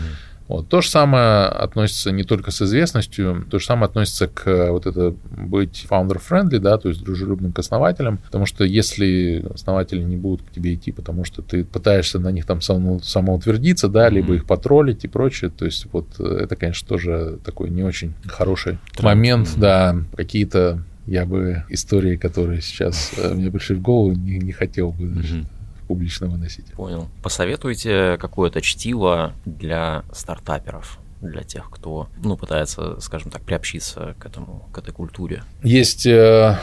Вот. 0.54 0.70
То 0.70 0.82
же 0.82 0.90
самое 0.90 1.48
относится 1.48 2.12
не 2.12 2.24
только 2.24 2.52
с 2.52 2.62
известностью, 2.62 3.44
то 3.50 3.58
же 3.58 3.66
самое 3.66 3.88
относится 3.88 4.28
к 4.28 4.70
вот 4.70 4.86
это 4.86 5.16
быть 5.36 5.84
founder-friendly, 5.90 6.60
да, 6.60 6.78
то 6.78 6.90
есть 6.90 7.04
дружелюбным 7.04 7.54
к 7.54 7.58
основателям, 7.58 8.20
потому 8.20 8.46
что 8.46 8.64
если 8.64 9.44
основатели 9.52 10.04
не 10.04 10.16
будут 10.16 10.44
к 10.44 10.52
тебе 10.52 10.76
идти, 10.76 10.92
потому 10.92 11.26
что 11.26 11.42
ты 11.42 11.66
пытаешься 11.66 12.20
на 12.20 12.32
них 12.32 12.46
там 12.46 12.62
само, 12.62 13.00
самоутвердиться, 13.00 13.88
да, 13.88 14.08
mm-hmm. 14.08 14.14
либо 14.14 14.36
их 14.36 14.46
потроллить 14.46 15.04
и 15.06 15.08
прочее, 15.08 15.50
то 15.50 15.66
есть 15.66 15.88
вот 15.92 16.20
это, 16.20 16.56
конечно, 16.56 16.88
тоже 16.88 17.40
такой 17.44 17.72
не 17.72 17.82
очень 17.82 18.14
хороший 18.28 18.78
Тренд. 18.92 19.02
момент, 19.02 19.48
mm-hmm. 19.48 19.60
да, 19.60 19.98
какие-то 20.16 20.84
я 21.08 21.26
бы 21.26 21.64
истории, 21.70 22.16
которые 22.16 22.62
сейчас 22.62 23.14
э, 23.18 23.34
мне 23.34 23.50
пришли 23.50 23.76
в 23.76 23.82
голову, 23.82 24.12
не, 24.12 24.38
не 24.38 24.52
хотел 24.52 24.92
бы 24.92 25.06
mm-hmm 25.06 25.46
публично 25.94 26.28
выносить. 26.28 26.66
Понял. 26.74 27.08
Посоветуйте 27.22 28.18
какое-то 28.20 28.62
чтиво 28.62 29.34
для 29.46 30.04
стартаперов 30.12 30.98
для 31.22 31.44
тех, 31.44 31.70
кто, 31.70 32.10
ну, 32.24 32.36
пытается, 32.36 33.00
скажем 33.00 33.30
так, 33.30 33.44
приобщиться 33.44 34.16
к 34.18 34.26
этому, 34.26 34.68
к 34.74 34.78
этой 34.80 34.92
культуре? 34.92 35.44
Есть, 35.62 36.08
э, 36.08 36.58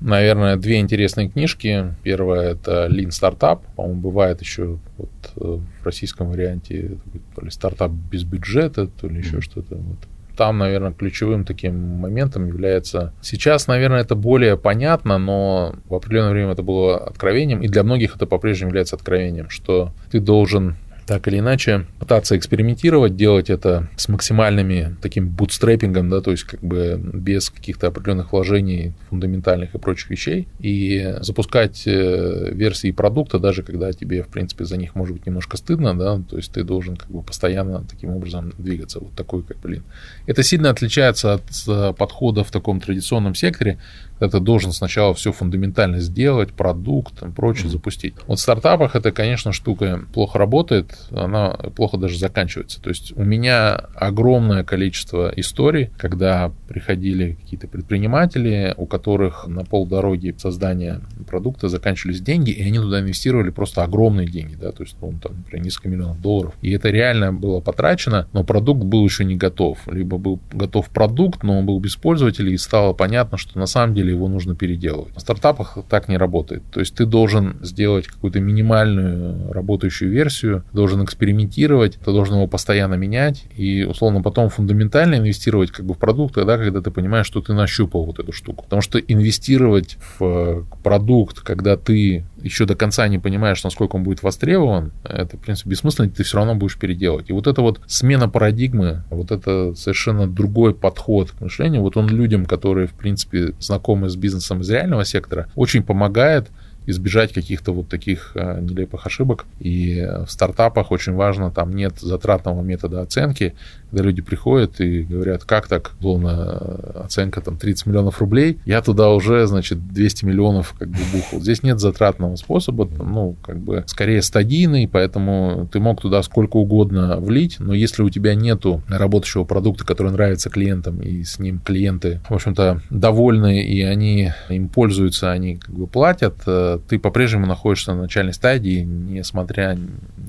наверное, 0.00 0.56
две 0.56 0.78
интересные 0.78 1.28
книжки. 1.28 1.94
Первая– 2.04 2.50
это 2.52 2.86
Lean 2.86 3.08
Startup. 3.08 3.60
По-моему, 3.74 4.00
бывает 4.00 4.40
еще 4.40 4.78
вот 4.96 5.10
э, 5.36 5.58
в 5.82 5.84
российском 5.84 6.30
варианте 6.30 6.96
то 7.34 7.42
ли 7.42 7.50
стартап 7.50 7.90
без 7.90 8.22
бюджета, 8.22 8.86
то 8.86 9.08
ли 9.08 9.18
еще 9.18 9.38
mm-hmm. 9.38 9.42
что-то. 9.42 9.74
Вот 9.74 9.98
там, 10.40 10.56
наверное, 10.56 10.92
ключевым 10.92 11.44
таким 11.44 11.78
моментом 11.98 12.46
является... 12.46 13.12
Сейчас, 13.20 13.66
наверное, 13.66 14.00
это 14.00 14.14
более 14.14 14.56
понятно, 14.56 15.18
но 15.18 15.74
в 15.84 15.94
определенное 15.94 16.30
время 16.30 16.52
это 16.52 16.62
было 16.62 16.96
откровением, 16.96 17.60
и 17.60 17.68
для 17.68 17.82
многих 17.82 18.16
это 18.16 18.24
по-прежнему 18.24 18.70
является 18.70 18.96
откровением, 18.96 19.50
что 19.50 19.92
ты 20.10 20.18
должен 20.18 20.76
так 21.06 21.26
или 21.28 21.38
иначе 21.38 21.86
пытаться 21.98 22.36
экспериментировать, 22.36 23.16
делать 23.16 23.50
это 23.50 23.88
с 23.96 24.08
максимальными 24.08 24.96
таким 25.02 25.28
бутстрепингом, 25.28 26.08
да, 26.10 26.20
то 26.20 26.30
есть 26.30 26.44
как 26.44 26.60
бы 26.60 27.00
без 27.02 27.50
каких-то 27.50 27.88
определенных 27.88 28.32
вложений 28.32 28.94
фундаментальных 29.08 29.74
и 29.74 29.78
прочих 29.78 30.10
вещей, 30.10 30.48
и 30.58 31.16
запускать 31.20 31.82
э, 31.86 32.50
версии 32.52 32.90
продукта, 32.90 33.38
даже 33.38 33.62
когда 33.62 33.92
тебе, 33.92 34.22
в 34.22 34.28
принципе, 34.28 34.64
за 34.64 34.76
них 34.76 34.94
может 34.94 35.16
быть 35.16 35.26
немножко 35.26 35.56
стыдно, 35.56 35.98
да, 35.98 36.20
то 36.28 36.36
есть 36.36 36.52
ты 36.52 36.64
должен 36.64 36.96
как 36.96 37.10
бы 37.10 37.22
постоянно 37.22 37.84
таким 37.88 38.10
образом 38.10 38.52
двигаться, 38.58 39.00
вот 39.00 39.12
такой 39.14 39.42
как, 39.42 39.58
блин. 39.60 39.82
Это 40.26 40.42
сильно 40.42 40.70
отличается 40.70 41.34
от 41.34 41.42
э, 41.66 41.92
подхода 41.96 42.44
в 42.44 42.50
таком 42.50 42.80
традиционном 42.80 43.34
секторе, 43.34 43.78
это 44.20 44.40
должен 44.40 44.72
сначала 44.72 45.14
все 45.14 45.32
фундаментально 45.32 46.00
сделать, 46.00 46.52
продукт 46.52 47.22
и 47.22 47.30
прочее 47.30 47.66
mm-hmm. 47.66 47.70
запустить. 47.70 48.14
Вот 48.26 48.38
в 48.38 48.42
стартапах 48.42 48.96
это, 48.96 49.12
конечно, 49.12 49.52
штука 49.52 50.04
плохо 50.12 50.38
работает, 50.38 50.96
она 51.10 51.50
плохо 51.74 51.96
даже 51.96 52.18
заканчивается. 52.18 52.80
То 52.80 52.90
есть 52.90 53.12
у 53.16 53.24
меня 53.24 53.74
огромное 53.94 54.64
количество 54.64 55.32
историй, 55.36 55.90
когда 55.96 56.52
приходили 56.68 57.38
какие-то 57.40 57.68
предприниматели, 57.68 58.74
у 58.76 58.86
которых 58.86 59.46
на 59.46 59.64
полдороги 59.64 60.34
создания 60.38 61.00
продукта 61.26 61.68
заканчивались 61.68 62.20
деньги, 62.20 62.50
и 62.50 62.62
они 62.62 62.78
туда 62.78 63.00
инвестировали 63.00 63.50
просто 63.50 63.82
огромные 63.82 64.28
деньги, 64.28 64.54
да, 64.54 64.72
то 64.72 64.82
есть, 64.82 64.96
ну, 65.00 65.14
там, 65.22 65.38
например, 65.38 65.64
несколько 65.64 65.88
миллионов 65.88 66.20
долларов. 66.20 66.54
И 66.62 66.70
это 66.70 66.90
реально 66.90 67.32
было 67.32 67.60
потрачено, 67.60 68.28
но 68.32 68.44
продукт 68.44 68.82
был 68.84 69.04
еще 69.04 69.24
не 69.24 69.36
готов. 69.36 69.78
Либо 69.86 70.18
был 70.18 70.40
готов 70.52 70.88
продукт, 70.90 71.42
но 71.42 71.58
он 71.58 71.66
был 71.66 71.80
без 71.80 71.96
пользователей, 71.96 72.54
и 72.54 72.58
стало 72.58 72.92
понятно, 72.92 73.38
что 73.38 73.58
на 73.58 73.66
самом 73.66 73.94
деле 73.94 74.09
его 74.10 74.28
нужно 74.28 74.54
переделывать. 74.54 75.14
В 75.16 75.20
стартапах 75.20 75.78
так 75.88 76.08
не 76.08 76.16
работает. 76.16 76.62
То 76.70 76.80
есть 76.80 76.94
ты 76.94 77.06
должен 77.06 77.56
сделать 77.62 78.06
какую-то 78.06 78.40
минимальную 78.40 79.52
работающую 79.52 80.10
версию, 80.10 80.64
должен 80.72 81.04
экспериментировать, 81.04 81.98
ты 81.98 82.12
должен 82.12 82.36
его 82.36 82.46
постоянно 82.46 82.94
менять 82.94 83.44
и, 83.56 83.84
условно, 83.84 84.22
потом 84.22 84.48
фундаментально 84.48 85.16
инвестировать 85.16 85.70
как 85.70 85.86
бы 85.86 85.94
в 85.94 85.98
продукт, 85.98 86.34
тогда, 86.34 86.58
когда 86.58 86.80
ты 86.80 86.90
понимаешь, 86.90 87.26
что 87.26 87.40
ты 87.40 87.52
нащупал 87.52 88.04
вот 88.04 88.18
эту 88.18 88.32
штуку. 88.32 88.64
Потому 88.64 88.82
что 88.82 88.98
инвестировать 88.98 89.98
в 90.18 90.66
продукт, 90.82 91.40
когда 91.40 91.76
ты 91.76 92.24
еще 92.42 92.66
до 92.66 92.74
конца 92.74 93.06
не 93.08 93.18
понимаешь, 93.18 93.62
насколько 93.64 93.96
он 93.96 94.02
будет 94.02 94.22
востребован, 94.22 94.92
это, 95.04 95.36
в 95.36 95.40
принципе, 95.40 95.70
бессмысленно, 95.70 96.10
ты 96.10 96.22
все 96.22 96.36
равно 96.36 96.54
будешь 96.54 96.78
переделывать. 96.78 97.30
И 97.30 97.32
вот 97.32 97.46
эта 97.46 97.60
вот 97.62 97.80
смена 97.86 98.28
парадигмы, 98.28 99.04
вот 99.10 99.30
это 99.30 99.74
совершенно 99.74 100.26
другой 100.26 100.74
подход 100.74 101.30
к 101.32 101.40
мышлению, 101.40 101.82
вот 101.82 101.96
он 101.96 102.08
людям, 102.08 102.46
которые, 102.46 102.86
в 102.86 102.92
принципе, 102.92 103.54
знакомы 103.58 104.08
с 104.08 104.16
бизнесом 104.16 104.60
из 104.60 104.70
реального 104.70 105.04
сектора, 105.04 105.48
очень 105.54 105.82
помогает 105.82 106.50
избежать 106.86 107.32
каких-то 107.32 107.72
вот 107.72 107.88
таких 107.88 108.32
э, 108.34 108.60
нелепых 108.60 109.06
ошибок. 109.06 109.46
И 109.60 110.06
в 110.26 110.30
стартапах 110.30 110.90
очень 110.90 111.14
важно, 111.14 111.50
там 111.50 111.72
нет 111.72 111.98
затратного 112.00 112.62
метода 112.62 113.02
оценки, 113.02 113.54
когда 113.90 114.04
люди 114.04 114.22
приходят 114.22 114.80
и 114.80 115.02
говорят, 115.02 115.44
как 115.44 115.66
так, 115.66 115.92
условно, 115.98 117.04
оценка 117.04 117.40
там 117.40 117.56
30 117.56 117.86
миллионов 117.86 118.20
рублей, 118.20 118.58
я 118.64 118.82
туда 118.82 119.10
уже, 119.10 119.46
значит, 119.46 119.88
200 119.88 120.24
миллионов 120.24 120.74
как 120.78 120.88
бы 120.88 120.98
бухал. 121.12 121.40
Здесь 121.40 121.62
нет 121.62 121.80
затратного 121.80 122.36
способа, 122.36 122.88
ну, 122.98 123.36
как 123.42 123.58
бы, 123.58 123.84
скорее 123.86 124.22
стадийный, 124.22 124.88
поэтому 124.88 125.68
ты 125.72 125.80
мог 125.80 126.00
туда 126.00 126.22
сколько 126.22 126.56
угодно 126.56 127.16
влить, 127.18 127.56
но 127.58 127.74
если 127.74 128.02
у 128.02 128.10
тебя 128.10 128.34
нету 128.34 128.82
работающего 128.88 129.44
продукта, 129.44 129.84
который 129.84 130.12
нравится 130.12 130.50
клиентам, 130.50 131.00
и 131.00 131.24
с 131.24 131.38
ним 131.38 131.58
клиенты, 131.58 132.20
в 132.28 132.34
общем-то, 132.34 132.82
довольны, 132.90 133.62
и 133.62 133.82
они 133.82 134.32
им 134.48 134.68
пользуются, 134.68 135.32
они 135.32 135.56
как 135.56 135.74
бы 135.74 135.86
платят, 135.86 136.36
э, 136.46 136.78
ты 136.88 136.98
по-прежнему 136.98 137.46
находишься 137.46 137.94
на 137.94 138.02
начальной 138.02 138.34
стадии, 138.34 138.82
несмотря 138.82 139.76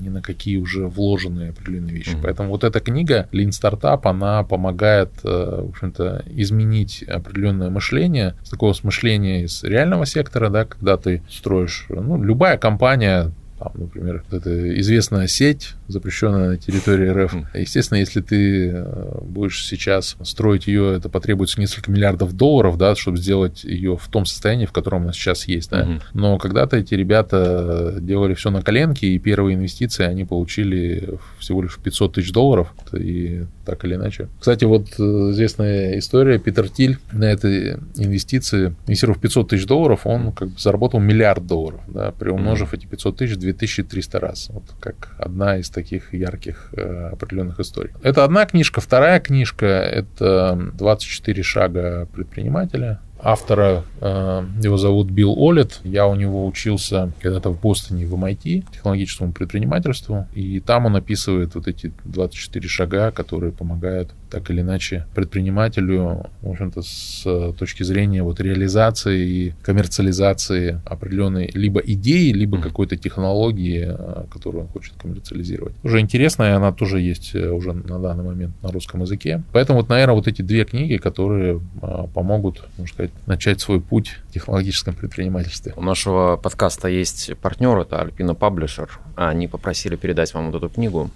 ни 0.02 0.08
на 0.08 0.22
какие 0.22 0.56
уже 0.56 0.86
вложенные 0.86 1.50
определенные 1.50 1.94
вещи. 1.94 2.10
Mm-hmm. 2.10 2.22
Поэтому 2.22 2.48
вот 2.50 2.64
эта 2.64 2.80
книга 2.80 3.28
Lean 3.32 3.50
Startup, 3.50 4.00
она 4.04 4.42
помогает, 4.42 5.10
э, 5.24 5.62
в 5.66 5.70
общем-то, 5.70 6.24
изменить 6.26 7.02
определенное 7.04 7.70
мышление, 7.70 8.34
с 8.42 8.50
такого 8.50 8.74
мышления 8.82 9.44
из 9.44 9.62
реального 9.62 10.06
сектора, 10.06 10.48
да, 10.48 10.64
когда 10.64 10.96
ты 10.96 11.22
строишь, 11.30 11.86
ну, 11.88 12.22
любая 12.22 12.58
компания, 12.58 13.32
там, 13.62 13.72
например, 13.74 14.24
это 14.30 14.80
известная 14.80 15.26
сеть, 15.26 15.74
запрещенная 15.88 16.50
на 16.50 16.56
территории 16.56 17.08
РФ. 17.08 17.34
Естественно, 17.54 17.98
если 17.98 18.20
ты 18.20 18.70
э, 18.70 19.18
будешь 19.22 19.66
сейчас 19.66 20.16
строить 20.22 20.66
ее, 20.66 20.96
это 20.96 21.08
потребуется 21.08 21.60
несколько 21.60 21.90
миллиардов 21.90 22.32
долларов, 22.34 22.78
да, 22.78 22.94
чтобы 22.94 23.18
сделать 23.18 23.64
ее 23.64 23.96
в 23.96 24.08
том 24.08 24.26
состоянии, 24.26 24.66
в 24.66 24.72
котором 24.72 25.02
она 25.02 25.12
сейчас 25.12 25.46
есть. 25.46 25.70
Да. 25.70 25.82
Угу. 25.82 26.00
Но 26.14 26.38
когда-то 26.38 26.76
эти 26.76 26.94
ребята 26.94 27.96
делали 28.00 28.34
все 28.34 28.50
на 28.50 28.62
коленке, 28.62 29.06
и 29.08 29.18
первые 29.18 29.56
инвестиции 29.56 30.04
они 30.04 30.24
получили 30.24 31.18
всего 31.38 31.62
лишь 31.62 31.78
500 31.78 32.14
тысяч 32.14 32.32
долларов, 32.32 32.74
и 32.92 33.44
так 33.64 33.84
или 33.84 33.94
иначе. 33.94 34.28
Кстати, 34.38 34.64
вот 34.64 34.88
э, 34.98 35.02
известная 35.02 35.98
история, 35.98 36.38
Питер 36.38 36.68
Тиль 36.68 36.98
на 37.12 37.24
этой 37.24 37.74
инвестиции, 37.96 38.74
инвестировав 38.86 39.20
500 39.20 39.48
тысяч 39.48 39.66
долларов, 39.66 40.00
он 40.04 40.32
как 40.32 40.48
бы 40.48 40.58
заработал 40.58 41.00
миллиард 41.00 41.46
долларов, 41.46 41.80
да, 41.86 42.12
приумножив 42.12 42.72
mm 42.72 42.76
эти 42.76 42.86
500 42.86 43.16
тысяч 43.16 43.36
2300 43.52 44.20
раз. 44.20 44.48
Вот 44.50 44.64
как 44.80 45.14
одна 45.18 45.58
из 45.58 45.70
таких 45.70 46.14
ярких 46.14 46.70
э, 46.72 47.10
определенных 47.12 47.60
историй. 47.60 47.92
Это 48.02 48.24
одна 48.24 48.46
книжка. 48.46 48.80
Вторая 48.80 49.20
книжка– 49.20 49.66
это 49.66 50.58
«24 50.74 51.42
шага 51.42 52.06
предпринимателя» 52.12 53.00
автора, 53.22 53.84
э, 54.00 54.44
его 54.62 54.76
зовут 54.76 55.10
Билл 55.10 55.36
Олет. 55.38 55.80
Я 55.84 56.06
у 56.06 56.14
него 56.14 56.46
учился 56.46 57.12
когда-то 57.20 57.50
в 57.50 57.60
Бостоне 57.60 58.04
в 58.04 58.14
MIT, 58.14 58.64
технологическому 58.72 59.32
предпринимательству, 59.32 60.26
и 60.34 60.60
там 60.60 60.86
он 60.86 60.96
описывает 60.96 61.54
вот 61.54 61.68
эти 61.68 61.92
24 62.04 62.68
шага, 62.68 63.10
которые 63.12 63.52
помогают 63.52 64.10
так 64.30 64.50
или 64.50 64.62
иначе 64.62 65.06
предпринимателю, 65.14 66.26
в 66.40 66.50
общем-то, 66.50 66.82
с 66.82 67.52
точки 67.58 67.82
зрения 67.82 68.22
вот 68.22 68.40
реализации 68.40 69.28
и 69.28 69.54
коммерциализации 69.62 70.80
определенной 70.84 71.50
либо 71.54 71.80
идеи, 71.80 72.32
либо 72.32 72.56
mm-hmm. 72.56 72.62
какой-то 72.62 72.96
технологии, 72.96 73.86
э, 73.88 74.24
которую 74.32 74.62
он 74.62 74.68
хочет 74.68 74.94
коммерциализировать. 75.00 75.74
Уже 75.84 76.00
интересная, 76.00 76.56
она 76.56 76.72
тоже 76.72 77.00
есть 77.00 77.34
э, 77.34 77.50
уже 77.50 77.72
на 77.72 78.00
данный 78.00 78.24
момент 78.24 78.54
на 78.62 78.70
русском 78.70 79.02
языке. 79.02 79.42
Поэтому 79.52 79.80
вот, 79.80 79.88
наверное, 79.88 80.14
вот 80.14 80.26
эти 80.26 80.42
две 80.42 80.64
книги, 80.64 80.96
которые 80.96 81.60
помогут, 82.14 82.62
можно 82.78 82.92
сказать, 82.92 83.11
начать 83.26 83.60
свой 83.60 83.80
путь 83.80 84.18
в 84.28 84.32
технологическом 84.32 84.94
предпринимательстве. 84.94 85.72
У 85.76 85.82
нашего 85.82 86.36
подкаста 86.36 86.88
есть 86.88 87.36
партнер, 87.38 87.78
это 87.78 87.96
Alpina 87.96 88.36
Publisher. 88.36 88.88
Они 89.16 89.48
попросили 89.48 89.96
передать 89.96 90.34
вам 90.34 90.50
вот 90.50 90.62
эту 90.62 90.68
книгу 90.68 91.10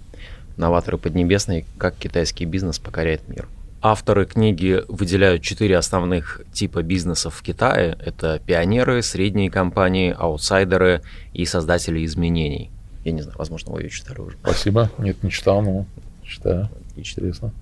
«Новаторы 0.56 0.98
Поднебесной. 0.98 1.66
Как 1.78 1.96
китайский 1.96 2.44
бизнес 2.44 2.78
покоряет 2.78 3.28
мир». 3.28 3.48
Авторы 3.82 4.24
книги 4.24 4.82
выделяют 4.88 5.42
четыре 5.42 5.76
основных 5.76 6.40
типа 6.52 6.82
бизнесов 6.82 7.34
в 7.34 7.42
Китае. 7.42 7.96
Это 8.04 8.40
пионеры, 8.44 9.02
средние 9.02 9.50
компании, 9.50 10.14
аутсайдеры 10.16 11.02
и 11.32 11.44
создатели 11.44 12.04
изменений. 12.04 12.70
Я 13.04 13.12
не 13.12 13.22
знаю, 13.22 13.38
возможно, 13.38 13.72
вы 13.72 13.82
ее 13.82 13.90
читали 13.90 14.18
уже. 14.20 14.36
Спасибо. 14.42 14.90
Нет, 14.98 15.22
не 15.22 15.30
читал, 15.30 15.62
но 15.62 15.86
читаю. 16.24 16.68
Интересно. 16.96 17.52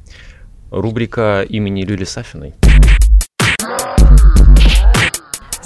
Рубрика 0.70 1.42
имени 1.42 1.82
Люли 1.82 2.04
Сафиной. 2.04 2.54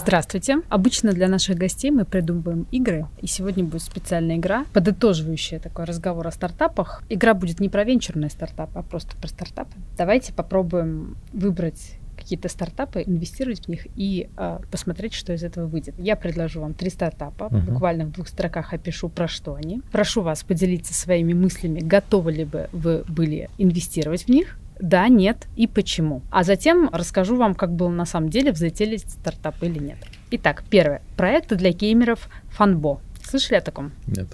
Здравствуйте. 0.08 0.62
Обычно 0.70 1.12
для 1.12 1.28
наших 1.28 1.58
гостей 1.58 1.90
мы 1.90 2.06
придумываем 2.06 2.66
игры, 2.70 3.08
и 3.20 3.26
сегодня 3.26 3.62
будет 3.62 3.82
специальная 3.82 4.36
игра, 4.36 4.64
подытоживающая 4.72 5.58
такой 5.58 5.84
разговор 5.84 6.26
о 6.26 6.30
стартапах. 6.30 7.02
Игра 7.10 7.34
будет 7.34 7.60
не 7.60 7.68
про 7.68 7.84
венчурные 7.84 8.30
стартапы, 8.30 8.78
а 8.78 8.82
просто 8.82 9.14
про 9.18 9.28
стартапы. 9.28 9.72
Давайте 9.98 10.32
попробуем 10.32 11.18
выбрать 11.34 11.98
какие-то 12.16 12.48
стартапы, 12.48 13.02
инвестировать 13.06 13.66
в 13.66 13.68
них 13.68 13.86
и 13.96 14.30
э, 14.34 14.58
посмотреть, 14.70 15.12
что 15.12 15.34
из 15.34 15.44
этого 15.44 15.66
выйдет. 15.66 15.94
Я 15.98 16.16
предложу 16.16 16.62
вам 16.62 16.72
три 16.72 16.88
стартапа, 16.88 17.44
uh-huh. 17.44 17.70
буквально 17.70 18.06
в 18.06 18.12
двух 18.12 18.28
строках 18.28 18.72
опишу, 18.72 19.10
про 19.10 19.28
что 19.28 19.56
они. 19.56 19.82
Прошу 19.92 20.22
вас 20.22 20.42
поделиться 20.42 20.94
своими 20.94 21.34
мыслями, 21.34 21.80
готовы 21.80 22.32
ли 22.32 22.44
бы 22.46 22.70
вы 22.72 23.04
были 23.08 23.50
инвестировать 23.58 24.24
в 24.24 24.28
них, 24.30 24.56
да, 24.80 25.08
нет 25.08 25.46
и 25.56 25.66
почему. 25.66 26.22
А 26.30 26.44
затем 26.44 26.88
расскажу 26.92 27.36
вам, 27.36 27.54
как 27.54 27.72
было 27.72 27.88
на 27.88 28.04
самом 28.04 28.28
деле, 28.28 28.52
взлетели 28.52 28.96
стартапы 28.96 29.66
или 29.66 29.78
нет. 29.78 29.98
Итак, 30.30 30.64
первое. 30.68 31.02
Проекты 31.16 31.56
для 31.56 31.70
геймеров 31.70 32.28
Фанбо. 32.50 33.00
Слышали 33.22 33.58
о 33.58 33.60
таком? 33.60 33.92
Нет. 34.06 34.26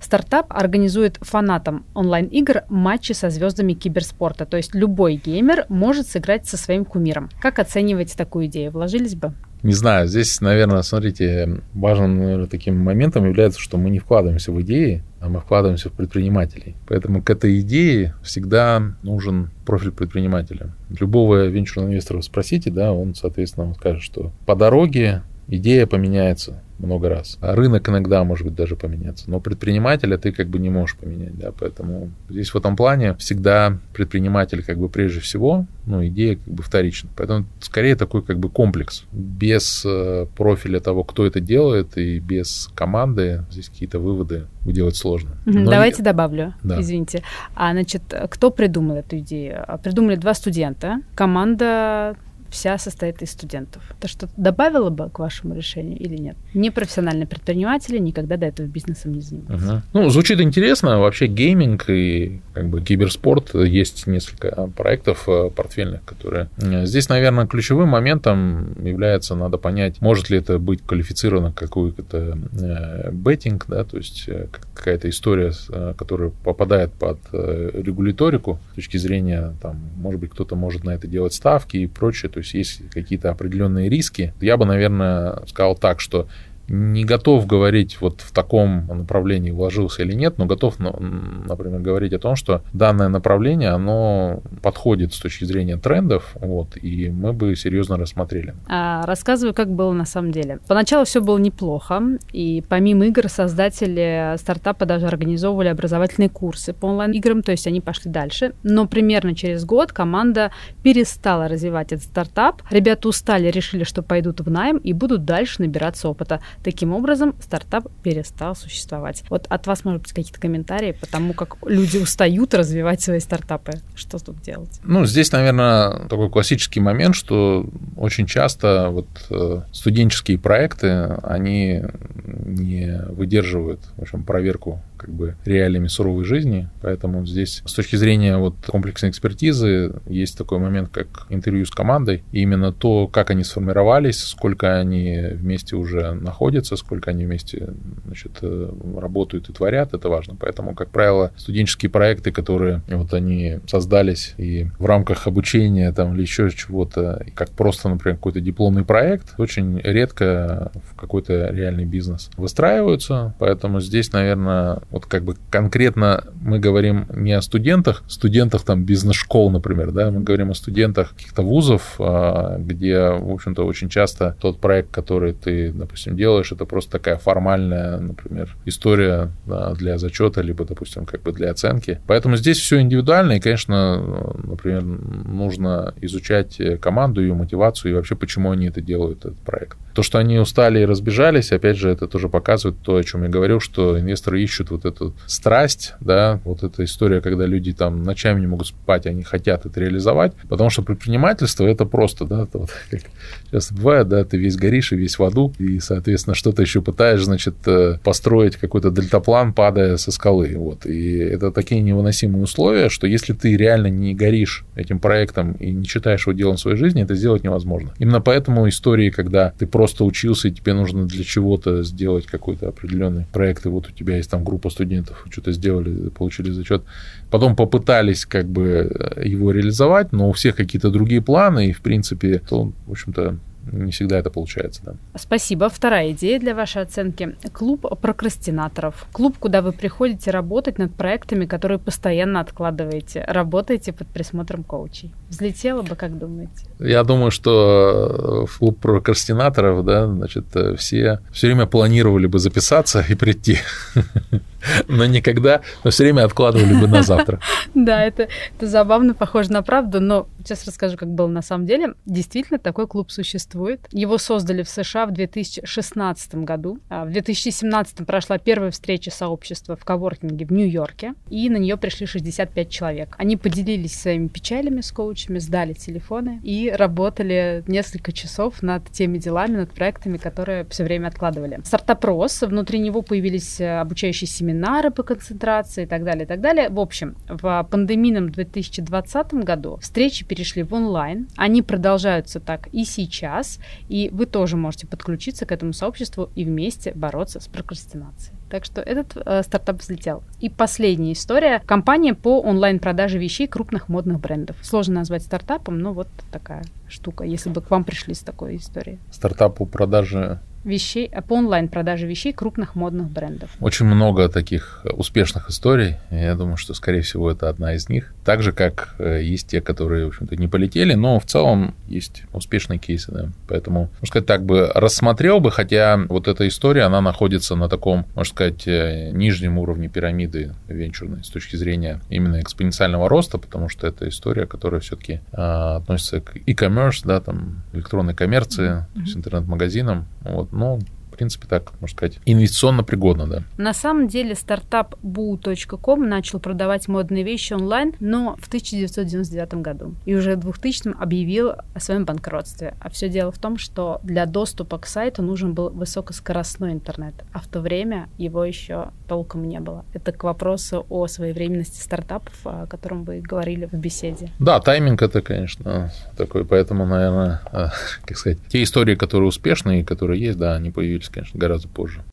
Стартап 0.00 0.52
организует 0.52 1.18
фанатам 1.22 1.86
онлайн-игр 1.94 2.64
матчи 2.68 3.12
со 3.12 3.30
звездами 3.30 3.72
киберспорта. 3.72 4.44
То 4.44 4.58
есть 4.58 4.74
любой 4.74 5.16
геймер 5.16 5.64
может 5.70 6.08
сыграть 6.08 6.46
со 6.46 6.58
своим 6.58 6.84
кумиром. 6.84 7.30
Как 7.40 7.58
оцениваете 7.58 8.16
такую 8.16 8.46
идею? 8.46 8.70
Вложились 8.72 9.14
бы? 9.14 9.32
Не 9.64 9.72
знаю, 9.72 10.06
здесь, 10.08 10.42
наверное, 10.42 10.82
смотрите, 10.82 11.62
важным 11.72 12.18
наверное, 12.18 12.46
таким 12.46 12.78
моментом 12.78 13.24
является, 13.24 13.58
что 13.58 13.78
мы 13.78 13.88
не 13.88 13.98
вкладываемся 13.98 14.52
в 14.52 14.60
идеи, 14.60 15.02
а 15.20 15.30
мы 15.30 15.40
вкладываемся 15.40 15.88
в 15.88 15.92
предпринимателей. 15.92 16.76
Поэтому 16.86 17.22
к 17.22 17.30
этой 17.30 17.58
идее 17.60 18.14
всегда 18.22 18.94
нужен 19.02 19.52
профиль 19.64 19.90
предпринимателя. 19.90 20.74
Любого 20.90 21.46
венчурного 21.46 21.88
инвестора 21.88 22.20
спросите, 22.20 22.70
да, 22.70 22.92
он, 22.92 23.14
соответственно, 23.14 23.72
скажет, 23.72 24.02
что 24.02 24.32
по 24.44 24.54
дороге 24.54 25.22
идея 25.48 25.86
поменяется 25.86 26.62
много 26.78 27.08
раз. 27.08 27.38
А 27.40 27.54
рынок 27.54 27.88
иногда 27.88 28.22
может 28.24 28.46
быть 28.46 28.54
даже 28.54 28.76
поменяться. 28.76 29.30
Но 29.30 29.40
предпринимателя 29.40 30.18
ты 30.18 30.32
как 30.32 30.48
бы 30.48 30.58
не 30.58 30.70
можешь 30.70 30.96
поменять, 30.96 31.36
да, 31.36 31.52
поэтому 31.52 32.10
здесь 32.28 32.50
в 32.50 32.56
этом 32.56 32.76
плане 32.76 33.14
всегда 33.14 33.78
предприниматель 33.92 34.62
как 34.62 34.78
бы 34.78 34.88
прежде 34.88 35.20
всего, 35.20 35.66
ну, 35.86 36.04
идея 36.06 36.36
как 36.36 36.54
бы 36.54 36.62
вторична. 36.62 37.10
Поэтому 37.16 37.46
скорее 37.60 37.96
такой 37.96 38.22
как 38.22 38.38
бы 38.38 38.48
комплекс. 38.48 39.04
Без 39.12 39.84
э, 39.84 40.26
профиля 40.36 40.80
того, 40.80 41.04
кто 41.04 41.26
это 41.26 41.40
делает, 41.40 41.96
и 41.96 42.18
без 42.18 42.70
команды 42.74 43.44
здесь 43.50 43.68
какие-то 43.68 43.98
выводы 43.98 44.46
делать 44.64 44.96
сложно. 44.96 45.36
Но 45.44 45.70
Давайте 45.70 45.98
я... 45.98 46.04
добавлю, 46.04 46.54
да. 46.62 46.80
извините. 46.80 47.22
А, 47.54 47.72
значит, 47.72 48.02
кто 48.30 48.50
придумал 48.50 48.96
эту 48.96 49.18
идею? 49.18 49.64
Придумали 49.82 50.16
два 50.16 50.34
студента. 50.34 51.00
Команда 51.14 52.16
вся 52.54 52.78
состоит 52.78 53.20
из 53.20 53.32
студентов. 53.32 53.82
Это 53.98 54.08
что-то 54.08 54.32
добавило 54.36 54.88
бы 54.90 55.10
к 55.10 55.18
вашему 55.18 55.54
решению 55.54 55.98
или 55.98 56.16
нет? 56.16 56.36
Непрофессиональные 56.54 57.26
предприниматели 57.26 57.98
никогда 57.98 58.36
до 58.36 58.46
этого 58.46 58.66
бизнесом 58.66 59.12
не 59.12 59.20
занимались. 59.20 59.62
Угу. 59.62 59.82
Ну, 59.92 60.08
звучит 60.08 60.40
интересно. 60.40 61.00
Вообще 61.00 61.26
гейминг 61.26 61.90
и 61.90 62.40
как 62.54 62.68
бы 62.68 62.80
киберспорт. 62.80 63.54
Есть 63.54 64.06
несколько 64.06 64.68
проектов 64.68 65.28
э, 65.28 65.50
портфельных, 65.50 66.04
которые... 66.04 66.48
Э, 66.58 66.86
здесь, 66.86 67.08
наверное, 67.08 67.46
ключевым 67.46 67.88
моментом 67.88 68.74
является, 68.82 69.34
надо 69.34 69.58
понять, 69.58 70.00
может 70.00 70.30
ли 70.30 70.38
это 70.38 70.58
быть 70.58 70.80
квалифицировано 70.82 71.52
как 71.52 71.64
какой-то 71.64 72.38
э, 72.52 73.10
беттинг, 73.10 73.64
да, 73.66 73.84
то 73.84 73.96
есть 73.96 74.28
какая-то 74.74 75.08
история, 75.10 75.52
которая 75.96 76.30
попадает 76.44 76.92
под 76.92 77.18
регуляторику 77.32 78.60
с 78.72 78.74
точки 78.76 78.96
зрения, 78.96 79.54
там, 79.60 79.80
может 79.96 80.20
быть, 80.20 80.30
кто-то 80.30 80.54
может 80.54 80.84
на 80.84 80.90
это 80.90 81.08
делать 81.08 81.34
ставки 81.34 81.78
и 81.78 81.86
прочее. 81.86 82.30
То 82.30 82.38
есть 82.52 82.90
какие-то 82.90 83.30
определенные 83.30 83.88
риски. 83.88 84.34
Я 84.40 84.56
бы, 84.56 84.66
наверное, 84.66 85.42
сказал 85.46 85.76
так, 85.76 86.00
что 86.00 86.28
не 86.68 87.04
готов 87.04 87.46
говорить 87.46 88.00
вот 88.00 88.20
в 88.20 88.32
таком 88.32 88.86
направлении 88.86 89.50
вложился 89.50 90.02
или 90.02 90.14
нет, 90.14 90.38
но 90.38 90.46
готов, 90.46 90.78
например, 90.78 91.80
говорить 91.80 92.12
о 92.12 92.18
том, 92.18 92.36
что 92.36 92.62
данное 92.72 93.08
направление, 93.08 93.70
оно 93.70 94.42
подходит 94.62 95.12
с 95.12 95.18
точки 95.18 95.44
зрения 95.44 95.76
трендов, 95.76 96.36
вот, 96.36 96.76
и 96.80 97.10
мы 97.10 97.32
бы 97.32 97.54
серьезно 97.56 97.96
рассмотрели. 97.96 98.54
А, 98.68 99.04
рассказываю, 99.06 99.54
как 99.54 99.70
было 99.70 99.92
на 99.92 100.04
самом 100.04 100.32
деле. 100.32 100.58
Поначалу 100.66 101.04
все 101.04 101.20
было 101.20 101.38
неплохо, 101.38 102.02
и 102.32 102.62
помимо 102.68 103.06
игр 103.06 103.28
создатели 103.28 104.36
стартапа 104.38 104.86
даже 104.86 105.06
организовывали 105.06 105.68
образовательные 105.68 106.28
курсы 106.28 106.72
по 106.72 106.86
онлайн-играм, 106.86 107.42
то 107.42 107.52
есть 107.52 107.66
они 107.66 107.80
пошли 107.80 108.10
дальше. 108.10 108.54
Но 108.62 108.86
примерно 108.86 109.34
через 109.34 109.64
год 109.64 109.92
команда 109.92 110.52
перестала 110.82 111.48
развивать 111.48 111.92
этот 111.92 112.04
стартап. 112.04 112.62
Ребята 112.70 113.08
устали, 113.08 113.50
решили, 113.50 113.84
что 113.84 114.02
пойдут 114.02 114.40
в 114.40 114.50
найм 114.50 114.78
и 114.78 114.92
будут 114.92 115.24
дальше 115.24 115.62
набираться 115.62 116.08
опыта. 116.08 116.40
Таким 116.62 116.92
образом, 116.92 117.34
стартап 117.40 117.88
перестал 118.02 118.54
существовать. 118.54 119.24
Вот 119.28 119.46
от 119.48 119.66
вас, 119.66 119.84
может 119.84 120.02
быть, 120.02 120.12
какие-то 120.12 120.40
комментарии 120.40 120.92
по 120.92 121.06
тому, 121.06 121.34
как 121.34 121.56
люди 121.66 121.98
устают 121.98 122.54
развивать 122.54 123.00
свои 123.00 123.20
стартапы. 123.20 123.72
Что 123.94 124.18
тут 124.18 124.40
делать? 124.42 124.80
Ну, 124.84 125.04
здесь, 125.06 125.32
наверное, 125.32 126.06
такой 126.08 126.30
классический 126.30 126.80
момент, 126.80 127.14
что 127.14 127.66
очень 127.96 128.26
часто 128.26 128.88
вот 128.90 129.06
э, 129.30 129.62
студенческие 129.72 130.38
проекты, 130.38 131.18
они 131.22 131.82
не 132.24 133.02
выдерживают, 133.08 133.80
в 133.96 134.02
общем, 134.02 134.22
проверку 134.24 134.80
как 135.04 135.14
бы 135.14 135.36
реалиями 135.44 135.88
суровой 135.88 136.24
жизни. 136.24 136.68
Поэтому 136.80 137.26
здесь 137.26 137.62
с 137.64 137.74
точки 137.74 137.96
зрения 137.96 138.38
вот 138.38 138.54
комплексной 138.66 139.10
экспертизы 139.10 139.94
есть 140.06 140.38
такой 140.38 140.58
момент, 140.58 140.88
как 140.88 141.26
интервью 141.28 141.66
с 141.66 141.70
командой. 141.70 142.24
И 142.32 142.40
именно 142.40 142.72
то, 142.72 143.06
как 143.06 143.30
они 143.30 143.44
сформировались, 143.44 144.22
сколько 144.22 144.78
они 144.78 145.20
вместе 145.32 145.76
уже 145.76 146.12
находятся, 146.12 146.76
сколько 146.76 147.10
они 147.10 147.26
вместе 147.26 147.74
значит, 148.06 148.32
э, 148.42 148.72
работают 148.96 149.50
и 149.50 149.52
творят, 149.52 149.92
это 149.92 150.08
важно. 150.08 150.36
Поэтому, 150.38 150.74
как 150.74 150.88
правило, 150.88 151.32
студенческие 151.36 151.90
проекты, 151.90 152.32
которые 152.32 152.82
вот 152.88 153.12
они 153.12 153.60
создались 153.66 154.34
и 154.38 154.68
в 154.78 154.86
рамках 154.86 155.26
обучения 155.26 155.92
там 155.92 156.14
или 156.14 156.22
еще 156.22 156.50
чего-то, 156.50 157.24
как 157.34 157.50
просто, 157.50 157.88
например, 157.88 158.16
какой-то 158.16 158.40
дипломный 158.40 158.84
проект, 158.84 159.34
очень 159.38 159.80
редко 159.80 160.72
в 160.90 160.96
какой-то 160.96 161.50
реальный 161.50 161.84
бизнес 161.84 162.30
выстраиваются. 162.36 163.34
Поэтому 163.38 163.80
здесь, 163.80 164.12
наверное, 164.12 164.80
вот 164.94 165.06
как 165.06 165.24
бы 165.24 165.34
конкретно 165.50 166.22
мы 166.40 166.60
говорим 166.60 167.06
не 167.12 167.32
о 167.32 167.42
студентах, 167.42 168.04
студентах 168.06 168.62
там 168.62 168.84
бизнес-школ, 168.84 169.50
например, 169.50 169.90
да, 169.90 170.12
мы 170.12 170.20
говорим 170.20 170.52
о 170.52 170.54
студентах 170.54 171.14
каких-то 171.16 171.42
вузов, 171.42 171.96
а, 171.98 172.58
где, 172.60 173.10
в 173.10 173.32
общем-то, 173.32 173.64
очень 173.64 173.88
часто 173.88 174.36
тот 174.40 174.60
проект, 174.60 174.92
который 174.92 175.32
ты, 175.32 175.72
допустим, 175.72 176.16
делаешь, 176.16 176.52
это 176.52 176.64
просто 176.64 176.92
такая 176.92 177.16
формальная, 177.16 177.98
например, 177.98 178.56
история 178.66 179.32
для 179.76 179.98
зачета, 179.98 180.42
либо, 180.42 180.64
допустим, 180.64 181.06
как 181.06 181.22
бы 181.22 181.32
для 181.32 181.50
оценки. 181.50 182.00
Поэтому 182.06 182.36
здесь 182.36 182.58
все 182.58 182.80
индивидуально, 182.80 183.32
и, 183.32 183.40
конечно, 183.40 184.32
например, 184.44 184.84
нужно 184.84 185.92
изучать 186.02 186.60
команду, 186.80 187.20
ее 187.20 187.34
мотивацию 187.34 187.90
и 187.90 187.94
вообще, 187.96 188.14
почему 188.14 188.52
они 188.52 188.68
это 188.68 188.80
делают, 188.80 189.24
этот 189.24 189.38
проект. 189.40 189.76
То, 189.94 190.02
что 190.02 190.18
они 190.18 190.38
устали 190.38 190.80
и 190.80 190.84
разбежались, 190.84 191.50
опять 191.50 191.76
же, 191.76 191.90
это 191.90 192.06
тоже 192.06 192.28
показывает 192.28 192.80
то, 192.82 192.96
о 192.96 193.02
чем 193.02 193.24
я 193.24 193.28
говорил, 193.28 193.58
что 193.58 193.98
инвесторы 193.98 194.40
ищут 194.40 194.70
вот 194.70 194.83
эту 194.84 195.14
страсть, 195.26 195.94
да, 196.00 196.40
вот 196.44 196.62
эта 196.62 196.84
история, 196.84 197.20
когда 197.20 197.46
люди 197.46 197.72
там 197.72 198.02
ночами 198.02 198.40
не 198.40 198.46
могут 198.46 198.68
спать, 198.68 199.06
они 199.06 199.22
хотят 199.22 199.66
это 199.66 199.80
реализовать, 199.80 200.34
потому 200.48 200.70
что 200.70 200.82
предпринимательство 200.82 201.66
это 201.66 201.84
просто, 201.84 202.24
да, 202.24 202.42
это 202.44 202.58
вот 202.58 202.70
как 202.90 203.02
сейчас 203.46 203.72
бывает, 203.72 204.08
да, 204.08 204.24
ты 204.24 204.36
весь 204.36 204.56
горишь 204.56 204.92
и 204.92 204.96
весь 204.96 205.18
в 205.18 205.24
аду, 205.24 205.52
и, 205.58 205.80
соответственно, 205.80 206.34
что-то 206.34 206.62
еще 206.62 206.82
пытаешь, 206.82 207.24
значит, 207.24 207.54
э, 207.66 207.98
построить 208.02 208.56
какой-то 208.56 208.90
дельтаплан, 208.90 209.52
падая 209.52 209.96
со 209.96 210.10
скалы, 210.10 210.54
вот, 210.56 210.86
и 210.86 211.18
это 211.18 211.50
такие 211.50 211.80
невыносимые 211.80 212.42
условия, 212.42 212.88
что 212.88 213.06
если 213.06 213.32
ты 213.32 213.56
реально 213.56 213.88
не 213.88 214.14
горишь 214.14 214.64
этим 214.74 214.98
проектом 214.98 215.52
и 215.52 215.70
не 215.70 215.84
считаешь 215.84 216.26
его 216.26 216.32
делом 216.32 216.56
своей 216.56 216.76
жизни, 216.76 217.02
это 217.02 217.14
сделать 217.14 217.44
невозможно. 217.44 217.94
Именно 217.98 218.20
поэтому 218.20 218.68
истории, 218.68 219.10
когда 219.10 219.52
ты 219.58 219.66
просто 219.66 220.04
учился, 220.04 220.48
и 220.48 220.52
тебе 220.52 220.74
нужно 220.74 221.06
для 221.06 221.24
чего-то 221.24 221.82
сделать 221.82 222.26
какой-то 222.26 222.68
определенный 222.68 223.26
проект, 223.32 223.66
и 223.66 223.68
вот 223.68 223.88
у 223.88 223.92
тебя 223.92 224.16
есть 224.16 224.30
там 224.30 224.44
группа 224.44 224.63
студентов, 224.70 225.26
что-то 225.30 225.52
сделали, 225.52 226.08
получили 226.10 226.50
зачет. 226.50 226.82
Потом 227.30 227.56
попытались 227.56 228.26
как 228.26 228.46
бы 228.46 229.14
его 229.22 229.50
реализовать, 229.50 230.12
но 230.12 230.28
у 230.28 230.32
всех 230.32 230.56
какие-то 230.56 230.90
другие 230.90 231.22
планы, 231.22 231.68
и, 231.68 231.72
в 231.72 231.80
принципе, 231.80 232.38
то, 232.38 232.72
в 232.86 232.90
общем-то, 232.90 233.38
не 233.72 233.92
всегда 233.92 234.18
это 234.18 234.30
получается. 234.30 234.82
Да. 234.84 234.94
Спасибо. 235.16 235.68
Вторая 235.68 236.12
идея 236.12 236.38
для 236.38 236.54
вашей 236.54 236.82
оценки. 236.82 237.36
Клуб 237.52 237.86
прокрастинаторов. 238.00 239.06
Клуб, 239.12 239.36
куда 239.38 239.62
вы 239.62 239.72
приходите 239.72 240.30
работать 240.30 240.78
над 240.78 240.94
проектами, 240.94 241.46
которые 241.46 241.78
постоянно 241.78 242.40
откладываете. 242.40 243.24
Работаете 243.26 243.92
под 243.92 244.08
присмотром 244.08 244.64
коучей. 244.64 245.12
Взлетело 245.28 245.82
бы, 245.82 245.96
как 245.96 246.18
думаете? 246.18 246.66
Я 246.78 247.04
думаю, 247.04 247.30
что 247.30 248.46
в 248.50 248.58
клуб 248.58 248.78
прокрастинаторов, 248.78 249.84
да, 249.84 250.06
значит, 250.06 250.46
все 250.76 251.20
все 251.32 251.46
время 251.46 251.66
планировали 251.66 252.26
бы 252.26 252.38
записаться 252.38 253.04
и 253.08 253.14
прийти. 253.14 253.58
но 254.88 255.06
никогда, 255.06 255.62
но 255.82 255.90
все 255.90 256.04
время 256.04 256.24
откладывали 256.24 256.74
бы 256.74 256.86
на 256.86 257.02
завтра. 257.02 257.40
Да, 257.74 258.02
это, 258.02 258.28
это 258.56 258.66
забавно, 258.66 259.14
похоже 259.14 259.50
на 259.52 259.62
правду, 259.62 260.00
но 260.00 260.28
сейчас 260.38 260.64
расскажу, 260.64 260.96
как 260.96 261.08
было 261.08 261.26
на 261.26 261.42
самом 261.42 261.66
деле. 261.66 261.94
Действительно, 262.06 262.58
такой 262.58 262.86
клуб 262.86 263.10
существует. 263.10 263.80
Его 263.90 264.16
создали 264.16 264.62
в 264.62 264.68
США 264.68 265.06
в 265.06 265.12
2016 265.12 266.34
году. 266.36 266.78
А 266.88 267.04
в 267.04 267.10
2017 267.10 268.06
прошла 268.06 268.38
первая 268.38 268.70
встреча 268.70 269.10
сообщества 269.10 269.76
в 269.76 269.84
коворкинге 269.84 270.46
в 270.46 270.52
Нью-Йорке, 270.52 271.14
и 271.30 271.50
на 271.50 271.56
нее 271.56 271.76
пришли 271.76 272.06
65 272.06 272.70
человек. 272.70 273.14
Они 273.18 273.36
поделились 273.36 273.98
своими 273.98 274.28
печалями 274.28 274.80
с 274.80 274.92
коучами, 274.92 275.38
сдали 275.38 275.72
телефоны 275.72 276.40
и 276.42 276.72
работали 276.74 277.64
несколько 277.66 278.12
часов 278.12 278.62
над 278.62 278.88
теми 278.90 279.18
делами, 279.18 279.56
над 279.56 279.72
проектами, 279.72 280.16
которые 280.16 280.64
все 280.70 280.84
время 280.84 281.08
откладывали. 281.08 281.60
Стартап 281.64 282.04
рос, 282.04 282.42
внутри 282.42 282.78
него 282.78 283.02
появились 283.02 283.60
э, 283.60 283.80
обучающие 283.80 284.28
семинары 284.28 284.53
по 284.90 285.02
концентрации 285.02 285.84
и 285.84 285.86
так 285.86 286.04
далее, 286.04 286.24
и 286.24 286.26
так 286.26 286.40
далее. 286.40 286.68
В 286.68 286.80
общем, 286.80 287.16
в 287.28 287.66
пандемийном 287.70 288.30
2020 288.30 289.34
году 289.34 289.78
встречи 289.80 290.24
перешли 290.24 290.62
в 290.62 290.72
онлайн. 290.74 291.28
Они 291.36 291.62
продолжаются 291.62 292.40
так 292.40 292.68
и 292.72 292.84
сейчас. 292.84 293.58
И 293.88 294.10
вы 294.12 294.26
тоже 294.26 294.56
можете 294.56 294.86
подключиться 294.86 295.46
к 295.46 295.52
этому 295.52 295.72
сообществу 295.72 296.30
и 296.34 296.44
вместе 296.44 296.92
бороться 296.94 297.40
с 297.40 297.48
прокрастинацией. 297.48 298.36
Так 298.50 298.64
что 298.64 298.80
этот 298.80 299.16
э, 299.16 299.42
стартап 299.42 299.80
взлетел. 299.80 300.22
И 300.40 300.48
последняя 300.48 301.12
история. 301.12 301.60
Компания 301.66 302.14
по 302.14 302.40
онлайн-продаже 302.40 303.18
вещей 303.18 303.48
крупных 303.48 303.88
модных 303.88 304.20
брендов. 304.20 304.56
Сложно 304.62 304.94
назвать 304.94 305.22
стартапом, 305.22 305.78
но 305.78 305.92
вот 305.92 306.08
такая 306.30 306.62
штука, 306.88 307.24
если 307.24 307.50
бы 307.50 307.60
к 307.62 307.70
вам 307.70 307.84
пришли 307.84 308.14
с 308.14 308.20
такой 308.20 308.56
историей. 308.56 308.98
Стартап 309.10 309.56
по 309.58 309.64
продаже 309.64 310.40
вещей, 310.64 311.08
э, 311.10 311.22
по 311.22 311.34
онлайн-продаже 311.34 312.06
вещей 312.06 312.32
крупных 312.32 312.74
модных 312.74 313.08
брендов. 313.10 313.50
Очень 313.60 313.86
много 313.86 314.28
таких 314.28 314.84
успешных 314.84 315.50
историй. 315.50 315.96
Я 316.10 316.34
думаю, 316.34 316.56
что, 316.56 316.74
скорее 316.74 317.02
всего, 317.02 317.30
это 317.30 317.48
одна 317.48 317.74
из 317.74 317.88
них. 317.88 318.12
Так 318.24 318.42
же, 318.42 318.52
как 318.52 318.94
э, 318.98 319.22
есть 319.22 319.48
те, 319.48 319.60
которые, 319.60 320.06
в 320.06 320.08
общем-то, 320.08 320.36
не 320.36 320.48
полетели, 320.48 320.94
но 320.94 321.20
в 321.20 321.26
целом 321.26 321.74
есть 321.86 322.24
успешные 322.32 322.78
кейсы, 322.78 323.12
да. 323.12 323.28
Поэтому, 323.48 323.90
можно 323.94 324.06
сказать, 324.06 324.26
так 324.26 324.44
бы 324.44 324.70
рассмотрел 324.74 325.40
бы, 325.40 325.50
хотя 325.50 325.98
вот 326.08 326.28
эта 326.28 326.48
история, 326.48 326.82
она 326.82 327.00
находится 327.00 327.54
на 327.56 327.68
таком, 327.68 328.06
можно 328.14 328.32
сказать, 328.32 328.66
э, 328.66 329.10
нижнем 329.12 329.58
уровне 329.58 329.88
пирамиды 329.88 330.54
венчурной 330.68 331.24
с 331.24 331.28
точки 331.28 331.56
зрения 331.56 332.00
именно 332.08 332.40
экспоненциального 332.40 333.08
роста, 333.08 333.38
потому 333.38 333.68
что 333.68 333.86
это 333.86 334.08
история, 334.08 334.46
которая 334.46 334.80
все-таки 334.80 335.20
а, 335.32 335.76
относится 335.76 336.20
к 336.20 336.36
e-commerce, 336.36 337.02
да, 337.04 337.20
там, 337.20 337.62
электронной 337.72 338.14
коммерции, 338.14 338.86
mm-hmm. 338.94 339.06
с 339.06 339.16
интернет-магазином. 339.16 340.06
Вот 340.22 340.52
ну, 340.54 340.78
в 341.14 341.16
принципе, 341.16 341.46
так, 341.48 341.72
можно 341.80 341.96
сказать, 341.96 342.18
инвестиционно 342.26 342.82
пригодно, 342.82 343.26
да. 343.26 343.42
На 343.56 343.72
самом 343.72 344.08
деле 344.08 344.34
стартап 344.34 344.96
boo.com 345.02 346.08
начал 346.08 346.40
продавать 346.40 346.88
модные 346.88 347.22
вещи 347.22 347.52
онлайн, 347.52 347.94
но 348.00 348.36
в 348.40 348.48
1999 348.48 349.54
году. 349.54 349.94
И 350.06 350.14
уже 350.14 350.36
в 350.36 350.40
2000 350.40 350.94
объявил 351.00 351.52
о 351.74 351.80
своем 351.80 352.04
банкротстве. 352.04 352.74
А 352.80 352.90
все 352.90 353.08
дело 353.08 353.30
в 353.30 353.38
том, 353.38 353.58
что 353.58 354.00
для 354.02 354.26
доступа 354.26 354.78
к 354.78 354.86
сайту 354.86 355.22
нужен 355.22 355.54
был 355.54 355.70
высокоскоростной 355.70 356.72
интернет, 356.72 357.14
а 357.32 357.38
в 357.38 357.46
то 357.46 357.60
время 357.60 358.08
его 358.18 358.44
еще 358.44 358.90
толком 359.06 359.44
не 359.44 359.60
было. 359.60 359.84
Это 359.92 360.12
к 360.12 360.24
вопросу 360.24 360.84
о 360.88 361.06
своевременности 361.06 361.80
стартапов, 361.80 362.34
о 362.44 362.66
котором 362.66 363.04
вы 363.04 363.20
говорили 363.20 363.66
в 363.66 363.74
беседе. 363.74 364.30
Да, 364.40 364.58
тайминг 364.60 365.00
это, 365.00 365.22
конечно, 365.22 365.92
такой, 366.16 366.44
поэтому, 366.44 366.86
наверное, 366.86 367.40
э, 367.52 367.68
как 368.04 368.16
сказать, 368.16 368.38
те 368.48 368.62
истории, 368.62 368.96
которые 368.96 369.28
успешные, 369.28 369.84
которые 369.84 370.20
есть, 370.20 370.38
да, 370.38 370.54
они 370.56 370.70
появились 370.70 371.03
появились, 371.04 371.08
конечно, 371.10 371.38
гораздо 371.38 371.68
позже. 371.68 372.04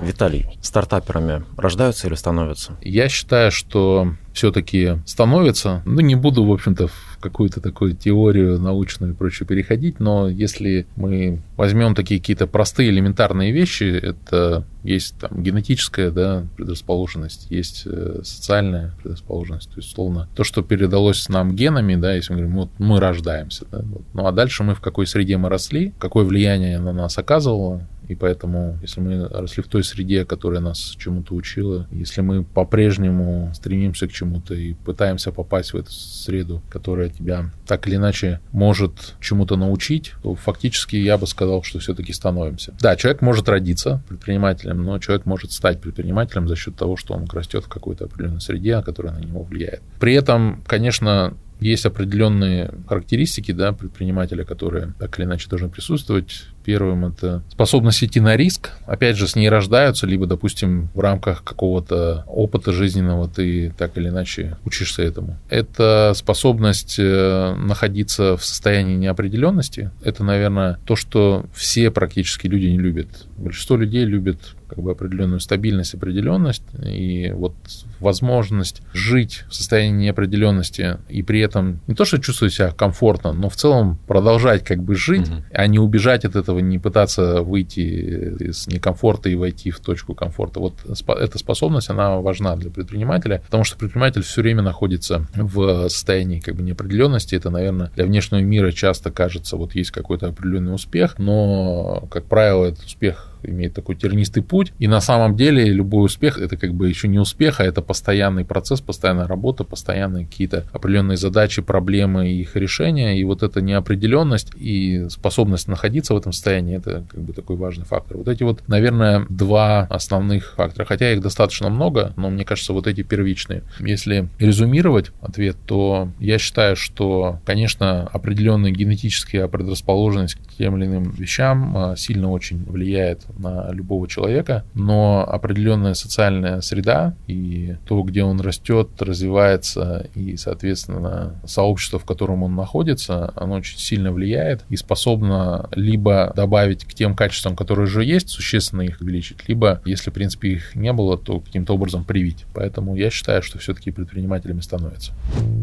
Виталий, 0.00 0.46
стартаперами 0.62 1.44
рождаются 1.58 2.06
или 2.06 2.14
становятся? 2.14 2.76
Я 2.80 3.08
считаю, 3.10 3.50
что 3.50 4.14
все-таки 4.32 4.98
становятся. 5.04 5.82
Ну, 5.84 6.00
не 6.00 6.14
буду, 6.14 6.44
в 6.44 6.52
общем-то, 6.52 6.88
какую-то 7.20 7.60
такую 7.60 7.94
теорию 7.94 8.58
научную 8.58 9.12
и 9.12 9.16
прочее 9.16 9.46
переходить, 9.46 10.00
но 10.00 10.28
если 10.28 10.86
мы 10.96 11.42
возьмем 11.56 11.94
такие 11.94 12.20
какие-то 12.20 12.46
простые 12.46 12.90
элементарные 12.90 13.52
вещи, 13.52 13.84
это 13.84 14.64
есть 14.82 15.18
там 15.18 15.42
генетическая 15.42 16.10
да, 16.10 16.46
предрасположенность, 16.56 17.50
есть 17.50 17.82
э, 17.86 18.20
социальная 18.24 18.94
предрасположенность, 19.02 19.70
то 19.70 19.76
есть, 19.76 19.90
условно, 19.90 20.28
то, 20.34 20.44
что 20.44 20.62
передалось 20.62 21.28
нам 21.28 21.54
генами, 21.54 21.96
да, 21.96 22.14
если 22.14 22.32
мы 22.32 22.38
говорим, 22.40 22.56
вот 22.56 22.70
мы 22.78 22.98
рождаемся, 22.98 23.66
да, 23.70 23.82
вот. 23.84 24.02
ну 24.14 24.26
а 24.26 24.32
дальше 24.32 24.62
мы 24.64 24.74
в 24.74 24.80
какой 24.80 25.06
среде 25.06 25.36
мы 25.36 25.48
росли, 25.48 25.92
какое 25.98 26.24
влияние 26.24 26.78
на 26.78 26.92
нас 26.92 27.18
оказывало, 27.18 27.86
и 28.10 28.16
поэтому, 28.16 28.76
если 28.82 29.00
мы 29.00 29.28
росли 29.28 29.62
в 29.62 29.68
той 29.68 29.84
среде, 29.84 30.24
которая 30.24 30.60
нас 30.60 30.96
чему-то 30.98 31.32
учила, 31.32 31.86
если 31.92 32.22
мы 32.22 32.42
по-прежнему 32.42 33.52
стремимся 33.54 34.08
к 34.08 34.12
чему-то 34.12 34.52
и 34.52 34.74
пытаемся 34.74 35.30
попасть 35.30 35.72
в 35.72 35.76
эту 35.76 35.92
среду, 35.92 36.60
которая 36.70 37.09
тебя 37.10 37.50
так 37.66 37.86
или 37.86 37.96
иначе 37.96 38.40
может 38.52 39.14
чему-то 39.20 39.56
научить, 39.56 40.12
то 40.22 40.34
фактически 40.34 40.96
я 40.96 41.18
бы 41.18 41.26
сказал, 41.26 41.62
что 41.62 41.78
все-таки 41.78 42.12
становимся. 42.12 42.74
Да, 42.80 42.96
человек 42.96 43.22
может 43.22 43.48
родиться 43.48 44.02
предпринимателем, 44.08 44.82
но 44.82 44.98
человек 44.98 45.26
может 45.26 45.52
стать 45.52 45.80
предпринимателем 45.80 46.48
за 46.48 46.56
счет 46.56 46.76
того, 46.76 46.96
что 46.96 47.14
он 47.14 47.26
растет 47.32 47.64
в 47.64 47.68
какой-то 47.68 48.06
определенной 48.06 48.40
среде, 48.40 48.82
которая 48.82 49.14
на 49.14 49.18
него 49.18 49.42
влияет. 49.42 49.82
При 49.98 50.14
этом, 50.14 50.62
конечно, 50.66 51.34
есть 51.60 51.84
определенные 51.84 52.72
характеристики 52.88 53.52
да, 53.52 53.72
предпринимателя, 53.72 54.44
которые 54.44 54.94
так 54.98 55.18
или 55.18 55.26
иначе 55.26 55.48
должны 55.48 55.68
присутствовать. 55.68 56.46
Первым 56.64 57.06
это 57.06 57.42
способность 57.50 58.02
идти 58.04 58.20
на 58.20 58.36
риск. 58.36 58.70
Опять 58.86 59.16
же, 59.16 59.26
с 59.26 59.36
ней 59.36 59.48
рождаются, 59.48 60.06
либо, 60.06 60.26
допустим, 60.26 60.90
в 60.94 61.00
рамках 61.00 61.42
какого-то 61.44 62.24
опыта 62.26 62.72
жизненного 62.72 63.28
ты 63.28 63.72
так 63.76 63.96
или 63.96 64.08
иначе 64.08 64.56
учишься 64.64 65.02
этому. 65.02 65.38
Это 65.48 66.12
способность 66.14 66.96
э, 66.98 67.54
находиться 67.54 68.36
в 68.36 68.44
состоянии 68.44 68.96
неопределенности. 68.96 69.90
Это, 70.02 70.24
наверное, 70.24 70.78
то, 70.84 70.96
что 70.96 71.46
все 71.54 71.90
практически 71.90 72.46
люди 72.46 72.66
не 72.66 72.78
любят. 72.78 73.08
Большинство 73.36 73.76
людей 73.76 74.04
любят 74.04 74.38
как 74.70 74.78
бы 74.78 74.92
определенную 74.92 75.40
стабильность, 75.40 75.94
определенность, 75.94 76.62
и 76.80 77.32
вот 77.32 77.54
возможность 77.98 78.82
жить 78.92 79.44
в 79.48 79.54
состоянии 79.54 80.06
неопределенности 80.06 80.98
и 81.08 81.22
при 81.22 81.40
этом 81.40 81.80
не 81.88 81.94
то, 81.94 82.04
что 82.04 82.18
чувствовать 82.18 82.54
себя 82.54 82.70
комфортно, 82.70 83.32
но 83.32 83.48
в 83.48 83.56
целом 83.56 83.98
продолжать 84.06 84.64
как 84.64 84.82
бы 84.82 84.94
жить, 84.94 85.28
угу. 85.28 85.42
а 85.52 85.66
не 85.66 85.78
убежать 85.80 86.24
от 86.24 86.36
этого, 86.36 86.49
не 86.58 86.78
пытаться 86.78 87.42
выйти 87.42 87.80
из 87.80 88.66
некомфорта 88.66 89.28
и 89.28 89.34
войти 89.34 89.70
в 89.70 89.80
точку 89.80 90.14
комфорта. 90.14 90.60
Вот 90.60 90.74
эта 91.08 91.38
способность, 91.38 91.90
она 91.90 92.16
важна 92.16 92.56
для 92.56 92.70
предпринимателя, 92.70 93.42
потому 93.46 93.64
что 93.64 93.78
предприниматель 93.78 94.22
все 94.22 94.42
время 94.42 94.62
находится 94.62 95.26
в 95.34 95.88
состоянии 95.88 96.40
как 96.40 96.56
бы 96.56 96.62
неопределенности. 96.62 97.34
Это, 97.34 97.50
наверное, 97.50 97.90
для 97.94 98.04
внешнего 98.04 98.40
мира 98.40 98.72
часто 98.72 99.10
кажется, 99.10 99.56
вот 99.56 99.74
есть 99.74 99.90
какой-то 99.90 100.28
определенный 100.28 100.74
успех, 100.74 101.18
но, 101.18 102.08
как 102.10 102.24
правило, 102.24 102.64
этот 102.66 102.84
успех 102.84 103.26
имеет 103.42 103.74
такой 103.74 103.96
тернистый 103.96 104.42
путь. 104.42 104.72
И 104.78 104.88
на 104.88 105.00
самом 105.00 105.36
деле 105.36 105.64
любой 105.64 106.06
успех 106.06 106.38
это 106.38 106.56
как 106.56 106.74
бы 106.74 106.88
еще 106.88 107.08
не 107.08 107.18
успех, 107.18 107.60
а 107.60 107.64
это 107.64 107.82
постоянный 107.82 108.44
процесс, 108.44 108.80
постоянная 108.80 109.26
работа, 109.26 109.64
постоянные 109.64 110.26
какие-то 110.26 110.64
определенные 110.72 111.16
задачи, 111.16 111.62
проблемы 111.62 112.30
и 112.30 112.40
их 112.40 112.56
решения. 112.56 113.18
И 113.18 113.24
вот 113.24 113.42
эта 113.42 113.60
неопределенность 113.60 114.52
и 114.56 115.06
способность 115.08 115.68
находиться 115.68 116.14
в 116.14 116.16
этом 116.16 116.32
состоянии, 116.32 116.76
это 116.76 117.04
как 117.10 117.20
бы 117.20 117.32
такой 117.32 117.56
важный 117.56 117.84
фактор. 117.84 118.18
Вот 118.18 118.28
эти 118.28 118.42
вот, 118.42 118.66
наверное, 118.68 119.26
два 119.28 119.82
основных 119.90 120.54
фактора. 120.56 120.84
Хотя 120.86 121.12
их 121.12 121.20
достаточно 121.20 121.68
много, 121.68 122.12
но 122.16 122.30
мне 122.30 122.44
кажется, 122.44 122.72
вот 122.72 122.86
эти 122.86 123.02
первичные. 123.02 123.62
Если 123.80 124.28
резюмировать 124.38 125.10
ответ, 125.20 125.56
то 125.66 126.08
я 126.18 126.38
считаю, 126.38 126.76
что, 126.76 127.40
конечно, 127.44 128.08
определенная 128.12 128.70
генетическая 128.70 129.48
предрасположенность 129.48 130.34
к 130.34 130.54
тем 130.56 130.76
или 130.76 130.86
иным 130.86 131.10
вещам 131.10 131.76
а, 131.76 131.96
сильно 131.96 132.30
очень 132.30 132.64
влияет 132.64 133.22
на 133.38 133.70
любого 133.72 134.08
человека, 134.08 134.64
но 134.74 135.26
определенная 135.26 135.94
социальная 135.94 136.60
среда 136.60 137.14
и 137.26 137.76
то, 137.86 138.02
где 138.02 138.24
он 138.24 138.40
растет, 138.40 138.88
развивается 139.00 140.06
и, 140.14 140.36
соответственно, 140.36 141.40
сообщество, 141.44 141.98
в 141.98 142.04
котором 142.04 142.42
он 142.42 142.54
находится, 142.54 143.32
оно 143.36 143.56
очень 143.56 143.78
сильно 143.78 144.12
влияет 144.12 144.64
и 144.68 144.76
способно 144.76 145.68
либо 145.72 146.32
добавить 146.34 146.84
к 146.84 146.94
тем 146.94 147.14
качествам, 147.14 147.56
которые 147.56 147.86
уже 147.86 148.04
есть, 148.04 148.30
существенно 148.30 148.82
их 148.82 149.00
увеличить, 149.00 149.48
либо, 149.48 149.80
если, 149.84 150.10
в 150.10 150.14
принципе, 150.14 150.52
их 150.52 150.74
не 150.74 150.92
было, 150.92 151.16
то 151.18 151.40
каким-то 151.40 151.74
образом 151.74 152.04
привить. 152.04 152.44
Поэтому 152.54 152.96
я 152.96 153.10
считаю, 153.10 153.42
что 153.42 153.58
все-таки 153.58 153.90
предпринимателями 153.90 154.60
становятся. 154.60 155.12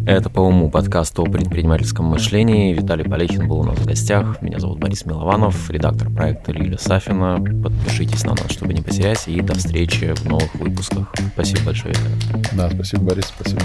Это 0.06 0.30
по 0.30 0.40
уму 0.40 0.70
подкаст 0.70 1.18
о 1.20 1.26
предпринимательском 1.26 2.06
мышлении. 2.06 2.74
Виталий 2.74 3.04
Полехин 3.04 3.48
был 3.48 3.60
у 3.60 3.64
нас 3.64 3.78
в 3.78 3.86
гостях. 3.86 4.42
Меня 4.42 4.60
зовут 4.60 4.80
Борис 4.80 5.06
Милованов, 5.06 5.70
редактор 5.70 6.10
проекта 6.10 6.52
Лиля 6.52 6.78
Сафина. 6.78 7.38
Подпишитесь 7.64 8.24
на 8.24 8.32
нас, 8.32 8.52
чтобы 8.52 8.74
не 8.74 8.82
потерять. 8.82 9.28
И 9.28 9.42
до 9.42 9.56
встречи 9.56 10.14
в 10.16 10.26
новых 10.26 10.54
выпусках. 10.56 11.14
Спасибо 11.34 11.62
большое, 11.66 11.96
Да, 12.54 12.70
спасибо, 12.70 13.04
Борис. 13.04 13.26
Спасибо. 13.26 13.62